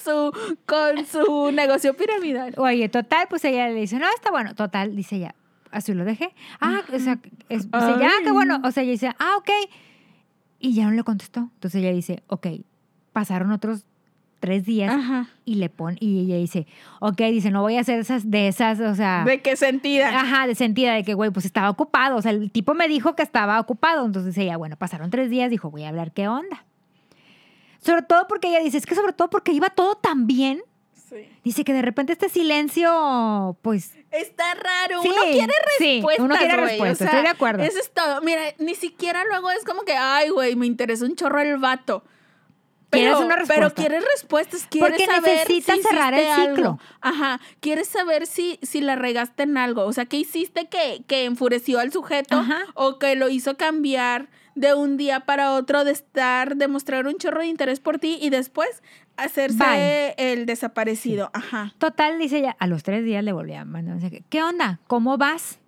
Su, 0.02 0.32
con 0.66 1.06
su 1.06 1.52
negocio 1.52 1.94
piramidal. 1.96 2.54
Oye, 2.56 2.88
total, 2.88 3.26
pues 3.30 3.44
ella 3.44 3.68
le 3.68 3.74
dice, 3.80 3.98
no, 3.98 4.06
está 4.14 4.30
bueno. 4.30 4.54
Total, 4.54 4.94
dice 4.96 5.16
ella, 5.16 5.34
así 5.70 5.94
lo 5.94 6.04
dejé. 6.04 6.34
Ah, 6.60 6.80
o 6.92 6.98
sea, 6.98 7.18
es- 7.48 7.70
dice, 7.70 7.94
ya, 8.00 8.10
Ay. 8.18 8.24
qué 8.24 8.30
bueno. 8.32 8.60
O 8.64 8.70
sea, 8.72 8.82
ella 8.82 8.92
dice, 8.92 9.10
ah, 9.18 9.36
ok. 9.38 9.50
Y 10.58 10.74
ya 10.74 10.84
no 10.84 10.92
le 10.92 11.02
contestó. 11.04 11.40
Entonces 11.54 11.80
ella 11.80 11.92
dice, 11.92 12.22
ok, 12.28 12.46
pasaron 13.12 13.52
otros 13.52 13.84
tres 14.40 14.64
días 14.64 14.92
Ajá. 14.92 15.28
y 15.44 15.54
le 15.54 15.68
pone, 15.68 15.96
y 16.00 16.18
ella 16.24 16.34
dice, 16.36 16.66
ok, 16.98 17.16
dice, 17.30 17.52
no 17.52 17.62
voy 17.62 17.76
a 17.76 17.80
hacer 17.82 18.00
esas, 18.00 18.28
de 18.28 18.48
esas, 18.48 18.80
o 18.80 18.92
sea, 18.96 19.22
¿De 19.24 19.40
qué 19.40 19.54
sentida? 19.54 20.08
ajá, 20.08 20.48
de 20.48 20.56
sentida 20.56 20.94
de 20.94 21.04
que, 21.04 21.14
güey, 21.14 21.30
pues 21.30 21.44
estaba 21.44 21.70
ocupado, 21.70 22.16
o 22.16 22.22
sea, 22.22 22.32
el 22.32 22.50
tipo 22.50 22.74
me 22.74 22.88
dijo 22.88 23.14
que 23.14 23.22
estaba 23.22 23.60
ocupado, 23.60 24.04
entonces 24.04 24.36
ella, 24.38 24.56
bueno, 24.56 24.74
pasaron 24.76 25.10
tres 25.10 25.30
días, 25.30 25.48
dijo, 25.48 25.70
voy 25.70 25.84
a 25.84 25.90
hablar 25.90 26.10
qué 26.10 26.26
onda. 26.26 26.64
Sobre 27.82 28.02
todo 28.02 28.26
porque 28.28 28.48
ella 28.48 28.60
dice, 28.60 28.78
es 28.78 28.86
que 28.86 28.94
sobre 28.94 29.12
todo 29.12 29.28
porque 29.28 29.52
iba 29.52 29.68
todo 29.70 29.96
tan 29.96 30.26
bien, 30.26 30.62
Sí. 31.08 31.28
dice 31.44 31.62
que 31.64 31.74
de 31.74 31.82
repente 31.82 32.12
este 32.14 32.30
silencio, 32.30 33.56
pues, 33.62 33.92
Está 34.10 34.54
raro. 34.54 35.02
Sí, 35.02 35.08
uno 35.10 35.22
quiere 35.24 35.52
sí, 35.78 35.94
respuestas. 35.96 36.24
uno 36.24 36.36
quiere 36.36 36.56
respuestas, 36.56 37.06
estoy 37.08 37.22
de 37.22 37.28
acuerdo. 37.28 37.62
Eso 37.62 37.78
es 37.78 37.90
todo. 37.92 38.20
Mira, 38.22 38.42
ni 38.58 38.74
siquiera 38.74 39.24
luego 39.24 39.50
es 39.50 39.64
como 39.64 39.82
que, 39.82 39.92
ay, 39.94 40.28
güey, 40.30 40.54
me 40.56 40.66
interesa 40.66 41.04
un 41.04 41.14
chorro 41.16 41.40
el 41.40 41.58
vato. 41.58 42.02
Quieres 42.90 43.14
Pero, 43.14 43.26
una 43.26 43.34
pero 43.36 43.46
respuesta. 43.68 43.74
quieres 43.74 44.04
respuestas, 44.14 44.66
quieres 44.70 44.90
Porque 44.90 45.06
saber 45.06 45.34
necesitas 45.48 45.76
si 45.76 45.82
cerrar 45.82 46.12
el 46.14 46.26
ciclo. 46.34 46.78
Ajá, 47.00 47.40
quieres 47.60 47.88
saber 47.88 48.26
si, 48.26 48.58
si 48.62 48.82
la 48.82 48.96
regaste 48.96 49.44
en 49.44 49.56
algo. 49.56 49.84
O 49.86 49.92
sea, 49.94 50.04
¿qué 50.04 50.18
hiciste 50.18 50.68
que, 50.68 51.02
que 51.06 51.24
enfureció 51.24 51.78
al 51.78 51.90
sujeto 51.90 52.36
Ajá. 52.36 52.60
o 52.74 52.98
que 52.98 53.16
lo 53.16 53.30
hizo 53.30 53.56
cambiar 53.56 54.28
de 54.54 54.74
un 54.74 54.96
día 54.96 55.20
para 55.20 55.52
otro 55.52 55.84
de 55.84 55.92
estar, 55.92 56.56
de 56.56 56.68
mostrar 56.68 57.06
un 57.06 57.16
chorro 57.18 57.40
de 57.40 57.46
interés 57.46 57.80
por 57.80 57.98
ti 57.98 58.18
y 58.20 58.30
después 58.30 58.82
hacerse 59.16 59.58
Bye. 59.58 60.14
el 60.32 60.46
desaparecido? 60.46 61.30
Ajá. 61.32 61.74
Total, 61.78 62.18
dice 62.18 62.38
ella, 62.38 62.56
a 62.58 62.66
los 62.66 62.82
tres 62.82 63.04
días 63.04 63.24
le 63.24 63.32
volví 63.32 63.54
a 63.54 63.64
mandar 63.64 63.94
mensaje. 63.94 64.24
¿Qué 64.28 64.42
onda? 64.42 64.80
¿Cómo 64.86 65.16
vas? 65.18 65.58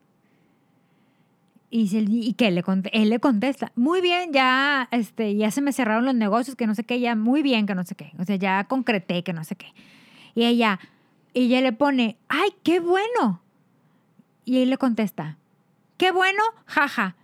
Y, 1.70 1.88
¿y 1.92 2.34
qué? 2.34 2.52
Le 2.52 2.62
él 2.92 3.10
le 3.10 3.18
contesta, 3.18 3.72
muy 3.74 4.00
bien, 4.00 4.32
ya, 4.32 4.86
este, 4.92 5.34
ya 5.34 5.50
se 5.50 5.60
me 5.60 5.72
cerraron 5.72 6.04
los 6.04 6.14
negocios, 6.14 6.54
que 6.54 6.68
no 6.68 6.74
sé 6.76 6.84
qué, 6.84 7.00
ya, 7.00 7.16
muy 7.16 7.42
bien, 7.42 7.66
que 7.66 7.74
no 7.74 7.84
sé 7.84 7.96
qué. 7.96 8.12
O 8.20 8.24
sea, 8.24 8.36
ya 8.36 8.62
concreté, 8.64 9.24
que 9.24 9.32
no 9.32 9.42
sé 9.42 9.56
qué. 9.56 9.66
Y 10.36 10.44
ella, 10.44 10.78
ella 11.32 11.60
le 11.60 11.72
pone, 11.72 12.16
ay, 12.28 12.50
qué 12.62 12.78
bueno. 12.78 13.40
Y 14.44 14.62
él 14.62 14.70
le 14.70 14.78
contesta, 14.78 15.36
qué 15.96 16.12
bueno, 16.12 16.42
jaja. 16.66 17.16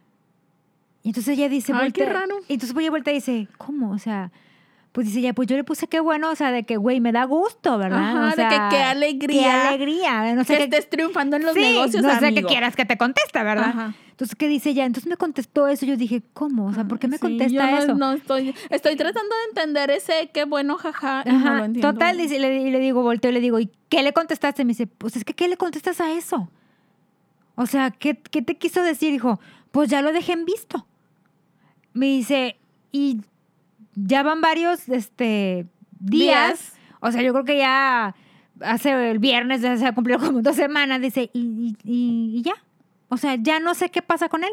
Y 1.03 1.09
entonces 1.11 1.37
ella 1.39 1.49
dice, 1.49 1.73
Ay, 1.75 1.93
qué 1.93 2.05
raro. 2.05 2.37
Y 2.49 2.55
entonces 2.55 2.77
ella 2.79 2.91
vuelta 2.91 3.11
y 3.11 3.15
dice, 3.15 3.49
¿cómo? 3.57 3.91
O 3.93 3.99
sea, 3.99 4.31
pues 4.93 5.07
dice 5.07 5.21
ella, 5.21 5.33
pues 5.33 5.49
yo 5.49 5.57
le 5.57 5.65
puse 5.65 5.87
qué 5.87 6.01
bueno, 6.01 6.31
o 6.31 6.35
sea, 6.35 6.51
de 6.51 6.65
que, 6.65 6.77
güey, 6.77 7.01
me 7.01 7.13
da 7.13 7.25
gusto, 7.25 7.79
¿verdad? 7.79 8.11
Ajá, 8.17 8.33
O 8.33 8.37
de 8.37 8.49
que 8.49 8.77
qué 8.77 8.83
alegría. 8.83 9.43
Qué 9.43 9.51
alegría. 9.69 10.35
No 10.35 10.45
sé 10.45 10.57
que 10.59 10.65
estés 10.65 10.91
triunfando 10.91 11.37
en 11.37 11.45
los 11.45 11.55
sí, 11.55 11.61
negocios, 11.61 12.03
no 12.03 12.11
sé 12.15 12.19
qué 12.21 12.27
amigo. 12.27 12.49
quieras 12.49 12.75
que 12.77 12.85
te 12.85 12.99
conteste, 12.99 13.43
¿verdad? 13.43 13.69
Ajá. 13.71 13.95
Entonces, 14.11 14.37
¿qué 14.37 14.49
dice 14.49 14.71
ella? 14.71 14.85
Entonces 14.85 15.09
me 15.09 15.17
contestó 15.17 15.69
eso. 15.69 15.87
Yo 15.87 15.97
dije, 15.97 16.23
¿cómo? 16.35 16.67
O 16.67 16.75
sea, 16.75 16.85
¿por 16.85 16.99
qué 16.99 17.09
me 17.09 17.17
Sí, 17.17 17.23
yo 17.23 17.29
contesta 17.29 17.71
no- 17.71 17.79
eso? 17.79 17.95
No, 17.95 18.13
estoy, 18.13 18.55
estoy 18.69 18.97
tratando 18.97 19.35
de 19.35 19.45
entender 19.61 19.91
ese 19.91 20.29
qué 20.35 20.45
bueno, 20.45 20.77
jaja, 20.77 21.23
y 21.25 21.31
no 21.33 21.55
lo 21.55 21.65
entiendo. 21.65 21.93
Total, 21.95 22.19
dice, 22.19 22.39
le, 22.39 22.61
y 22.61 22.71
le 22.71 22.81
digo, 22.81 23.03
volteo 23.03 23.31
y 23.31 23.35
le 23.35 23.41
digo, 23.41 23.59
¿y 23.59 23.71
qué 23.89 24.03
le 24.03 24.13
contestaste? 24.13 24.65
Me 24.67 24.71
dice, 24.73 24.87
pues 24.89 25.17
es 25.17 25.25
que 25.25 25.33
¿qué 25.33 25.49
le 25.49 25.57
contestas 25.57 26.01
a 26.03 26.13
eso? 26.13 26.51
O 27.55 27.67
sea, 27.67 27.91
¿qué, 27.93 28.19
qué 28.19 28.43
te 28.43 28.59
quiso 28.59 28.83
decir? 28.83 29.13
Dijo, 29.13 29.41
pues 29.71 29.89
ya 29.89 30.03
lo 30.03 30.13
dejé 30.13 30.33
en 30.33 30.45
visto. 30.45 30.87
Me 31.93 32.07
dice, 32.07 32.57
y 32.93 33.21
ya 33.95 34.23
van 34.23 34.41
varios 34.41 34.89
este, 34.89 35.67
días. 35.99 36.59
Días. 36.61 36.73
O 37.01 37.11
sea, 37.11 37.23
yo 37.23 37.33
creo 37.33 37.45
que 37.45 37.59
ya 37.59 38.15
hace 38.61 39.11
el 39.11 39.19
viernes 39.19 39.63
ya 39.63 39.77
se 39.77 39.87
ha 39.87 39.95
cumplido 39.95 40.21
como 40.21 40.43
dos 40.43 40.57
semanas. 40.57 41.01
Dice, 41.01 41.31
y, 41.33 41.77
y- 41.85 42.43
ya. 42.43 42.55
O 43.09 43.17
sea, 43.17 43.35
ya 43.37 43.59
no 43.59 43.75
sé 43.75 43.91
qué 43.91 44.03
pasa 44.03 44.29
con 44.29 44.45
él. 44.45 44.53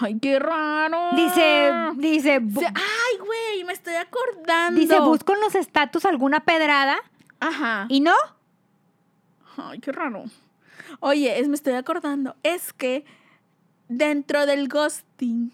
Ay, 0.00 0.16
qué 0.20 0.38
raro. 0.38 1.10
Dice, 1.16 1.72
Dice, 1.96 2.34
Ay, 2.34 3.18
güey, 3.18 3.64
me 3.66 3.72
estoy 3.72 3.94
acordando. 3.94 4.80
dice, 4.80 5.00
busco 5.00 5.34
en 5.34 5.40
los 5.40 5.56
estatus 5.56 6.04
alguna 6.04 6.40
pedrada 6.44 6.96
Ajá. 7.40 7.86
y 7.88 7.98
no. 8.00 8.14
Ay, 9.56 9.80
qué 9.80 9.90
raro. 9.90 10.24
Oye, 11.00 11.40
es, 11.40 11.48
me 11.48 11.54
estoy 11.56 11.72
acordando. 11.74 12.36
Es 12.44 12.72
que 12.72 13.04
dentro 13.88 14.46
del 14.46 14.68
ghosting 14.68 15.52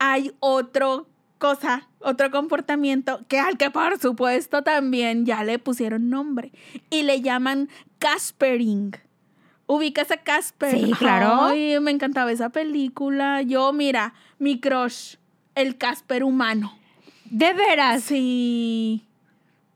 hay 0.00 0.32
otro 0.40 1.06
cosa, 1.38 1.88
otro 2.00 2.30
comportamiento 2.30 3.20
que 3.28 3.38
al 3.38 3.56
que 3.56 3.70
por 3.70 3.98
supuesto 3.98 4.62
también 4.62 5.24
ya 5.24 5.44
le 5.44 5.58
pusieron 5.58 6.10
nombre 6.10 6.52
y 6.90 7.02
le 7.04 7.22
llaman 7.22 7.68
Caspering. 7.98 8.96
¿Ubicas 9.66 10.10
a 10.10 10.16
Casper? 10.16 10.72
Sí, 10.72 10.90
claro. 10.98 11.44
Ay, 11.44 11.78
me 11.80 11.92
encantaba 11.92 12.32
esa 12.32 12.48
película. 12.48 13.40
Yo, 13.42 13.72
mira, 13.72 14.14
mi 14.40 14.58
crush, 14.58 15.14
el 15.54 15.78
Casper 15.78 16.24
humano. 16.24 16.76
De 17.26 17.52
veras. 17.54 18.02
Sí. 18.02 19.06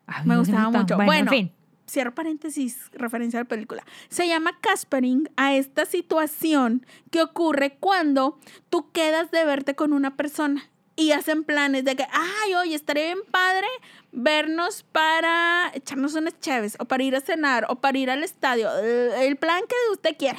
Ay, 0.08 0.26
Me 0.26 0.34
no 0.34 0.40
gustaba 0.40 0.70
mucho. 0.70 0.96
Bueno, 0.96 1.06
Bueno, 1.06 1.30
en 1.32 1.38
fin. 1.38 1.52
Cierro 1.94 2.14
paréntesis, 2.14 2.90
referencia 2.92 3.40
a 3.40 3.44
la 3.44 3.48
película. 3.48 3.84
Se 4.08 4.28
llama 4.28 4.58
Caspering 4.60 5.30
a 5.36 5.54
esta 5.54 5.86
situación 5.86 6.84
que 7.10 7.22
ocurre 7.22 7.76
cuando 7.78 8.38
tú 8.68 8.90
quedas 8.92 9.30
de 9.30 9.44
verte 9.44 9.74
con 9.74 9.92
una 9.92 10.16
persona 10.16 10.68
y 10.96 11.12
hacen 11.12 11.44
planes 11.44 11.84
de 11.84 11.96
que, 11.96 12.06
ay, 12.12 12.54
oye, 12.54 12.74
estaría 12.74 13.06
bien 13.06 13.20
padre 13.30 13.66
vernos 14.12 14.84
para 14.92 15.70
echarnos 15.74 16.14
unas 16.14 16.38
chaves 16.40 16.76
o 16.78 16.84
para 16.84 17.02
ir 17.02 17.16
a 17.16 17.20
cenar 17.20 17.66
o 17.68 17.76
para 17.76 17.98
ir 17.98 18.10
al 18.10 18.22
estadio, 18.22 18.68
eh, 18.82 19.26
el 19.26 19.36
plan 19.36 19.62
que 19.68 19.74
usted 19.92 20.16
quiera. 20.16 20.38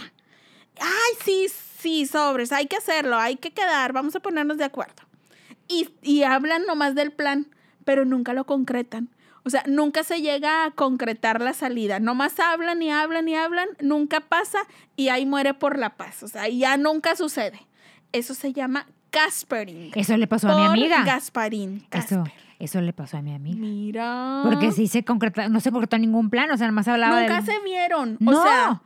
Ay, 0.80 1.14
sí, 1.24 1.48
sí, 1.80 2.06
sobres, 2.06 2.52
hay 2.52 2.68
que 2.68 2.78
hacerlo, 2.78 3.18
hay 3.18 3.38
que 3.38 3.52
quedar, 3.52 3.94
vamos 3.94 4.16
a 4.16 4.20
ponernos 4.20 4.58
de 4.58 4.66
acuerdo. 4.66 5.04
Y, 5.68 5.90
y 6.02 6.24
hablan 6.24 6.66
nomás 6.66 6.96
del 6.96 7.12
plan, 7.12 7.48
pero 7.86 8.06
nunca 8.06 8.34
lo 8.34 8.46
concretan. 8.46 9.10
O 9.46 9.50
sea, 9.52 9.64
nunca 9.68 10.04
se 10.04 10.22
llega 10.22 10.66
a 10.66 10.72
concretar 10.72 11.40
la 11.40 11.54
salida. 11.54 12.00
Nomás 12.00 12.40
hablan 12.40 12.82
y 12.82 12.92
hablan 12.92 13.28
y 13.30 13.36
hablan, 13.36 13.68
nunca 13.80 14.20
pasa 14.20 14.58
y 14.96 15.10
ahí 15.10 15.28
muere 15.28 15.54
por 15.54 15.78
la 15.78 15.96
paz. 15.96 16.24
O 16.24 16.28
sea, 16.28 16.50
ya 16.50 16.78
nunca 16.78 17.16
sucede. 17.16 17.60
Eso 18.12 18.34
se 18.34 18.54
llama 18.54 18.88
Caspering. 19.12 19.92
Eso 19.94 20.18
le 20.18 20.26
pasó 20.26 20.50
a 20.50 20.58
mi 20.58 20.66
amiga. 20.66 21.04
Gasparín. 21.04 21.86
Eso, 22.58 22.82
le 22.82 22.94
pasó 22.94 23.18
a 23.18 23.22
mi 23.22 23.34
amiga. 23.34 23.60
Mira. 23.60 24.42
Porque 24.44 24.72
sí 24.72 24.88
se 24.88 25.04
concreta, 25.04 25.48
no 25.48 25.60
se 25.60 25.72
concretó 25.72 25.98
ningún 25.98 26.30
plan, 26.30 26.50
o 26.50 26.58
sea, 26.58 26.68
nada 26.68 26.72
más 26.72 26.88
hablaba 26.88 27.22
Nunca 27.22 27.42
se 27.42 27.60
vieron. 27.60 28.18
No. 28.20 28.32
O 28.32 28.44
sea, 28.44 28.82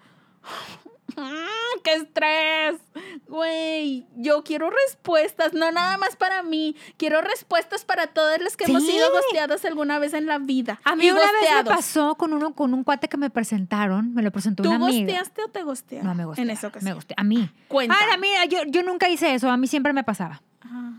¡ah, 1.22 1.80
¡Qué 1.84 1.94
estrés! 1.94 2.76
Güey, 3.28 4.06
yo 4.16 4.44
quiero 4.44 4.70
respuestas, 4.70 5.54
no 5.54 5.72
nada 5.72 5.98
más 5.98 6.16
para 6.16 6.42
mí. 6.44 6.76
Quiero 6.98 7.22
respuestas 7.22 7.86
para 7.86 8.08
todas 8.08 8.42
las 8.42 8.58
que 8.58 8.66
hemos 8.66 8.86
sido 8.86 9.12
gosteadas 9.12 9.64
alguna 9.66 10.00
vez 10.00 10.14
en 10.14 10.26
la 10.26 10.40
vida. 10.40 10.80
A 10.84 10.96
mí 10.96 11.06
Y 11.06 11.12
una 11.12 11.22
vez 11.22 11.32
me 11.58 11.64
pasó 11.66 12.16
con 12.16 12.34
uno 12.34 12.54
con 12.56 12.74
un 12.74 12.84
cuate 12.84 13.08
que 13.08 13.18
me 13.18 13.30
presentaron, 13.30 14.14
me 14.14 14.22
lo 14.24 14.32
presentó 14.32 14.64
¿Tú 14.64 14.70
una 14.70 14.86
amiga. 14.88 15.06
gosteaste 15.06 15.44
o 15.44 15.48
te 15.50 15.64
gostearon? 15.64 16.08
No 16.08 16.16
me 16.16 16.26
gustó. 16.26 16.42
En 16.42 16.50
esa 16.50 16.68
ocasión. 16.68 16.90
Me 16.92 16.96
gusté. 16.96 17.14
A 17.18 17.24
mí. 17.24 17.50
Cuenta. 17.68 17.96
Ah, 18.00 18.14
a 18.16 18.18
mí, 18.18 18.28
yo, 18.50 18.60
yo 18.68 18.84
nunca 18.84 19.10
hice 19.10 19.34
eso, 19.34 19.50
a 19.50 19.58
mí 19.58 19.68
siempre 19.68 19.94
me 19.94 20.04
pasaba. 20.04 20.42
Ah, 20.62 20.94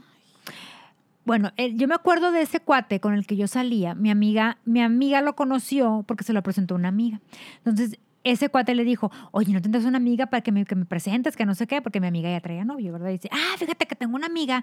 Bueno, 1.25 1.53
él- 1.57 1.77
yo 1.77 1.87
me 1.87 1.95
acuerdo 1.95 2.33
de 2.33 2.43
ese 2.43 2.61
cuate 2.61 2.99
con 3.01 3.15
el 3.15 3.27
que 3.27 3.37
yo 3.37 3.47
salía. 3.47 3.95
Mi 3.95 4.11
amiga, 4.11 4.59
mi 4.65 4.83
amiga 4.83 5.21
lo 5.21 5.37
conoció 5.37 6.05
porque 6.07 6.25
se 6.25 6.33
lo 6.33 6.43
presentó 6.43 6.75
una 6.75 6.89
amiga. 6.89 7.21
Entonces, 7.59 7.99
ese 8.25 8.49
cuate 8.49 8.75
le 8.75 8.85
dijo, 8.85 9.11
oye, 9.33 9.53
¿no 9.53 9.63
tendrás 9.63 9.85
una 9.85 9.97
amiga 9.99 10.27
para 10.27 10.43
que 10.43 10.53
me, 10.53 10.65
que 10.65 10.75
me 10.75 10.85
presentes? 10.85 11.37
Que 11.37 11.47
no 11.47 11.55
sé 11.55 11.67
qué, 11.67 11.81
porque 11.83 12.01
mi 12.01 12.07
amiga 12.07 12.31
ya 12.31 12.41
traía 12.41 12.65
novio, 12.65 12.93
¿verdad? 12.93 13.09
Y 13.11 13.13
dice, 13.13 13.29
ah, 13.33 13.57
fíjate 13.59 13.87
que 13.87 13.95
tengo 13.97 14.15
una 14.17 14.27
amiga 14.27 14.63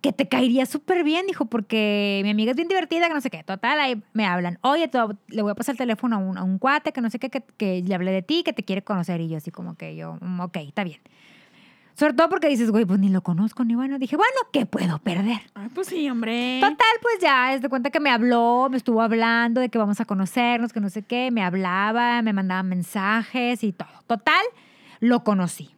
que 0.00 0.12
te 0.12 0.28
caería 0.28 0.66
súper 0.66 1.02
bien, 1.02 1.26
dijo, 1.26 1.46
porque 1.46 2.20
mi 2.24 2.30
amiga 2.30 2.50
es 2.50 2.56
bien 2.56 2.68
divertida, 2.68 3.08
que 3.08 3.14
no 3.14 3.22
sé 3.22 3.30
qué. 3.30 3.42
Total, 3.42 3.80
ahí 3.80 4.02
me 4.12 4.26
hablan, 4.26 4.58
oye, 4.60 4.86
te- 4.88 4.98
le 5.28 5.40
voy 5.42 5.52
a 5.52 5.54
pasar 5.54 5.72
el 5.74 5.78
teléfono 5.78 6.16
a 6.16 6.18
un, 6.18 6.36
a 6.36 6.42
un 6.42 6.58
cuate, 6.58 6.92
que 6.92 7.00
no 7.00 7.08
sé 7.08 7.18
qué, 7.18 7.30
que, 7.30 7.42
que 7.56 7.82
le 7.82 7.94
hablé 7.94 8.10
de 8.12 8.20
ti, 8.20 8.42
que 8.44 8.52
te 8.52 8.64
quiere 8.64 8.82
conocer. 8.84 9.20
Y 9.22 9.28
yo 9.30 9.38
así 9.38 9.50
como 9.50 9.76
que 9.76 9.96
yo, 9.96 10.18
"Mm, 10.20 10.40
ok, 10.40 10.56
está 10.58 10.84
bien. 10.84 11.00
Sobre 11.96 12.12
todo 12.14 12.28
porque 12.28 12.48
dices, 12.48 12.70
güey, 12.70 12.84
pues 12.84 12.98
ni 12.98 13.08
lo 13.08 13.22
conozco, 13.22 13.64
ni 13.64 13.76
bueno. 13.76 13.98
Dije, 14.00 14.16
bueno, 14.16 14.34
¿qué 14.52 14.66
puedo 14.66 14.98
perder? 14.98 15.40
Ay, 15.54 15.68
pues 15.72 15.86
sí, 15.86 16.10
hombre. 16.10 16.58
Total, 16.60 16.76
pues 17.00 17.18
ya, 17.20 17.54
es 17.54 17.62
de 17.62 17.68
cuenta 17.68 17.90
que 17.90 18.00
me 18.00 18.10
habló, 18.10 18.66
me 18.68 18.76
estuvo 18.76 19.00
hablando 19.00 19.60
de 19.60 19.68
que 19.68 19.78
vamos 19.78 20.00
a 20.00 20.04
conocernos, 20.04 20.72
que 20.72 20.80
no 20.80 20.90
sé 20.90 21.02
qué, 21.02 21.30
me 21.30 21.44
hablaba, 21.44 22.20
me 22.22 22.32
mandaba 22.32 22.64
mensajes 22.64 23.62
y 23.62 23.72
todo. 23.72 23.88
Total, 24.08 24.42
lo 24.98 25.22
conocí. 25.22 25.70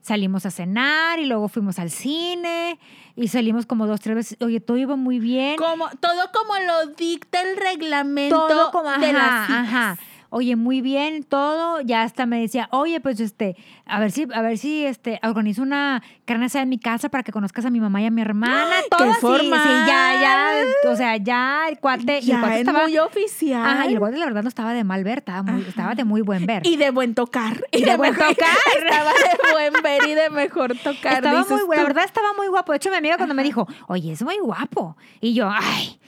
Salimos 0.00 0.46
a 0.46 0.50
cenar 0.52 1.18
y 1.18 1.26
luego 1.26 1.48
fuimos 1.48 1.78
al 1.80 1.90
cine 1.90 2.78
y 3.16 3.28
salimos 3.28 3.66
como 3.66 3.86
dos, 3.88 4.00
tres 4.00 4.14
veces. 4.14 4.38
Oye, 4.40 4.60
todo 4.60 4.76
iba 4.76 4.94
muy 4.94 5.18
bien. 5.18 5.56
Como, 5.56 5.88
todo 6.00 6.30
como 6.32 6.54
lo 6.60 6.86
dicta 6.94 7.42
el 7.42 7.56
reglamento 7.56 8.46
todo 8.46 8.70
como, 8.70 8.90
de 8.90 9.06
ajá, 9.10 9.12
las 9.12 9.46
citas. 9.46 9.68
ajá. 9.68 9.98
Oye, 10.30 10.56
muy 10.56 10.82
bien, 10.82 11.24
todo. 11.24 11.80
Ya 11.80 12.02
hasta 12.02 12.26
me 12.26 12.38
decía, 12.40 12.68
oye, 12.70 13.00
pues 13.00 13.18
este, 13.18 13.56
a 13.86 13.98
ver 13.98 14.10
si, 14.10 14.26
a 14.34 14.42
ver 14.42 14.58
si 14.58 14.84
este, 14.84 15.18
organizo 15.22 15.62
una 15.62 16.02
carne 16.26 16.46
asada 16.46 16.64
en 16.64 16.68
mi 16.68 16.78
casa 16.78 17.08
para 17.08 17.22
que 17.22 17.32
conozcas 17.32 17.64
a 17.64 17.70
mi 17.70 17.80
mamá 17.80 18.02
y 18.02 18.06
a 18.06 18.10
mi 18.10 18.20
hermana. 18.20 18.66
¡Ay, 18.76 18.84
todo 18.90 19.04
qué 19.04 19.10
así, 19.10 19.20
sí, 19.46 19.50
ya, 19.86 20.20
ya, 20.20 20.90
o 20.90 20.96
sea, 20.96 21.16
ya 21.16 21.68
el 21.70 21.78
cuate, 21.78 22.16
y 22.16 22.18
el 22.18 22.24
Ya 22.26 22.40
cuate 22.40 22.54
es 22.56 22.60
estaba, 22.60 22.82
muy 22.82 22.98
oficial. 22.98 23.64
ajá, 23.66 23.86
y 23.88 23.94
el 23.94 23.98
cuate 23.98 24.18
la 24.18 24.26
verdad 24.26 24.42
no 24.42 24.48
estaba 24.50 24.74
de 24.74 24.84
mal 24.84 25.02
ver, 25.02 25.18
estaba, 25.18 25.42
muy, 25.42 25.62
estaba 25.62 25.94
de 25.94 26.04
muy 26.04 26.20
buen 26.20 26.44
ver. 26.44 26.66
Y 26.66 26.76
de 26.76 26.90
buen 26.90 27.14
tocar. 27.14 27.64
Y 27.72 27.84
de 27.84 27.96
buen 27.96 28.12
mejor- 28.12 28.34
tocar. 28.34 28.48
Estaba 28.86 29.12
de 29.12 29.52
buen 29.70 29.82
ver 29.82 30.08
y 30.08 30.14
de 30.14 30.28
mejor 30.30 30.76
tocar. 30.76 31.14
Estaba 31.24 31.44
muy, 31.48 31.76
la 31.76 31.82
verdad 31.84 32.04
estaba 32.04 32.34
muy 32.36 32.48
guapo. 32.48 32.72
De 32.72 32.76
hecho, 32.76 32.90
mi 32.90 32.96
amiga 32.96 33.16
cuando 33.16 33.34
me 33.34 33.42
dijo, 33.42 33.66
oye, 33.86 34.12
es 34.12 34.22
muy 34.22 34.36
guapo. 34.38 34.96
Y 35.22 35.32
yo, 35.32 35.48
ay. 35.50 35.98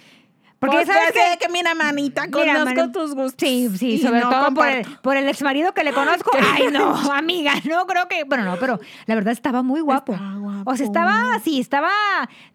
Porque 0.61 0.77
Porque 0.77 0.93
sabes 0.93 1.13
que 1.13 1.39
que, 1.39 1.49
mira, 1.51 1.75
manita, 1.75 2.31
conozco 2.31 2.93
tus 2.93 3.15
gustos. 3.15 3.35
Sí, 3.39 3.71
sí, 3.79 3.99
sobre 3.99 4.21
no 4.21 4.29
todo 4.29 4.53
por 4.53 4.69
el, 4.69 4.85
por 5.01 5.17
el 5.17 5.27
ex 5.27 5.41
marido 5.41 5.73
que 5.73 5.83
le 5.85 5.95
conozco. 5.95 6.31
Ay, 6.55 6.67
no, 6.71 6.93
amiga, 7.13 7.55
no 7.65 7.87
creo 7.87 8.07
que. 8.09 8.25
Bueno, 8.25 8.45
no, 8.45 8.59
pero 8.59 8.79
la 9.07 9.15
verdad 9.15 9.33
estaba 9.33 9.63
muy 9.63 9.81
guapo. 9.81 10.13
Estaba 10.13 10.37
guapo. 10.37 10.71
O 10.71 10.77
sea, 10.77 10.85
estaba 10.85 11.35
así, 11.35 11.61
estaba 11.61 11.91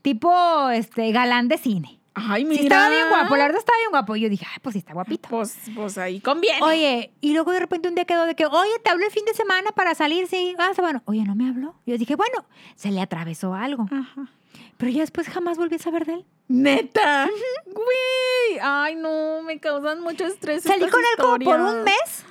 tipo 0.04 0.70
este 0.70 1.12
galán 1.12 1.48
de 1.48 1.58
cine. 1.58 2.00
Ay, 2.14 2.46
mira. 2.46 2.60
Sí, 2.62 2.68
estaba 2.68 2.90
bien 2.90 3.10
guapo, 3.10 3.36
la 3.38 3.46
verdad 3.46 3.60
estaba 3.60 3.78
bien 3.80 3.90
guapo. 3.90 4.16
Y 4.16 4.22
yo 4.22 4.30
dije, 4.30 4.46
ay, 4.52 4.60
pues 4.62 4.74
sí, 4.74 4.80
está 4.80 4.94
guapito. 4.94 5.28
Pues, 5.28 5.58
pues 5.74 5.98
ahí 5.98 6.20
conviene. 6.20 6.62
Oye, 6.62 7.12
y 7.22 7.34
luego 7.34 7.54
de 7.54 7.60
repente 7.60 7.90
un 7.90 7.96
día 7.96 8.06
quedó 8.06 8.26
de 8.28 8.36
que, 8.36 8.46
oye, 8.46 8.72
te 8.84 8.92
habló 8.92 9.04
el 9.04 9.12
fin 9.12 9.26
de 9.26 9.34
semana 9.34 9.72
para 9.72 9.96
salir, 9.96 10.28
sí. 10.28 10.56
Ah, 10.60 10.72
bueno, 10.78 11.02
oye, 11.06 11.24
no 11.24 11.34
me 11.34 11.50
habló. 11.50 11.74
Yo 11.88 11.98
dije, 11.98 12.16
bueno, 12.16 12.46
se 12.76 12.92
le 12.92 13.02
atravesó 13.02 13.56
algo. 13.56 13.88
Ajá. 13.92 14.30
Pero 14.78 14.92
ya 14.92 15.02
después 15.02 15.28
jamás 15.28 15.58
volví 15.58 15.76
a 15.76 15.80
saber 15.80 16.06
de 16.06 16.14
él. 16.14 16.26
Neta. 16.48 17.28
Güey. 17.66 18.60
Ay, 18.62 18.96
no, 18.96 19.42
me 19.44 19.60
causan 19.60 20.02
mucho 20.02 20.26
estrés. 20.26 20.64
Salí 20.64 20.88
con 20.90 21.02
él 21.02 21.18
como 21.22 21.40
por 21.40 21.60
un 21.62 21.84
mes 21.84 22.26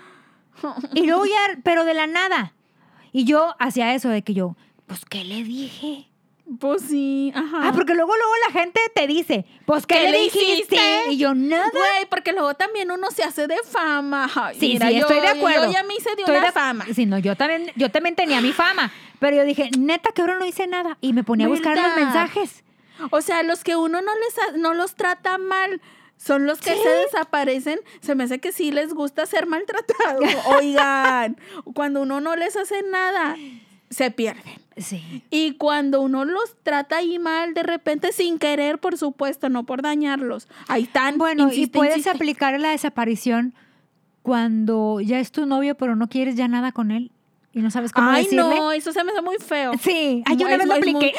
y 0.94 1.06
luego 1.06 1.26
ya, 1.26 1.58
pero 1.62 1.84
de 1.84 1.94
la 1.94 2.06
nada. 2.06 2.54
Y 3.12 3.24
yo 3.24 3.54
hacía 3.58 3.94
eso 3.94 4.08
de 4.08 4.22
que 4.22 4.34
yo, 4.34 4.56
pues, 4.86 5.04
¿qué 5.04 5.24
le 5.24 5.42
dije? 5.44 6.08
Pues 6.60 6.82
sí, 6.82 7.32
ajá. 7.34 7.68
Ah, 7.68 7.72
porque 7.74 7.94
luego, 7.94 8.14
luego 8.16 8.32
la 8.46 8.52
gente 8.60 8.80
te 8.94 9.06
dice, 9.06 9.46
pues, 9.66 9.86
¿qué, 9.86 9.94
¿Qué 9.96 10.02
le 10.04 10.10
le 10.12 10.18
dijiste? 10.24 10.76
Y 11.10 11.16
yo, 11.16 11.34
nada. 11.34 11.70
Güey, 11.72 12.06
porque 12.10 12.32
luego 12.32 12.54
también 12.54 12.90
uno 12.90 13.10
se 13.10 13.22
hace 13.22 13.46
de 13.46 13.56
fama. 13.64 14.30
Ay, 14.34 14.56
Sí, 14.60 14.68
mira, 14.74 14.88
sí, 14.88 14.94
yo- 14.94 15.00
estoy 15.02 15.20
de 15.20 15.28
acuerdo. 15.28 15.66
Yo 15.66 15.72
ya 15.72 15.82
me 15.84 15.94
hice 15.94 16.14
de 16.14 16.22
Estoy 16.22 16.36
una 16.36 16.46
de- 16.46 16.52
fama. 16.52 16.86
Sí, 16.94 17.06
no, 17.06 17.18
yo 17.18 17.34
también, 17.36 17.70
yo 17.76 17.90
también 17.90 18.14
tenía 18.14 18.40
mi 18.40 18.52
fama. 18.52 18.92
Pero 19.18 19.36
yo 19.38 19.44
dije, 19.44 19.70
neta, 19.78 20.10
que 20.12 20.20
ahora 20.22 20.38
no 20.38 20.44
hice 20.46 20.66
nada. 20.66 20.98
Y 21.00 21.12
me 21.14 21.24
ponía 21.24 21.46
a 21.46 21.48
buscar 21.48 21.76
los 21.76 21.96
mensajes. 21.96 22.62
O 23.10 23.20
sea, 23.20 23.42
los 23.42 23.64
que 23.64 23.76
uno 23.76 24.00
no 24.02 24.12
les 24.14 24.60
no 24.60 24.74
los 24.74 24.94
trata 24.94 25.38
mal 25.38 25.80
son 26.16 26.46
los 26.46 26.60
que 26.60 26.70
Sí. 26.74 26.80
se 26.82 26.88
desaparecen. 26.88 27.80
Se 28.00 28.14
me 28.14 28.24
hace 28.24 28.38
que 28.38 28.52
sí 28.52 28.70
les 28.70 28.94
gusta 28.94 29.26
ser 29.26 29.46
maltratados. 29.46 30.24
Oigan, 30.46 31.36
cuando 31.74 32.02
uno 32.02 32.20
no 32.20 32.36
les 32.36 32.56
hace 32.56 32.82
nada, 32.90 33.36
se 33.90 34.10
pierden. 34.10 34.62
Sí. 34.76 35.22
Y 35.30 35.52
cuando 35.56 36.00
uno 36.00 36.24
los 36.24 36.56
trata 36.64 36.96
ahí 36.96 37.18
mal, 37.20 37.54
de 37.54 37.62
repente, 37.62 38.12
sin 38.12 38.38
querer, 38.40 38.78
por 38.78 38.98
supuesto, 38.98 39.48
no 39.48 39.64
por 39.64 39.82
dañarlos. 39.82 40.48
Ahí 40.66 40.84
están. 40.84 41.16
Bueno, 41.18 41.50
y 41.52 41.66
puedes 41.68 41.98
insiste. 41.98 42.10
aplicar 42.16 42.58
la 42.58 42.70
desaparición 42.70 43.54
cuando 44.22 45.00
ya 45.00 45.20
es 45.20 45.30
tu 45.32 45.46
novio, 45.46 45.76
pero 45.76 45.94
no 45.96 46.08
quieres 46.08 46.34
ya 46.36 46.48
nada 46.48 46.72
con 46.72 46.90
él 46.90 47.10
y 47.54 47.60
no 47.60 47.70
sabes 47.70 47.92
cómo 47.92 48.10
Ay, 48.10 48.24
decirle. 48.24 48.42
no, 48.42 48.72
eso 48.72 48.92
se 48.92 49.02
me 49.04 49.12
hace 49.12 49.22
muy 49.22 49.36
feo. 49.38 49.72
Sí, 49.80 50.22
ay, 50.26 50.36
yo 50.36 50.46
una 50.46 50.56
vez 50.56 50.66
lo 50.66 50.74
muy- 50.74 50.78
apliqué. 50.80 51.14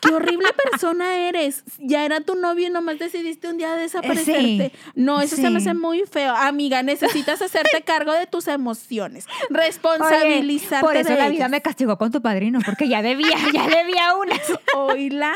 Qué 0.00 0.14
horrible 0.14 0.48
persona 0.70 1.16
eres. 1.28 1.64
Ya 1.78 2.04
era 2.04 2.20
tu 2.20 2.34
novio 2.36 2.68
y 2.68 2.70
nomás 2.70 2.98
decidiste 2.98 3.48
un 3.48 3.58
día 3.58 3.74
desaparecerte. 3.74 4.72
Sí, 4.74 4.90
No, 4.94 5.20
eso 5.20 5.36
se 5.36 5.50
me 5.50 5.58
hace 5.58 5.74
muy 5.74 6.02
feo. 6.10 6.34
Amiga, 6.36 6.82
necesitas 6.82 7.42
hacerte 7.42 7.82
cargo 7.84 8.12
de 8.12 8.26
tus 8.26 8.46
emociones. 8.48 9.26
Oye, 9.26 9.46
Responsabilizarte 9.66 10.86
por 10.86 10.96
eso 10.96 11.10
de 11.10 11.16
la 11.18 11.28
vida 11.28 11.48
me 11.48 11.60
castigó 11.62 11.98
con 11.98 12.10
tu 12.12 12.22
padrino, 12.22 12.60
porque 12.64 12.88
ya 12.88 13.02
debía, 13.02 13.36
ya 13.52 13.66
debía 13.66 14.14
una. 14.16 14.36
Oíla. 14.76 15.34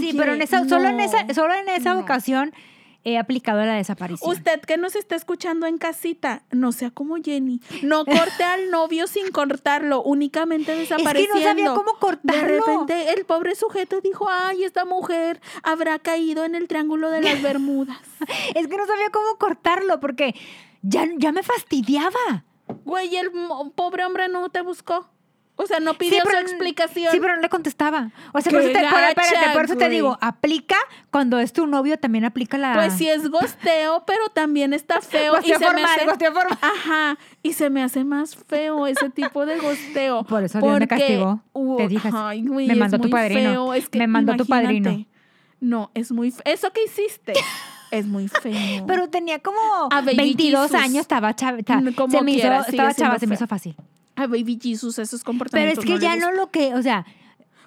sí, 0.00 0.12
pero 0.16 0.34
en 0.34 0.42
esa, 0.42 0.68
solo 0.68 0.88
en 0.88 1.00
esa, 1.00 1.26
solo 1.34 1.54
en 1.54 1.68
esa 1.68 1.94
no. 1.94 2.00
ocasión 2.00 2.52
he 3.06 3.18
aplicado 3.18 3.64
la 3.64 3.74
desaparición. 3.74 4.28
Usted 4.28 4.60
que 4.62 4.76
nos 4.76 4.96
está 4.96 5.14
escuchando 5.14 5.66
en 5.66 5.78
casita, 5.78 6.42
no 6.50 6.72
sea 6.72 6.90
como 6.90 7.16
Jenny. 7.22 7.60
No 7.82 8.04
corte 8.04 8.42
al 8.42 8.68
novio 8.72 9.06
sin 9.06 9.30
cortarlo, 9.30 10.02
únicamente 10.02 10.74
desapareciendo. 10.74 11.40
sabía 11.40 11.72
cómo 11.72 11.92
De 11.92 11.98
cortarlo. 12.00 12.42
repente 12.66 13.12
el 13.12 13.24
pobre 13.24 13.54
sujeto 13.54 14.00
dijo, 14.00 14.26
ay, 14.28 14.64
esta 14.64 14.84
mujer 14.84 15.40
habrá 15.62 16.00
caído 16.00 16.44
en 16.44 16.56
el 16.56 16.66
triángulo 16.66 17.10
de 17.10 17.22
las 17.22 17.40
Bermudas. 17.40 17.96
Es 18.56 18.66
que 18.66 18.76
no 18.76 18.86
sabía 18.86 19.10
cómo 19.12 19.38
cortarlo, 19.38 20.00
porque 20.00 20.34
ya, 20.82 21.06
ya 21.16 21.30
me 21.30 21.44
fastidiaba. 21.44 22.44
Güey, 22.84 23.14
el 23.14 23.30
pobre 23.76 24.04
hombre 24.04 24.28
no 24.28 24.48
te 24.48 24.62
buscó. 24.62 25.08
O 25.58 25.66
sea, 25.66 25.80
no 25.80 25.94
pidió 25.94 26.20
su 26.20 26.26
pero- 26.26 26.38
explicación. 26.40 27.10
Sí, 27.12 27.18
pero 27.18 27.34
no 27.36 27.40
le 27.40 27.48
contestaba. 27.48 28.10
O 28.34 28.40
sea, 28.42 28.52
por 28.52 28.60
eso, 28.60 28.72
te, 28.72 28.78
por- 28.88 29.00
espérate, 29.00 29.50
por 29.54 29.64
eso 29.64 29.76
te 29.76 29.88
digo, 29.88 30.18
aplica 30.20 30.76
cuando 31.10 31.38
es 31.38 31.52
tu 31.54 31.66
novio, 31.66 31.98
también 31.98 32.26
aplica 32.26 32.58
la... 32.58 32.74
Pues 32.74 32.92
sí 32.92 33.08
es 33.08 33.30
gosteo, 33.30 34.04
pero 34.06 34.28
también 34.34 34.74
está 34.74 35.00
feo. 35.00 35.32
Gosteo 35.32 35.56
y 35.56 35.58
se 35.58 35.64
me 35.64 35.66
formal, 35.66 35.84
hace, 35.96 36.04
gosteo 36.04 36.32
formal. 36.34 36.58
Ajá, 36.60 37.18
y 37.42 37.54
se 37.54 37.70
me 37.70 37.82
hace 37.82 38.04
más 38.04 38.36
feo 38.36 38.86
ese 38.86 39.08
tipo 39.08 39.46
de 39.46 39.58
gosteo. 39.58 40.24
Por 40.24 40.44
eso 40.44 40.58
Dios 40.58 40.72
me 40.72 40.78
porque, 40.80 40.86
castigó. 40.88 41.40
uh, 41.54 41.76
Te 41.78 41.88
ay, 42.12 42.42
güey, 42.46 42.66
me 42.66 42.74
mandó 42.76 42.98
tu 42.98 43.08
padrino. 43.08 43.40
feo, 43.50 43.74
es 43.74 43.88
que 43.88 43.98
Me 43.98 44.06
mandó 44.06 44.36
tu 44.36 44.44
padrino. 44.46 45.06
No, 45.58 45.90
es 45.94 46.12
muy 46.12 46.32
fe- 46.32 46.42
Eso 46.44 46.70
que 46.70 46.84
hiciste 46.84 47.32
es 47.90 48.06
muy 48.06 48.28
feo. 48.28 48.84
Pero 48.86 49.08
tenía 49.08 49.38
como 49.38 49.58
A 49.90 50.02
Baby 50.02 50.16
22 50.16 50.70
Jesus. 50.70 50.74
años, 50.84 50.96
estaba 51.00 51.34
chava, 51.34 51.56
se 51.56 51.82
me 51.82 51.90
estaba 51.92 52.12
se 52.12 53.26
me 53.26 53.30
feo. 53.30 53.34
hizo 53.36 53.46
fácil. 53.46 53.74
A 54.16 54.26
Baby 54.26 54.58
Jesus 54.60 54.98
esos 54.98 55.20
Pero 55.20 55.26
comportamientos 55.26 55.84
es 55.84 55.88
que 55.88 55.94
no 55.94 56.00
ya 56.00 56.16
no 56.16 56.32
lo 56.32 56.50
que, 56.50 56.74
o 56.74 56.82
sea, 56.82 57.04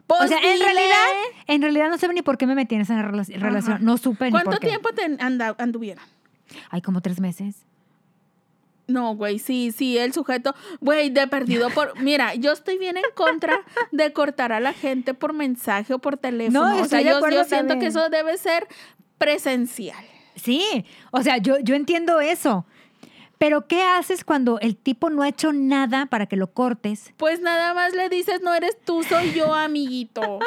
Pues 0.08 0.22
o 0.22 0.28
sea, 0.28 0.38
en 0.40 0.60
realidad, 0.60 1.06
en 1.48 1.62
realidad 1.62 1.90
no 1.90 1.98
sé 1.98 2.08
ni 2.10 2.22
por 2.22 2.38
qué 2.38 2.48
me 2.48 2.56
metí 2.56 2.76
en 2.76 2.82
esa 2.82 2.96
rela- 3.02 3.26
relación. 3.40 3.84
No 3.86 3.98
supe 3.98 4.26
ni 4.26 4.32
¿Cuánto 4.32 4.52
por 4.52 4.60
qué. 4.60 4.68
tiempo 4.68 4.90
te 4.94 5.04
anduvieron? 5.60 6.04
Ay, 6.70 6.82
como 6.82 7.02
tres 7.02 7.20
meses. 7.20 7.66
No, 8.88 9.16
güey, 9.16 9.38
sí, 9.38 9.72
sí, 9.72 10.00
el 10.00 10.14
sujeto, 10.14 10.56
güey, 10.82 11.12
de 11.12 11.28
perdido 11.28 11.70
por... 11.70 11.94
Mira, 12.02 12.34
yo 12.34 12.52
estoy 12.52 12.80
bien 12.80 12.98
en 12.98 13.04
contra 13.14 13.60
de 13.92 14.12
cortar 14.14 14.52
a 14.52 14.60
la 14.60 14.74
gente 14.74 15.14
por 15.14 15.34
mensaje 15.34 15.94
o 15.94 16.00
por 16.00 16.18
teléfono. 16.18 16.68
No, 16.76 16.82
o 16.82 16.86
sea, 16.86 17.02
yo, 17.02 17.20
yo 17.30 17.44
siento 17.44 17.78
que 17.78 17.86
eso 17.86 18.10
debe 18.10 18.36
ser 18.40 18.68
presencial. 19.20 20.04
Sí, 20.36 20.86
o 21.12 21.22
sea, 21.22 21.38
yo, 21.38 21.60
yo 21.60 21.76
entiendo 21.76 22.20
eso. 22.20 22.66
Pero 23.40 23.68
¿qué 23.68 23.82
haces 23.82 24.26
cuando 24.26 24.60
el 24.60 24.76
tipo 24.76 25.10
no 25.10 25.24
ha 25.24 25.30
hecho 25.30 25.54
nada 25.54 26.08
para 26.08 26.26
que 26.26 26.36
lo 26.36 26.52
cortes? 26.52 27.14
Pues 27.16 27.40
nada 27.40 27.74
más 27.74 27.96
le 27.96 28.10
dices, 28.10 28.42
no 28.42 28.54
eres 28.54 28.78
tú, 28.86 29.02
soy 29.04 29.32
yo, 29.32 29.56
amiguito. 29.56 30.40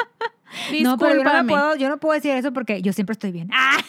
No, 0.81 0.97
pero 0.99 1.15
yo 1.15 1.23
no, 1.23 1.47
puedo, 1.47 1.75
yo 1.75 1.89
no 1.89 1.99
puedo 1.99 2.13
decir 2.13 2.31
eso 2.31 2.53
porque 2.53 2.83
yo 2.83 2.93
siempre 2.93 3.13
estoy 3.13 3.31
bien. 3.31 3.49
¡Ah! 3.51 3.79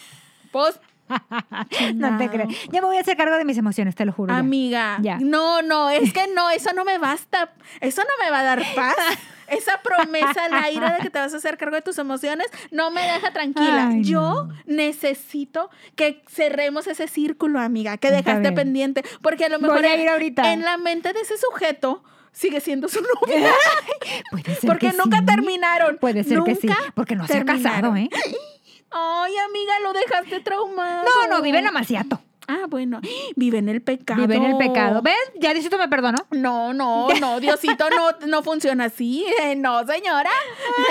Pues, 0.51 0.81
No 1.95 2.17
te 2.19 2.29
creo. 2.29 2.49
Ya 2.73 2.81
me 2.81 2.87
voy 2.87 2.97
a 2.97 3.01
hacer 3.01 3.17
cargo 3.17 3.37
de 3.37 3.45
mis 3.45 3.59
emociones, 3.59 3.95
te 3.95 4.05
lo 4.05 4.13
juro. 4.13 4.33
amiga, 4.35 4.99
Ya. 5.03 5.19
no, 5.21 5.63
no, 5.63 5.91
es 5.91 6.13
que 6.13 6.27
no, 6.35 6.51
eso 6.51 6.73
no 6.75 6.85
me 6.85 6.99
basta. 6.99 7.53
Eso 7.81 8.03
no 8.03 8.25
me 8.25 8.31
va 8.31 8.41
a 8.41 8.43
dar 8.45 8.63
paz. 8.75 8.97
Esa 9.47 9.83
promesa 9.83 10.47
al 10.47 10.55
aire 10.65 10.91
de 10.93 10.99
que 11.01 11.11
te 11.11 11.19
vas 11.19 11.35
a 11.35 11.37
hacer 11.37 11.59
cargo 11.59 11.77
de 11.77 11.83
tus 11.83 11.99
emociones 11.99 12.47
no 12.71 12.91
me 12.91 13.03
deja 13.03 13.31
tranquila. 13.31 13.89
Ay, 13.89 14.03
Yo 14.03 14.47
no. 14.47 14.55
necesito 14.65 15.69
que 15.97 16.23
cerremos 16.29 16.87
ese 16.87 17.07
círculo, 17.09 17.61
amiga, 17.61 17.99
que 17.99 18.11
dejaste 18.11 18.53
pendiente. 18.53 19.05
Porque 19.21 19.45
a 19.45 19.49
lo 19.51 19.59
Voy 19.59 19.69
mejor 19.69 19.85
a 19.85 19.97
ir 19.97 20.09
ahorita. 20.09 20.53
en 20.55 20.63
la 20.63 20.79
mente 20.79 21.13
de 21.13 21.21
ese 21.21 21.37
sujeto 21.37 22.03
sigue 22.33 22.61
siendo 22.61 22.89
su 22.89 23.01
novio. 23.03 23.37
Puede 24.31 24.55
ser 24.55 24.67
porque 24.69 24.91
que 24.91 24.97
nunca 24.97 25.19
sí. 25.19 25.27
terminaron. 25.27 25.99
Puede 25.99 26.25
ser 26.25 26.41
que 26.43 26.55
sí. 26.55 26.69
Porque 26.95 27.15
no 27.15 27.27
se 27.27 27.37
ha 27.39 27.45
casado. 27.45 27.95
¿eh? 27.97 28.09
Ay, 28.97 29.33
amiga, 29.49 29.73
lo 29.83 29.93
dejaste 29.93 30.41
traumado. 30.41 31.05
No, 31.05 31.29
no, 31.29 31.43
vive 31.43 31.59
en 31.59 31.67
Amaciato. 31.67 32.21
Ah, 32.47 32.67
bueno. 32.69 33.01
Vive 33.37 33.57
en 33.59 33.69
el 33.71 33.81
pecado. 33.81 34.21
Vive 34.21 34.37
en 34.37 34.45
el 34.45 34.57
pecado. 34.59 35.01
¿Ves? 35.03 35.15
Ya 35.41 35.53
Diosito 35.55 35.79
me 35.79 35.89
perdonó. 35.89 36.19
No, 36.31 36.75
no, 36.75 37.09
no, 37.19 37.41
Diosito 37.41 37.89
no, 37.89 38.27
no 38.27 38.43
funciona 38.43 38.85
así. 38.85 39.25
Eh, 39.43 39.57
no, 39.57 39.87
señora. 39.87 40.31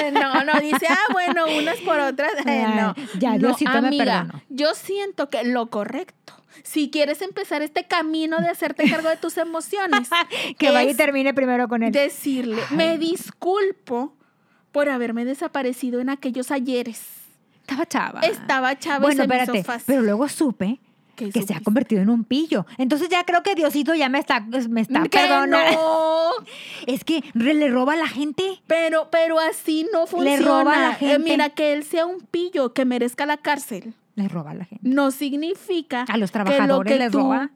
Eh, 0.01 0.12
No, 0.12 0.43
no, 0.43 0.60
dice, 0.60 0.88
ah, 0.89 0.97
bueno, 1.12 1.45
unas 1.58 1.78
por 1.82 1.99
otras. 1.99 2.32
Eh, 2.45 2.66
no. 2.76 2.95
Ya, 3.20 3.34
No, 3.34 3.38
Diosito 3.38 3.82
me 3.84 3.95
perdonó. 3.97 4.41
Yo 4.49 4.74
siento 4.74 5.30
que 5.30 5.43
lo 5.43 5.68
correcto, 5.70 6.34
si 6.64 6.89
quieres 6.89 7.22
empezar 7.22 7.62
este 7.62 7.84
camino 7.86 8.39
de 8.39 8.47
hacerte 8.47 8.89
cargo 8.89 9.10
de 9.10 9.18
tus 9.18 9.38
emociones, 9.38 10.10
Que 10.58 10.72
vaya 10.72 10.89
y 10.89 10.95
termine 10.95 11.36
primero 11.36 11.68
con 11.68 11.84
él. 11.84 11.91
decirle, 11.91 12.64
me 12.72 12.97
disculpo 12.97 14.16
por 14.72 14.89
haberme 14.89 15.24
desaparecido 15.24 15.99
en 15.99 16.10
aquellos 16.10 16.49
ayeres. 16.49 17.22
Estaba 17.82 17.86
chava. 17.88 18.19
Estaba 18.21 18.80
chava 18.80 18.97
y 18.97 19.01
Bueno, 19.01 19.24
se 19.24 19.28
me 19.28 19.36
hizo 19.36 19.43
espérate. 19.43 19.63
fácil. 19.63 19.84
Pero 19.88 20.01
luego 20.01 20.28
supe 20.30 20.80
¿Qué 21.15 21.30
que 21.30 21.43
se 21.43 21.53
ha 21.53 21.59
convertido 21.61 22.01
en 22.01 22.09
un 22.09 22.24
pillo. 22.24 22.65
Entonces 22.80 23.07
ya 23.09 23.24
creo 23.24 23.43
que 23.43 23.53
Diosito 23.53 23.93
ya 23.93 24.09
me 24.09 24.17
está, 24.19 24.39
me 24.39 24.82
está 24.82 25.03
perdonando. 25.05 25.57
no. 25.80 26.13
Es 26.88 27.03
que 27.03 27.24
re- 27.36 27.53
le 27.53 27.69
roba 27.69 27.93
a 27.93 27.95
la 27.95 28.07
gente. 28.07 28.61
Pero, 28.67 29.09
pero 29.11 29.39
así 29.39 29.88
no 29.93 30.07
funciona. 30.07 30.38
Le 30.39 30.43
roba 30.43 30.74
a 30.76 30.80
la 30.80 30.91
Eh, 30.93 30.95
gente. 30.95 31.19
mira, 31.19 31.49
que 31.49 31.74
él 31.74 31.84
sea 31.84 32.05
un 32.07 32.21
pillo 32.21 32.74
que 32.74 32.84
merezca 32.86 33.26
la 33.28 33.38
cárcel. 33.38 33.93
Le 34.15 34.28
roba 34.28 34.51
a 34.51 34.53
la 34.55 34.65
gente. 34.65 34.88
No 34.89 35.11
significa 35.11 36.05
A 36.09 36.17
los 36.17 36.32
trabajadores 36.32 37.11
tú- 37.11 37.19
roba. 37.19 37.51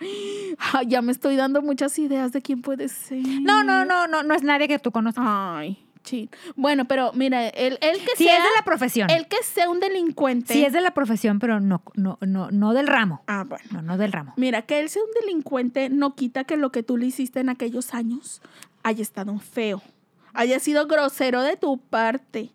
Ay, 0.72 0.86
ya 0.88 1.02
me 1.02 1.12
estoy 1.12 1.36
dando 1.36 1.62
muchas 1.62 1.98
ideas 1.98 2.32
de 2.32 2.42
quién 2.42 2.62
puede 2.62 2.88
ser. 2.88 3.18
No, 3.42 3.62
no, 3.62 3.84
no, 3.84 4.06
no, 4.06 4.22
no 4.22 4.34
es 4.34 4.42
nadie 4.42 4.66
que 4.66 4.78
tú 4.78 4.90
conozcas. 4.90 5.24
Ay, 5.26 5.78
sí. 6.02 6.30
Bueno, 6.56 6.86
pero 6.86 7.12
mira, 7.14 7.48
el, 7.48 7.78
el 7.80 7.98
que 8.00 8.16
Sí 8.16 8.24
sea, 8.24 8.38
es 8.38 8.42
de 8.42 8.48
la 8.56 8.64
profesión. 8.64 9.10
el 9.10 9.26
que 9.28 9.42
sea 9.42 9.68
un 9.70 9.80
delincuente. 9.80 10.52
Sí 10.54 10.64
es 10.64 10.72
de 10.72 10.80
la 10.80 10.92
profesión, 10.92 11.38
pero 11.38 11.60
no, 11.60 11.82
no, 11.94 12.18
no, 12.20 12.50
no 12.50 12.72
del 12.74 12.86
ramo. 12.86 13.22
Ah, 13.26 13.44
bueno. 13.48 13.64
No, 13.70 13.82
no 13.82 13.98
del 13.98 14.12
ramo. 14.12 14.32
Mira, 14.36 14.62
que 14.62 14.80
él 14.80 14.88
sea 14.88 15.02
un 15.02 15.10
delincuente 15.20 15.88
no 15.90 16.14
quita 16.14 16.44
que 16.44 16.56
lo 16.56 16.70
que 16.72 16.82
tú 16.82 16.96
le 16.96 17.06
hiciste 17.06 17.40
en 17.40 17.48
aquellos 17.48 17.94
años 17.94 18.40
haya 18.82 19.02
estado 19.02 19.38
feo, 19.38 19.82
haya 20.32 20.58
sido 20.58 20.86
grosero 20.86 21.42
de 21.42 21.56
tu 21.56 21.78
parte. 21.78 22.50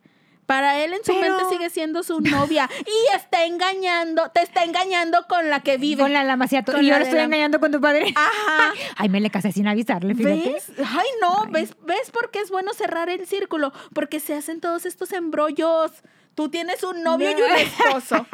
Para 0.45 0.83
él 0.83 0.93
en 0.93 1.03
su 1.03 1.11
Pero- 1.19 1.37
mente 1.37 1.43
sigue 1.55 1.69
siendo 1.71 2.03
su 2.03 2.21
novia 2.21 2.69
y 2.85 3.15
está 3.15 3.45
engañando, 3.45 4.29
te 4.29 4.41
está 4.41 4.63
engañando 4.63 5.25
con 5.27 5.49
la 5.49 5.61
que 5.61 5.77
vive. 5.77 6.03
Con 6.03 6.13
la 6.13 6.23
lamaciato. 6.23 6.79
Y 6.81 6.85
yo 6.85 6.91
la 6.93 6.99
lo 6.99 7.03
estoy 7.05 7.17
la- 7.19 7.25
engañando 7.25 7.59
con 7.59 7.71
tu 7.71 7.81
padre. 7.81 8.13
Ajá. 8.15 8.73
Ay, 8.97 9.09
me 9.09 9.19
le 9.21 9.29
casé 9.31 9.51
sin 9.51 9.67
avisarle, 9.67 10.13
fíjate. 10.13 10.51
¿Ves? 10.51 10.71
Ay, 10.77 11.07
no, 11.21 11.45
¿ves, 11.51 11.75
¿ves 11.85 12.11
por 12.11 12.29
qué 12.29 12.41
es 12.41 12.51
bueno 12.51 12.73
cerrar 12.73 13.09
el 13.09 13.25
círculo? 13.25 13.73
Porque 13.93 14.19
se 14.19 14.35
hacen 14.35 14.61
todos 14.61 14.85
estos 14.85 15.11
embrollos. 15.13 15.91
Tú 16.35 16.49
tienes 16.49 16.83
un 16.83 17.01
novio 17.01 17.31
y 17.31 17.41
un 17.41 17.51
esposo. 17.57 18.27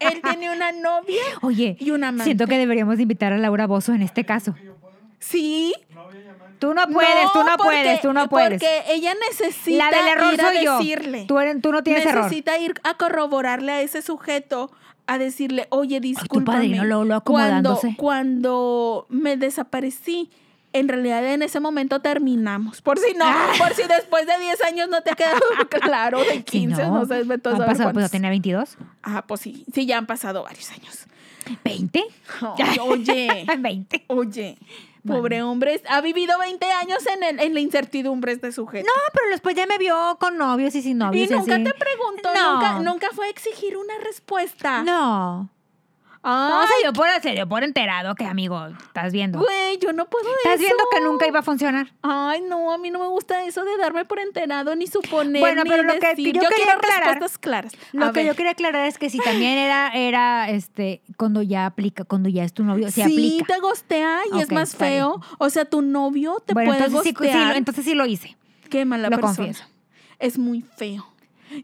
Él 0.00 0.20
tiene 0.22 0.50
una 0.54 0.72
novia. 0.72 1.22
Oye, 1.42 1.76
Y 1.80 1.90
una 1.90 2.08
amante. 2.08 2.24
siento 2.24 2.46
que 2.48 2.58
deberíamos 2.58 2.98
invitar 3.00 3.32
a 3.32 3.38
Laura 3.38 3.66
Bozo 3.66 3.94
en 3.94 4.02
este 4.02 4.24
caso. 4.26 4.54
Sí. 5.20 5.72
Tú 6.58 6.74
no 6.74 6.86
puedes, 6.88 7.32
tú 7.32 7.38
no 7.44 7.56
porque- 7.56 7.62
puedes, 7.64 8.00
tú 8.00 8.12
no 8.12 8.28
puedes. 8.28 8.60
Porque 8.62 8.82
ella 8.88 9.12
necesita 9.30 9.90
La 9.90 9.96
del 9.96 10.08
error 10.08 10.34
ir 10.34 10.40
a 10.40 10.44
soy 10.52 10.64
yo. 10.64 10.78
decirle. 10.78 11.24
Tú, 11.26 11.38
eres- 11.38 11.60
tú 11.60 11.72
no 11.72 11.82
tienes 11.82 12.06
error. 12.06 12.24
necesita 12.24 12.58
ir 12.58 12.74
a 12.84 12.94
corroborarle 12.96 13.72
a 13.72 13.80
ese 13.82 14.02
sujeto 14.02 14.70
a 15.06 15.18
decirle, 15.18 15.66
oye, 15.70 16.00
discúlpame. 16.00 16.56
padrino 16.58 16.84
luego, 16.84 17.04
luego 17.04 17.22
cuando, 17.22 17.70
acomodándose. 17.70 17.94
cuando 17.96 19.06
me 19.08 19.36
desaparecí, 19.36 20.30
en 20.72 20.88
realidad 20.88 21.24
en 21.32 21.42
ese 21.42 21.60
momento 21.60 22.00
terminamos. 22.00 22.82
Por 22.82 22.98
si 22.98 23.14
no, 23.14 23.24
por 23.56 23.72
si 23.74 23.82
después 23.84 24.26
de 24.26 24.38
10 24.38 24.62
años 24.64 24.88
no 24.88 25.00
te 25.02 25.12
ha 25.12 25.14
quedado 25.14 25.40
claro, 25.82 26.18
de 26.24 26.32
Sí, 26.32 26.42
15, 26.42 26.82
no, 26.88 27.06
sé, 27.06 27.22
vete 27.22 27.48
a 27.48 27.52
Han 27.52 27.58
saber 27.58 27.72
pasado, 27.76 27.92
pues 27.92 28.10
tenía 28.10 28.30
22. 28.30 28.76
Ah, 29.02 29.24
pues 29.26 29.40
sí, 29.40 29.64
sí, 29.72 29.86
ya 29.86 29.96
han 29.98 30.06
pasado 30.06 30.42
varios 30.42 30.70
años. 30.72 31.06
¿20? 31.64 32.02
Ay, 32.58 32.76
oye, 32.82 33.46
20. 33.58 34.04
oye, 34.08 34.58
pobre 35.06 35.42
hombre, 35.42 35.80
ha 35.88 36.00
vivido 36.00 36.38
20 36.38 36.70
años 36.72 37.06
en, 37.06 37.22
el- 37.22 37.40
en 37.40 37.54
la 37.54 37.60
incertidumbre 37.60 38.32
este 38.32 38.52
sujeto. 38.52 38.86
No, 38.86 38.92
pero 39.12 39.28
después 39.30 39.54
ya 39.56 39.66
me 39.66 39.78
vio 39.78 40.16
con 40.20 40.36
novios 40.36 40.74
y 40.74 40.82
sin 40.82 40.92
y 40.92 40.94
novios. 40.94 41.30
nunca 41.30 41.54
así. 41.54 41.64
te 41.64 41.74
preguntó, 41.74 42.34
No. 42.34 42.52
nunca, 42.54 42.78
nunca 42.80 43.08
fue 43.12 43.26
a 43.26 43.30
exigir 43.30 43.76
una 43.76 43.94
respuesta. 44.04 44.82
No. 44.82 45.48
No, 46.30 46.66
se 46.66 46.74
dio 46.82 46.92
por, 46.92 47.08
se 47.22 47.30
dio 47.32 47.48
por 47.48 47.62
enterado 47.62 48.14
que, 48.14 48.24
amigo, 48.26 48.66
estás 48.66 49.12
viendo. 49.12 49.38
güey, 49.38 49.78
yo 49.78 49.92
no 49.92 50.06
puedo 50.06 50.28
Estás 50.38 50.54
eso. 50.54 50.60
viendo 50.62 50.84
que 50.92 51.00
nunca 51.00 51.26
iba 51.26 51.38
a 51.38 51.42
funcionar. 51.42 51.92
Ay, 52.02 52.40
no, 52.42 52.72
a 52.72 52.78
mí 52.78 52.90
no 52.90 52.98
me 52.98 53.06
gusta 53.08 53.44
eso 53.44 53.64
de 53.64 53.76
darme 53.76 54.04
por 54.04 54.18
enterado, 54.18 54.74
ni 54.74 54.86
suponer, 54.86 55.40
Bueno, 55.40 55.62
ni 55.64 55.70
pero 55.70 55.82
lo 55.84 55.94
que 55.98 56.08
decir. 56.08 56.34
yo 56.34 56.42
yo 56.42 56.48
quería 56.48 56.74
aclarar- 56.74 57.20
claras. 57.40 57.72
Lo 57.92 58.06
A 58.06 58.12
que 58.12 58.20
ver. 58.20 58.26
yo 58.26 58.34
quería 58.34 58.52
aclarar 58.52 58.86
es 58.86 58.98
que 58.98 59.08
si 59.10 59.18
también 59.18 59.56
era, 59.58 59.90
era 59.94 60.50
este, 60.50 61.00
cuando 61.16 61.42
ya 61.42 61.66
aplica, 61.66 62.04
cuando 62.04 62.28
ya 62.28 62.44
es 62.44 62.52
tu 62.52 62.64
novio, 62.64 62.86
se 62.90 63.04
sí, 63.04 63.12
aplica. 63.12 63.54
te 63.54 63.60
gostea 63.60 64.20
y 64.34 64.40
es 64.40 64.50
más 64.50 64.76
bien. 64.76 64.90
feo. 64.90 65.20
O 65.38 65.48
sea, 65.50 65.64
tu 65.64 65.82
novio 65.82 66.42
te 66.44 66.54
bueno, 66.54 66.70
puede 66.72 66.84
entonces 66.86 67.02
sí, 67.02 67.08
sí, 67.10 67.14
gostear. 67.14 67.48
lo- 67.52 67.56
entonces 67.58 67.84
sí 67.84 67.94
lo 67.94 68.06
hice. 68.06 68.36
Qué 68.70 68.84
mala 68.84 69.08
lo 69.10 69.16
persona. 69.16 69.36
confieso. 69.36 69.64
Es 70.18 70.38
muy 70.38 70.62
feo. 70.76 71.06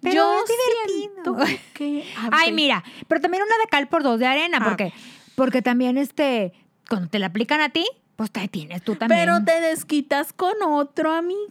Pero 0.00 0.14
yo 0.14 0.44
es 0.44 0.50
divertido. 0.96 1.36
que... 1.74 2.04
Ay, 2.30 2.52
mira, 2.52 2.82
pero 3.08 3.20
también 3.20 3.42
una 3.42 3.56
de 3.58 3.68
cal 3.70 3.88
por 3.88 4.02
dos 4.02 4.18
de 4.18 4.26
arena, 4.26 4.58
A 4.58 4.64
porque, 4.64 4.92
porque 5.34 5.60
también 5.62 5.98
este, 5.98 6.52
cuando 6.88 7.08
te 7.08 7.18
la 7.18 7.26
aplican 7.26 7.60
a 7.60 7.68
ti, 7.70 7.84
pues 8.16 8.30
te 8.30 8.46
tienes 8.48 8.82
tú 8.82 8.94
también. 8.96 9.20
Pero 9.20 9.44
te 9.44 9.60
desquitas 9.60 10.32
con 10.32 10.54
otro, 10.66 11.12
amiguí. 11.12 11.46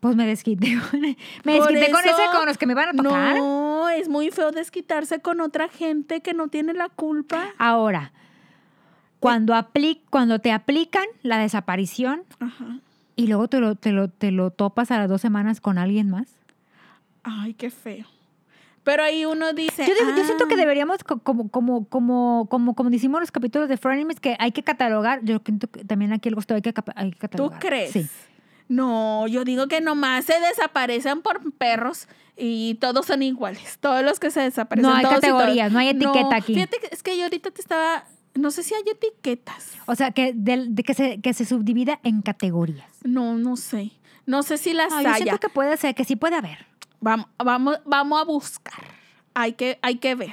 Pues 0.00 0.16
me 0.16 0.26
desquité. 0.26 0.78
con- 0.90 1.00
me 1.00 1.16
Por 1.58 1.68
desquité 1.68 1.90
con 1.92 2.00
ese 2.04 2.22
con 2.32 2.46
los 2.46 2.56
que 2.56 2.66
me 2.66 2.72
iban 2.72 2.88
a 2.98 3.02
tocar. 3.02 3.36
No, 3.36 3.88
es 3.90 4.08
muy 4.08 4.30
feo 4.30 4.50
desquitarse 4.50 5.20
con 5.20 5.40
otra 5.42 5.68
gente 5.68 6.22
que 6.22 6.32
no 6.32 6.48
tiene 6.48 6.72
la 6.72 6.88
culpa. 6.88 7.48
Ahora, 7.58 8.12
cuando, 9.18 9.54
apli- 9.54 10.00
cuando 10.08 10.38
te 10.38 10.52
aplican 10.52 11.04
la 11.22 11.38
desaparición 11.38 12.22
Ajá. 12.38 12.78
y 13.16 13.26
luego 13.26 13.48
te 13.48 13.60
lo, 13.60 13.74
te, 13.74 13.92
lo, 13.92 14.08
te 14.08 14.30
lo 14.30 14.50
topas 14.50 14.90
a 14.90 14.98
las 14.98 15.08
dos 15.10 15.20
semanas 15.20 15.60
con 15.60 15.76
alguien 15.76 16.08
más. 16.08 16.28
Ay, 17.22 17.54
qué 17.54 17.70
feo. 17.70 18.06
Pero 18.82 19.02
ahí 19.02 19.26
uno 19.26 19.52
dice. 19.52 19.86
Yo, 19.86 19.94
digo- 19.94 20.16
yo 20.16 20.24
siento 20.24 20.46
que 20.48 20.54
"Ah, 20.54 20.58
deberíamos, 20.58 21.04
co- 21.04 21.18
como, 21.18 21.48
como, 21.50 21.84
como, 21.86 22.46
como, 22.50 22.74
como 22.74 22.90
decimos 22.90 23.18
en 23.18 23.22
los 23.22 23.30
capítulos 23.30 23.68
de 23.68 23.76
Frenemies, 23.76 24.20
que 24.20 24.36
hay 24.38 24.52
que 24.52 24.62
catalogar. 24.62 25.20
Yo 25.22 25.40
siento 25.44 25.68
que 25.68 25.84
también 25.84 26.12
aquí 26.14 26.28
el 26.30 26.34
gusto 26.34 26.54
hay 26.54 26.62
que, 26.62 26.72
hay 26.96 27.10
que 27.10 27.14
¿Tú 27.16 27.20
catalogar. 27.20 27.60
crees? 27.60 27.90
Sí. 27.92 28.08
No, 28.68 29.26
yo 29.26 29.44
digo 29.44 29.66
que 29.68 29.80
nomás 29.80 30.24
se 30.24 30.34
desaparecen 30.40 31.22
por 31.22 31.52
perros 31.54 32.06
y 32.36 32.76
todos 32.80 33.04
son 33.06 33.22
iguales. 33.22 33.78
Todos 33.80 34.02
los 34.04 34.18
que 34.20 34.30
se 34.30 34.40
desaparecen. 34.40 34.88
No 34.88 34.96
hay 34.96 35.02
todos 35.02 35.16
categorías, 35.16 35.70
no 35.72 35.78
hay 35.80 35.88
etiqueta 35.88 36.36
aquí. 36.36 36.54
Fíjate 36.54 36.78
que 36.78 36.88
es 36.92 37.02
que 37.02 37.16
yo 37.18 37.24
ahorita 37.24 37.50
te 37.50 37.60
estaba. 37.60 38.04
No 38.34 38.50
sé 38.52 38.62
si 38.62 38.72
hay 38.74 38.82
etiquetas. 38.88 39.72
O 39.86 39.94
sea, 39.96 40.12
que, 40.12 40.32
del- 40.34 40.74
de 40.74 40.84
que, 40.84 40.94
se, 40.94 41.20
que 41.20 41.34
se 41.34 41.44
subdivida 41.44 41.98
en 42.04 42.22
categorías. 42.22 42.86
No, 43.02 43.34
no 43.36 43.56
sé. 43.56 43.90
No 44.24 44.42
sé 44.44 44.56
si 44.56 44.72
las 44.72 44.90
No, 44.92 45.02
yo 45.02 45.14
siento 45.14 45.38
que 45.38 45.48
puede 45.48 45.76
ser, 45.76 45.94
que 45.96 46.04
sí 46.04 46.14
puede 46.14 46.36
haber. 46.36 46.69
Vamos, 47.00 47.26
vamos, 47.38 47.78
vamos 47.84 48.20
a 48.20 48.24
buscar. 48.24 48.84
Hay 49.34 49.54
que, 49.54 49.78
hay 49.82 49.96
que 49.96 50.14
ver. 50.14 50.32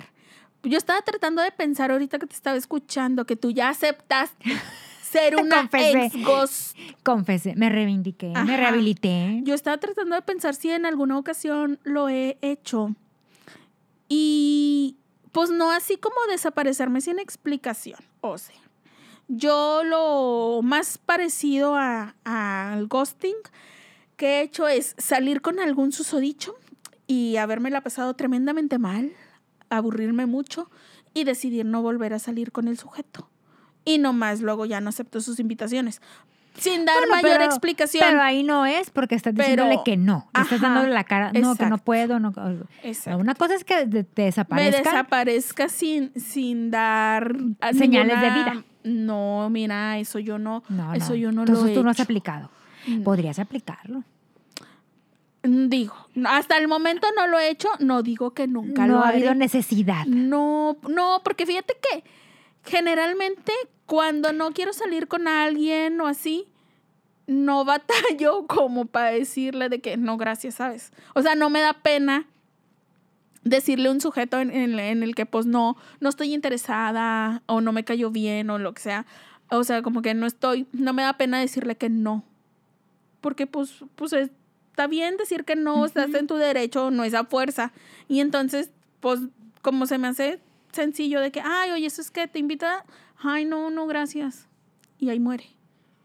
Yo 0.64 0.78
estaba 0.78 1.02
tratando 1.02 1.42
de 1.42 1.52
pensar 1.52 1.92
ahorita 1.92 2.20
que 2.20 2.28
te 2.28 2.36
estaba 2.36 2.58
escuchando 2.58 3.26
que 3.26 3.36
tú 3.36 3.52
ya 3.52 3.70
aceptaste 3.70 4.46
ser 5.02 5.38
una 5.38 5.62
Confesé. 5.62 6.06
ex 6.08 6.26
ghost. 6.26 6.78
Confesé, 7.04 7.56
me 7.56 7.70
reivindiqué, 7.70 8.34
Ajá. 8.36 8.44
me 8.44 8.58
rehabilité. 8.58 9.40
Yo 9.44 9.54
estaba 9.54 9.78
tratando 9.78 10.16
de 10.16 10.22
pensar 10.24 10.56
si 10.56 10.70
en 10.72 10.86
alguna 10.86 11.18
ocasión 11.18 11.80
lo 11.84 12.10
he 12.10 12.38
hecho. 12.42 12.94
Y 14.10 14.98
pues 15.32 15.50
no 15.50 15.72
así 15.72 15.98
como 15.98 16.16
desaparecerme 16.30 17.02
sin 17.02 17.20
explicación. 17.20 18.00
O 18.22 18.38
sea, 18.38 18.56
yo 19.28 19.84
lo 19.84 20.62
más 20.64 20.98
parecido 20.98 21.76
a- 21.76 22.16
al 22.24 22.88
ghosting 22.88 23.36
que 24.18 24.40
he 24.40 24.42
hecho 24.42 24.68
es 24.68 24.96
salir 24.98 25.42
con 25.42 25.60
algún 25.60 25.92
susodicho 25.94 26.56
y 27.08 27.38
habérmela 27.38 27.82
pasado 27.82 28.14
tremendamente 28.16 28.78
mal, 28.80 29.12
aburrirme 29.70 30.26
mucho 30.26 30.70
y 31.14 31.24
decidir 31.24 31.66
no 31.66 31.82
volver 31.82 32.14
a 32.14 32.20
salir 32.20 32.52
con 32.52 32.68
el 32.68 32.78
sujeto. 32.78 33.30
Y 33.86 34.00
nomás 34.00 34.42
luego 34.42 34.66
ya 34.66 34.82
no 34.82 34.90
acepto 34.90 35.22
sus 35.22 35.40
invitaciones. 35.40 36.02
Sin 36.58 36.86
dar 36.86 36.98
Bueno, 36.98 37.16
mayor 37.16 37.32
pero- 37.38 37.46
explicación. 37.46 38.04
Pero 38.06 38.22
ahí 38.22 38.42
no 38.44 38.66
es 38.66 38.90
porque 38.90 39.14
estás 39.16 39.34
diciéndole 39.36 39.80
que 39.86 39.96
no. 39.96 40.28
Le 40.34 40.42
estás 40.42 40.58
Ajá, 40.60 40.68
dándole 40.70 40.94
la 40.94 41.04
cara. 41.04 41.32
No, 41.32 41.56
que 41.56 41.68
no 41.68 41.78
puedo. 41.78 42.20
No, 42.20 42.34
Exacto. 42.84 43.20
una 43.20 43.36
cosa 43.36 43.54
es 43.56 43.64
que 43.64 43.86
te 43.86 43.98
me 44.04 44.24
desaparezcan. 44.26 44.84
desaparezca 44.84 45.70
sin, 45.70 46.12
sin 46.20 46.72
dar 46.72 47.36
Señales 47.78 48.20
de 48.20 48.30
vida. 48.32 48.64
No, 48.84 49.50
mira, 49.52 50.00
eso 50.00 50.18
yo 50.18 50.40
no, 50.40 50.64
no, 50.70 50.94
eso 50.96 51.10
no. 51.10 51.16
yo 51.16 51.32
no 51.32 51.42
Entonces 51.44 51.66
lo 51.66 51.72
he 51.72 51.74
tú 51.76 51.84
no 51.84 51.92
has 51.92 51.98
hecho. 51.98 52.04
aplicado. 52.04 52.50
No. 52.88 53.04
Podrías 53.04 53.40
aplicarlo. 53.40 54.04
Digo, 55.44 55.94
hasta 56.26 56.58
el 56.58 56.68
momento 56.68 57.08
no 57.16 57.28
lo 57.28 57.40
he 57.40 57.50
hecho, 57.50 57.70
no 57.80 58.04
digo 58.04 58.34
que 58.34 58.48
nunca 58.48 58.86
no 58.86 58.94
lo 58.96 59.00
ha 59.00 59.08
haré. 59.10 59.18
habido 59.20 59.36
necesidad. 59.36 60.06
No, 60.06 60.78
no, 60.90 61.22
porque 61.24 61.46
fíjate 61.46 61.76
que 61.82 62.04
generalmente 62.66 63.54
cuando 63.86 64.34
no 64.34 64.52
quiero 64.52 64.74
salir 64.74 65.08
con 65.08 65.28
alguien 65.28 66.02
o 66.02 66.08
así, 66.08 66.48
no 67.28 67.64
batallo 67.66 68.46
como 68.48 68.86
para 68.88 69.12
decirle 69.12 69.70
de 69.70 69.80
que 69.80 69.96
no, 69.96 70.18
gracias, 70.18 70.56
¿sabes? 70.56 70.92
O 71.16 71.22
sea, 71.22 71.36
no 71.36 71.50
me 71.50 71.62
da 71.62 71.74
pena 71.74 72.26
decirle 73.44 73.88
a 73.88 73.92
un 73.92 74.02
sujeto 74.02 74.40
en, 74.42 74.52
en- 74.52 74.78
en 74.80 75.04
el 75.04 75.16
que 75.16 75.26
pues 75.26 75.46
no, 75.46 75.78
no 76.02 76.10
estoy 76.10 76.34
interesada 76.34 77.42
o 77.46 77.62
no 77.62 77.72
me 77.72 77.86
cayó 77.86 78.12
bien 78.12 78.50
o 78.50 78.58
lo 78.60 78.74
que 78.74 78.82
sea. 78.82 79.06
O 79.50 79.64
sea, 79.64 79.82
como 79.82 80.02
que 80.02 80.14
no 80.14 80.26
estoy, 80.26 80.68
no 80.74 80.92
me 80.92 81.04
da 81.04 81.14
pena 81.14 81.40
decirle 81.40 81.78
que 81.78 81.90
no. 81.90 82.26
Porque 83.28 83.46
pues, 83.46 83.84
pues 83.96 84.14
está 84.14 84.88
bien 84.88 85.18
decir 85.18 85.44
que 85.44 85.58
no, 85.58 85.86
estás 85.86 86.14
en 86.14 86.28
tu 86.28 86.36
derecho, 86.36 86.92
no 86.92 87.04
es 87.04 87.14
a 87.14 87.26
fuerza. 87.26 87.74
Y 88.08 88.22
entonces, 88.22 88.72
pues, 89.02 89.20
como 89.62 89.86
se 89.86 89.98
me 89.98 90.08
hace 90.08 90.40
sencillo 90.72 91.20
de 91.20 91.30
que, 91.30 91.42
ay, 91.44 91.72
oye, 91.72 91.86
eso 91.86 92.00
es 92.00 92.10
que 92.10 92.26
te 92.30 92.40
invita, 92.40 92.86
ay, 93.18 93.44
no, 93.44 93.70
no, 93.70 93.86
gracias. 93.86 94.48
Y 94.98 95.10
ahí 95.10 95.20
muere. 95.20 95.44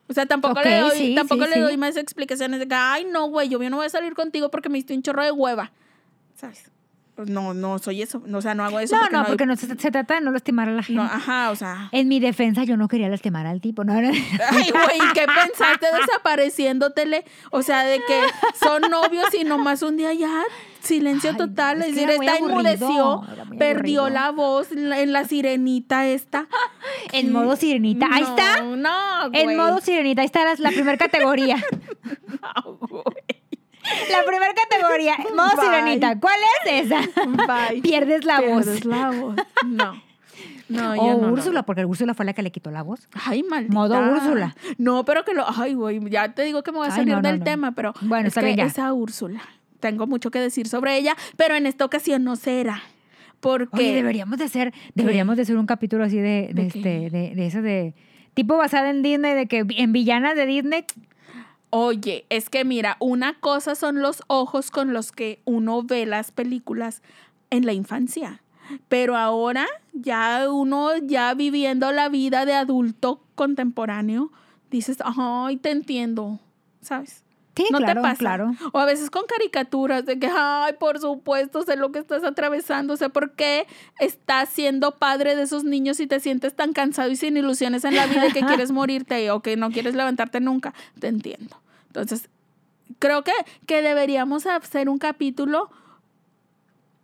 O 0.08 0.12
sea, 0.12 0.26
tampoco 0.26 0.60
le 0.62 0.80
doy, 0.80 0.98
sí, 0.98 1.14
tampoco 1.14 1.44
sí, 1.44 1.50
le 1.50 1.54
sí. 1.54 1.60
doy 1.60 1.76
más 1.76 1.96
explicaciones 1.96 2.58
de 2.58 2.66
que, 2.66 2.74
ay, 2.74 3.04
no, 3.04 3.28
güey, 3.28 3.48
yo 3.48 3.60
no 3.70 3.76
voy 3.76 3.86
a 3.86 3.88
salir 3.88 4.14
contigo 4.14 4.50
porque 4.50 4.68
me 4.68 4.78
diste 4.78 4.94
un 4.94 5.02
chorro 5.04 5.22
de 5.22 5.30
hueva. 5.30 5.70
¿Sabes? 6.34 6.71
No, 7.26 7.54
no 7.54 7.78
soy 7.78 8.02
eso. 8.02 8.22
O 8.32 8.40
sea, 8.40 8.54
no 8.54 8.64
hago 8.64 8.78
eso. 8.80 8.94
No, 8.96 9.02
porque 9.02 9.16
no, 9.16 9.24
porque 9.26 9.46
no 9.46 9.56
se, 9.56 9.66
se 9.66 9.90
trata 9.90 10.14
de 10.14 10.20
no 10.20 10.30
lastimar 10.32 10.68
a 10.68 10.72
la 10.72 10.82
gente. 10.82 11.00
no, 11.02 11.08
ajá, 11.08 11.50
o 11.50 11.56
sea. 11.56 11.88
En 11.92 12.08
mi 12.08 12.20
defensa, 12.20 12.64
yo 12.64 12.76
no 12.76 12.88
quería 12.88 13.08
lastimar 13.08 13.46
al 13.46 13.60
tipo. 13.60 13.84
No, 13.84 13.94
no. 14.00 14.08
Ay, 14.50 14.70
güey, 14.70 14.98
¿qué 15.14 15.24
pensaste 15.26 15.86
desapareciéndotele? 16.00 17.24
O 17.50 17.62
sea, 17.62 17.84
de 17.84 17.98
que 17.98 18.20
son 18.64 18.82
novios 18.90 19.32
y 19.34 19.44
nomás 19.44 19.82
un 19.82 19.96
día 19.96 20.12
ya 20.12 20.42
silencio 20.80 21.30
Ay, 21.30 21.36
total. 21.36 21.82
es 21.82 21.94
decir, 21.94 22.10
aburrido, 22.10 22.34
enmudeció, 22.48 23.22
perdió 23.58 24.00
aburrido. 24.02 24.08
la 24.10 24.30
voz 24.32 24.72
en 24.72 24.88
la, 24.90 25.00
en 25.00 25.28
sirenita 25.28 26.06
esta. 26.06 26.46
En 27.12 27.32
modo 27.32 27.56
sirenita. 27.56 28.06
Ahí 28.10 28.22
No, 28.22 28.28
está. 28.28 28.62
No, 28.62 29.24
En 29.32 29.44
güey. 29.44 29.56
modo 29.56 29.80
sirenita. 29.80 30.22
Ahí 30.22 30.26
está 30.26 30.44
la, 30.44 30.54
la 30.58 30.70
primera 30.70 30.96
categoría. 30.98 31.56
No. 32.42 32.78
La 34.10 34.24
primera 34.24 34.54
categoría. 34.54 35.16
Modo 35.36 35.56
Bye. 35.56 35.64
sirenita. 35.64 36.18
¿Cuál 36.20 36.38
es 36.64 36.86
esa? 36.86 37.00
Bye. 37.26 37.80
Pierdes 37.82 38.24
la 38.24 38.40
voz. 38.40 38.64
Pierdes 38.64 38.84
la 38.84 39.10
voz. 39.10 39.36
No. 39.66 40.02
No, 40.68 40.94
yo 40.94 41.02
o 41.02 41.20
no, 41.20 41.32
Úrsula, 41.32 41.60
no. 41.60 41.66
porque 41.66 41.84
Úrsula 41.84 42.14
fue 42.14 42.24
la 42.24 42.32
que 42.32 42.42
le 42.42 42.50
quitó 42.50 42.70
la 42.70 42.82
voz. 42.82 43.08
Ay, 43.12 43.42
maldita. 43.42 43.74
Modo 43.74 43.98
Úrsula. 43.98 44.56
No, 44.78 45.04
pero 45.04 45.24
que 45.24 45.34
lo. 45.34 45.44
Ay, 45.46 45.74
güey, 45.74 46.00
ya 46.08 46.32
te 46.32 46.42
digo 46.42 46.62
que 46.62 46.72
me 46.72 46.78
voy 46.78 46.88
a 46.88 46.90
salir 46.90 47.18
del 47.18 47.42
tema, 47.42 47.72
pero. 47.72 47.92
Bueno, 48.00 48.28
es 48.28 48.36
está 48.36 48.40
que. 48.40 48.62
Esa 48.62 48.92
Úrsula. 48.92 49.42
Tengo 49.80 50.06
mucho 50.06 50.30
que 50.30 50.38
decir 50.38 50.68
sobre 50.68 50.96
ella, 50.96 51.16
pero 51.36 51.56
en 51.56 51.66
esta 51.66 51.84
ocasión 51.84 52.24
no 52.24 52.36
será. 52.36 52.82
Porque. 53.40 53.76
Oye, 53.76 53.94
deberíamos 53.94 54.38
de 54.38 54.44
hacer, 54.44 54.72
deberíamos 54.94 55.36
de 55.36 55.42
hacer 55.42 55.56
un 55.56 55.66
capítulo 55.66 56.04
así 56.04 56.16
de, 56.16 56.50
de, 56.52 56.54
¿De 56.54 56.66
este, 56.68 57.10
de, 57.10 57.32
de 57.34 57.46
eso 57.46 57.60
de 57.60 57.94
tipo 58.34 58.56
basada 58.56 58.90
en 58.90 59.02
Disney, 59.02 59.34
de 59.34 59.46
que 59.46 59.66
en 59.68 59.92
villanas 59.92 60.36
de 60.36 60.46
Disney. 60.46 60.84
Oye, 61.74 62.26
es 62.28 62.50
que 62.50 62.66
mira, 62.66 62.98
una 63.00 63.40
cosa 63.40 63.74
son 63.74 64.02
los 64.02 64.22
ojos 64.26 64.70
con 64.70 64.92
los 64.92 65.10
que 65.10 65.40
uno 65.46 65.82
ve 65.82 66.04
las 66.04 66.30
películas 66.30 67.00
en 67.48 67.64
la 67.64 67.72
infancia. 67.72 68.42
Pero 68.90 69.16
ahora, 69.16 69.66
ya 69.94 70.50
uno, 70.52 70.94
ya 70.98 71.32
viviendo 71.32 71.90
la 71.90 72.10
vida 72.10 72.44
de 72.44 72.52
adulto 72.52 73.22
contemporáneo, 73.34 74.30
dices, 74.70 74.98
ay, 75.02 75.56
te 75.56 75.70
entiendo, 75.70 76.40
¿sabes? 76.82 77.24
Sí, 77.56 77.64
¿No 77.70 77.78
claro, 77.78 78.02
te 78.02 78.02
pasa? 78.02 78.18
claro. 78.18 78.54
O 78.72 78.78
a 78.78 78.84
veces 78.84 79.08
con 79.08 79.24
caricaturas 79.24 80.04
de 80.04 80.18
que, 80.18 80.28
ay, 80.30 80.74
por 80.78 80.98
supuesto, 81.00 81.62
sé 81.62 81.76
lo 81.76 81.90
que 81.90 82.00
estás 82.00 82.22
atravesando, 82.22 82.98
sé 82.98 83.08
por 83.08 83.32
qué 83.32 83.66
estás 83.98 84.50
siendo 84.50 84.98
padre 84.98 85.36
de 85.36 85.44
esos 85.44 85.64
niños 85.64 86.00
y 86.00 86.06
te 86.06 86.20
sientes 86.20 86.54
tan 86.54 86.74
cansado 86.74 87.10
y 87.10 87.16
sin 87.16 87.34
ilusiones 87.38 87.84
en 87.86 87.96
la 87.96 88.06
vida 88.06 88.26
y 88.28 88.32
que 88.32 88.42
quieres 88.42 88.72
morirte 88.72 89.30
o 89.30 89.40
que 89.40 89.56
no 89.56 89.70
quieres 89.70 89.94
levantarte 89.94 90.38
nunca. 90.40 90.74
Te 91.00 91.08
entiendo. 91.08 91.61
Entonces, 91.92 92.30
creo 92.98 93.22
que, 93.22 93.32
que 93.66 93.82
deberíamos 93.82 94.46
hacer 94.46 94.88
un 94.88 94.98
capítulo 94.98 95.70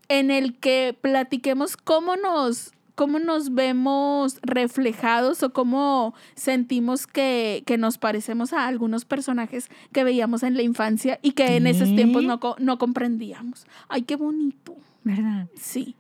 en 0.09 0.30
el 0.30 0.59
que 0.59 0.97
platiquemos 0.99 1.76
cómo 1.76 2.16
nos, 2.16 2.72
cómo 2.99 3.21
nos 3.21 3.55
vemos 3.55 4.41
reflejados 4.43 5.45
o 5.45 5.53
cómo 5.53 6.15
sentimos 6.35 7.07
que, 7.07 7.63
que 7.65 7.79
nos 7.79 7.97
parecemos 7.97 8.53
a 8.53 8.67
algunos 8.67 9.05
personajes 9.05 9.69
que 9.93 10.03
veíamos 10.03 10.43
en 10.43 10.57
la 10.57 10.63
infancia 10.63 11.21
y 11.23 11.31
que 11.31 11.55
en 11.57 11.69
esos 11.69 11.95
tiempos 11.95 12.25
no, 12.25 12.41
no 12.59 12.79
comprendíamos. 12.79 13.69
Ay, 13.89 14.03
qué 14.03 14.17
bonito. 14.17 14.75
¿Verdad? 15.05 15.47
Sí. 15.55 15.95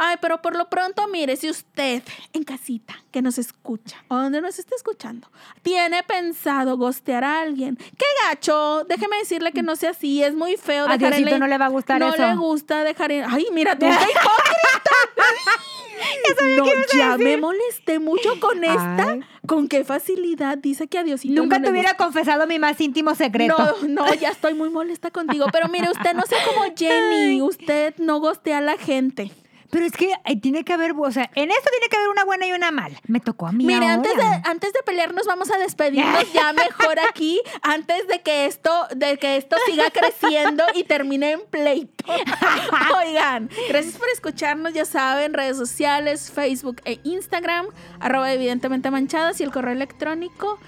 Ay, 0.00 0.16
pero 0.22 0.40
por 0.40 0.56
lo 0.56 0.70
pronto, 0.70 1.06
mire, 1.08 1.36
si 1.36 1.50
usted 1.50 2.02
en 2.32 2.44
casita 2.44 2.94
que 3.10 3.20
nos 3.20 3.36
escucha 3.36 3.96
o 4.08 4.16
donde 4.16 4.40
nos 4.40 4.58
está 4.58 4.74
escuchando 4.74 5.28
tiene 5.62 6.02
pensado 6.04 6.78
gostear 6.78 7.24
a 7.24 7.40
alguien, 7.40 7.76
qué 7.76 8.06
gacho, 8.26 8.84
déjeme 8.88 9.18
decirle 9.18 9.52
que 9.52 9.62
no 9.62 9.76
sea 9.76 9.90
así, 9.90 10.22
es 10.22 10.34
muy 10.34 10.56
feo 10.56 10.86
A 10.88 10.96
dejar 10.96 11.12
en 11.12 11.18
Diosito 11.18 11.30
la- 11.34 11.38
no 11.40 11.46
le 11.48 11.58
va 11.58 11.66
a 11.66 11.68
gustar 11.68 12.00
no 12.00 12.14
eso. 12.14 12.26
le 12.26 12.36
gusta 12.36 12.84
dejar 12.84 13.12
en... 13.12 13.24
Ay, 13.28 13.46
mira, 13.52 13.76
tú, 13.78 13.86
hipócrita. 15.98 16.96
no, 16.96 16.98
ya 16.98 17.16
me 17.18 17.36
molesté 17.36 17.98
mucho 17.98 18.38
con 18.40 18.64
esta. 18.64 19.12
Ay. 19.12 19.20
Con 19.46 19.68
qué 19.68 19.84
facilidad 19.84 20.58
dice 20.58 20.88
que 20.88 20.98
a 20.98 21.04
Diosito 21.04 21.40
Nunca 21.40 21.58
no 21.58 21.66
te 21.66 21.70
hubiera 21.70 21.94
confesado 21.94 22.46
mi 22.46 22.58
más 22.58 22.80
íntimo 22.80 23.14
secreto. 23.14 23.56
No, 23.82 24.06
no, 24.06 24.14
ya 24.14 24.30
estoy 24.30 24.54
muy 24.54 24.70
molesta 24.70 25.10
contigo. 25.10 25.46
Pero 25.52 25.68
mire, 25.68 25.90
usted 25.90 26.14
no 26.14 26.22
sea 26.22 26.38
como 26.44 26.64
Jenny. 26.76 27.40
Usted 27.42 27.94
no 27.98 28.20
gostea 28.20 28.58
a 28.58 28.60
la 28.62 28.76
gente. 28.76 29.30
Pero 29.70 29.84
es 29.84 29.92
que 29.92 30.12
tiene 30.40 30.64
que 30.64 30.72
haber, 30.72 30.94
o 30.98 31.10
sea, 31.10 31.30
en 31.34 31.50
esto 31.50 31.70
tiene 31.70 31.88
que 31.88 31.96
haber 31.96 32.08
una 32.08 32.24
buena 32.24 32.46
y 32.46 32.52
una 32.52 32.70
mala. 32.70 32.98
Me 33.06 33.20
tocó 33.20 33.46
a 33.46 33.52
mí 33.52 33.64
Mire, 33.64 33.86
antes 33.86 34.16
de, 34.16 34.22
antes 34.44 34.72
de 34.72 34.82
pelearnos 34.82 35.26
vamos 35.26 35.50
a 35.50 35.58
despedirnos 35.58 36.32
ya 36.32 36.52
mejor 36.52 36.98
aquí, 37.00 37.40
antes 37.62 38.06
de 38.08 38.20
que 38.22 38.46
esto, 38.46 38.70
de 38.94 39.18
que 39.18 39.36
esto 39.36 39.56
siga 39.66 39.90
creciendo 39.90 40.64
y 40.74 40.84
termine 40.84 41.32
en 41.32 41.40
pleito. 41.50 42.04
Oigan, 42.96 43.50
gracias 43.68 43.96
por 43.96 44.08
escucharnos, 44.08 44.72
ya 44.72 44.84
saben, 44.84 45.34
redes 45.34 45.56
sociales, 45.56 46.32
Facebook 46.32 46.80
e 46.84 47.00
Instagram, 47.04 47.66
arroba 48.00 48.32
evidentemente 48.32 48.90
manchadas 48.90 49.40
y 49.40 49.44
el 49.44 49.50
correo 49.50 49.72
electrónico, 49.72 50.58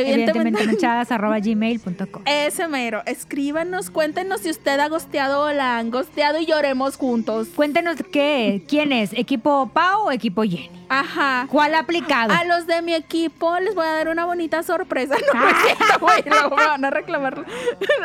Evidentemente 0.00 0.40
evidentemente, 0.40 0.66
manchadas 0.66 1.12
arroba 1.12 1.38
gmail.com. 1.38 2.22
ese 2.26 2.68
mero. 2.68 3.02
Escríbanos, 3.06 3.90
cuéntenos 3.90 4.40
si 4.40 4.50
usted 4.50 4.78
ha 4.80 4.88
gosteado 4.88 5.44
o 5.44 5.52
la 5.52 5.78
han 5.78 5.90
gosteado 5.90 6.38
y 6.38 6.46
lloremos 6.46 6.96
juntos. 6.96 7.48
Cuéntenos 7.54 7.96
qué, 8.12 8.62
quién 8.68 8.92
es, 8.92 9.12
equipo 9.12 9.70
Pau 9.72 10.06
o 10.06 10.12
equipo 10.12 10.42
Jenny. 10.42 10.70
Ajá. 10.88 11.46
¿Cuál 11.50 11.74
ha 11.74 11.80
aplicado? 11.80 12.32
A 12.32 12.44
los 12.44 12.66
de 12.66 12.80
mi 12.82 12.94
equipo 12.94 13.58
les 13.60 13.74
voy 13.74 13.86
a 13.86 13.92
dar 13.92 14.08
una 14.08 14.24
bonita 14.24 14.62
sorpresa. 14.62 15.16
No, 15.32 15.40
no 15.40 15.48
es 15.48 15.56
cierto, 15.62 15.98
güey. 16.00 16.22
Luego 16.24 16.56
me 16.56 16.66
van 16.66 16.84
a 16.84 16.90
reclamar. 16.90 17.44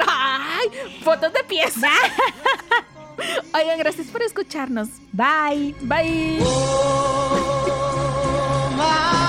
Ay, 0.08 0.68
fotos 1.02 1.32
de 1.34 1.44
pies. 1.44 1.76
Oigan, 3.54 3.78
gracias 3.78 4.08
por 4.08 4.22
escucharnos. 4.22 4.89
Bye. 5.12 5.76
Bye. 5.82 6.39
Oh, 8.76 9.20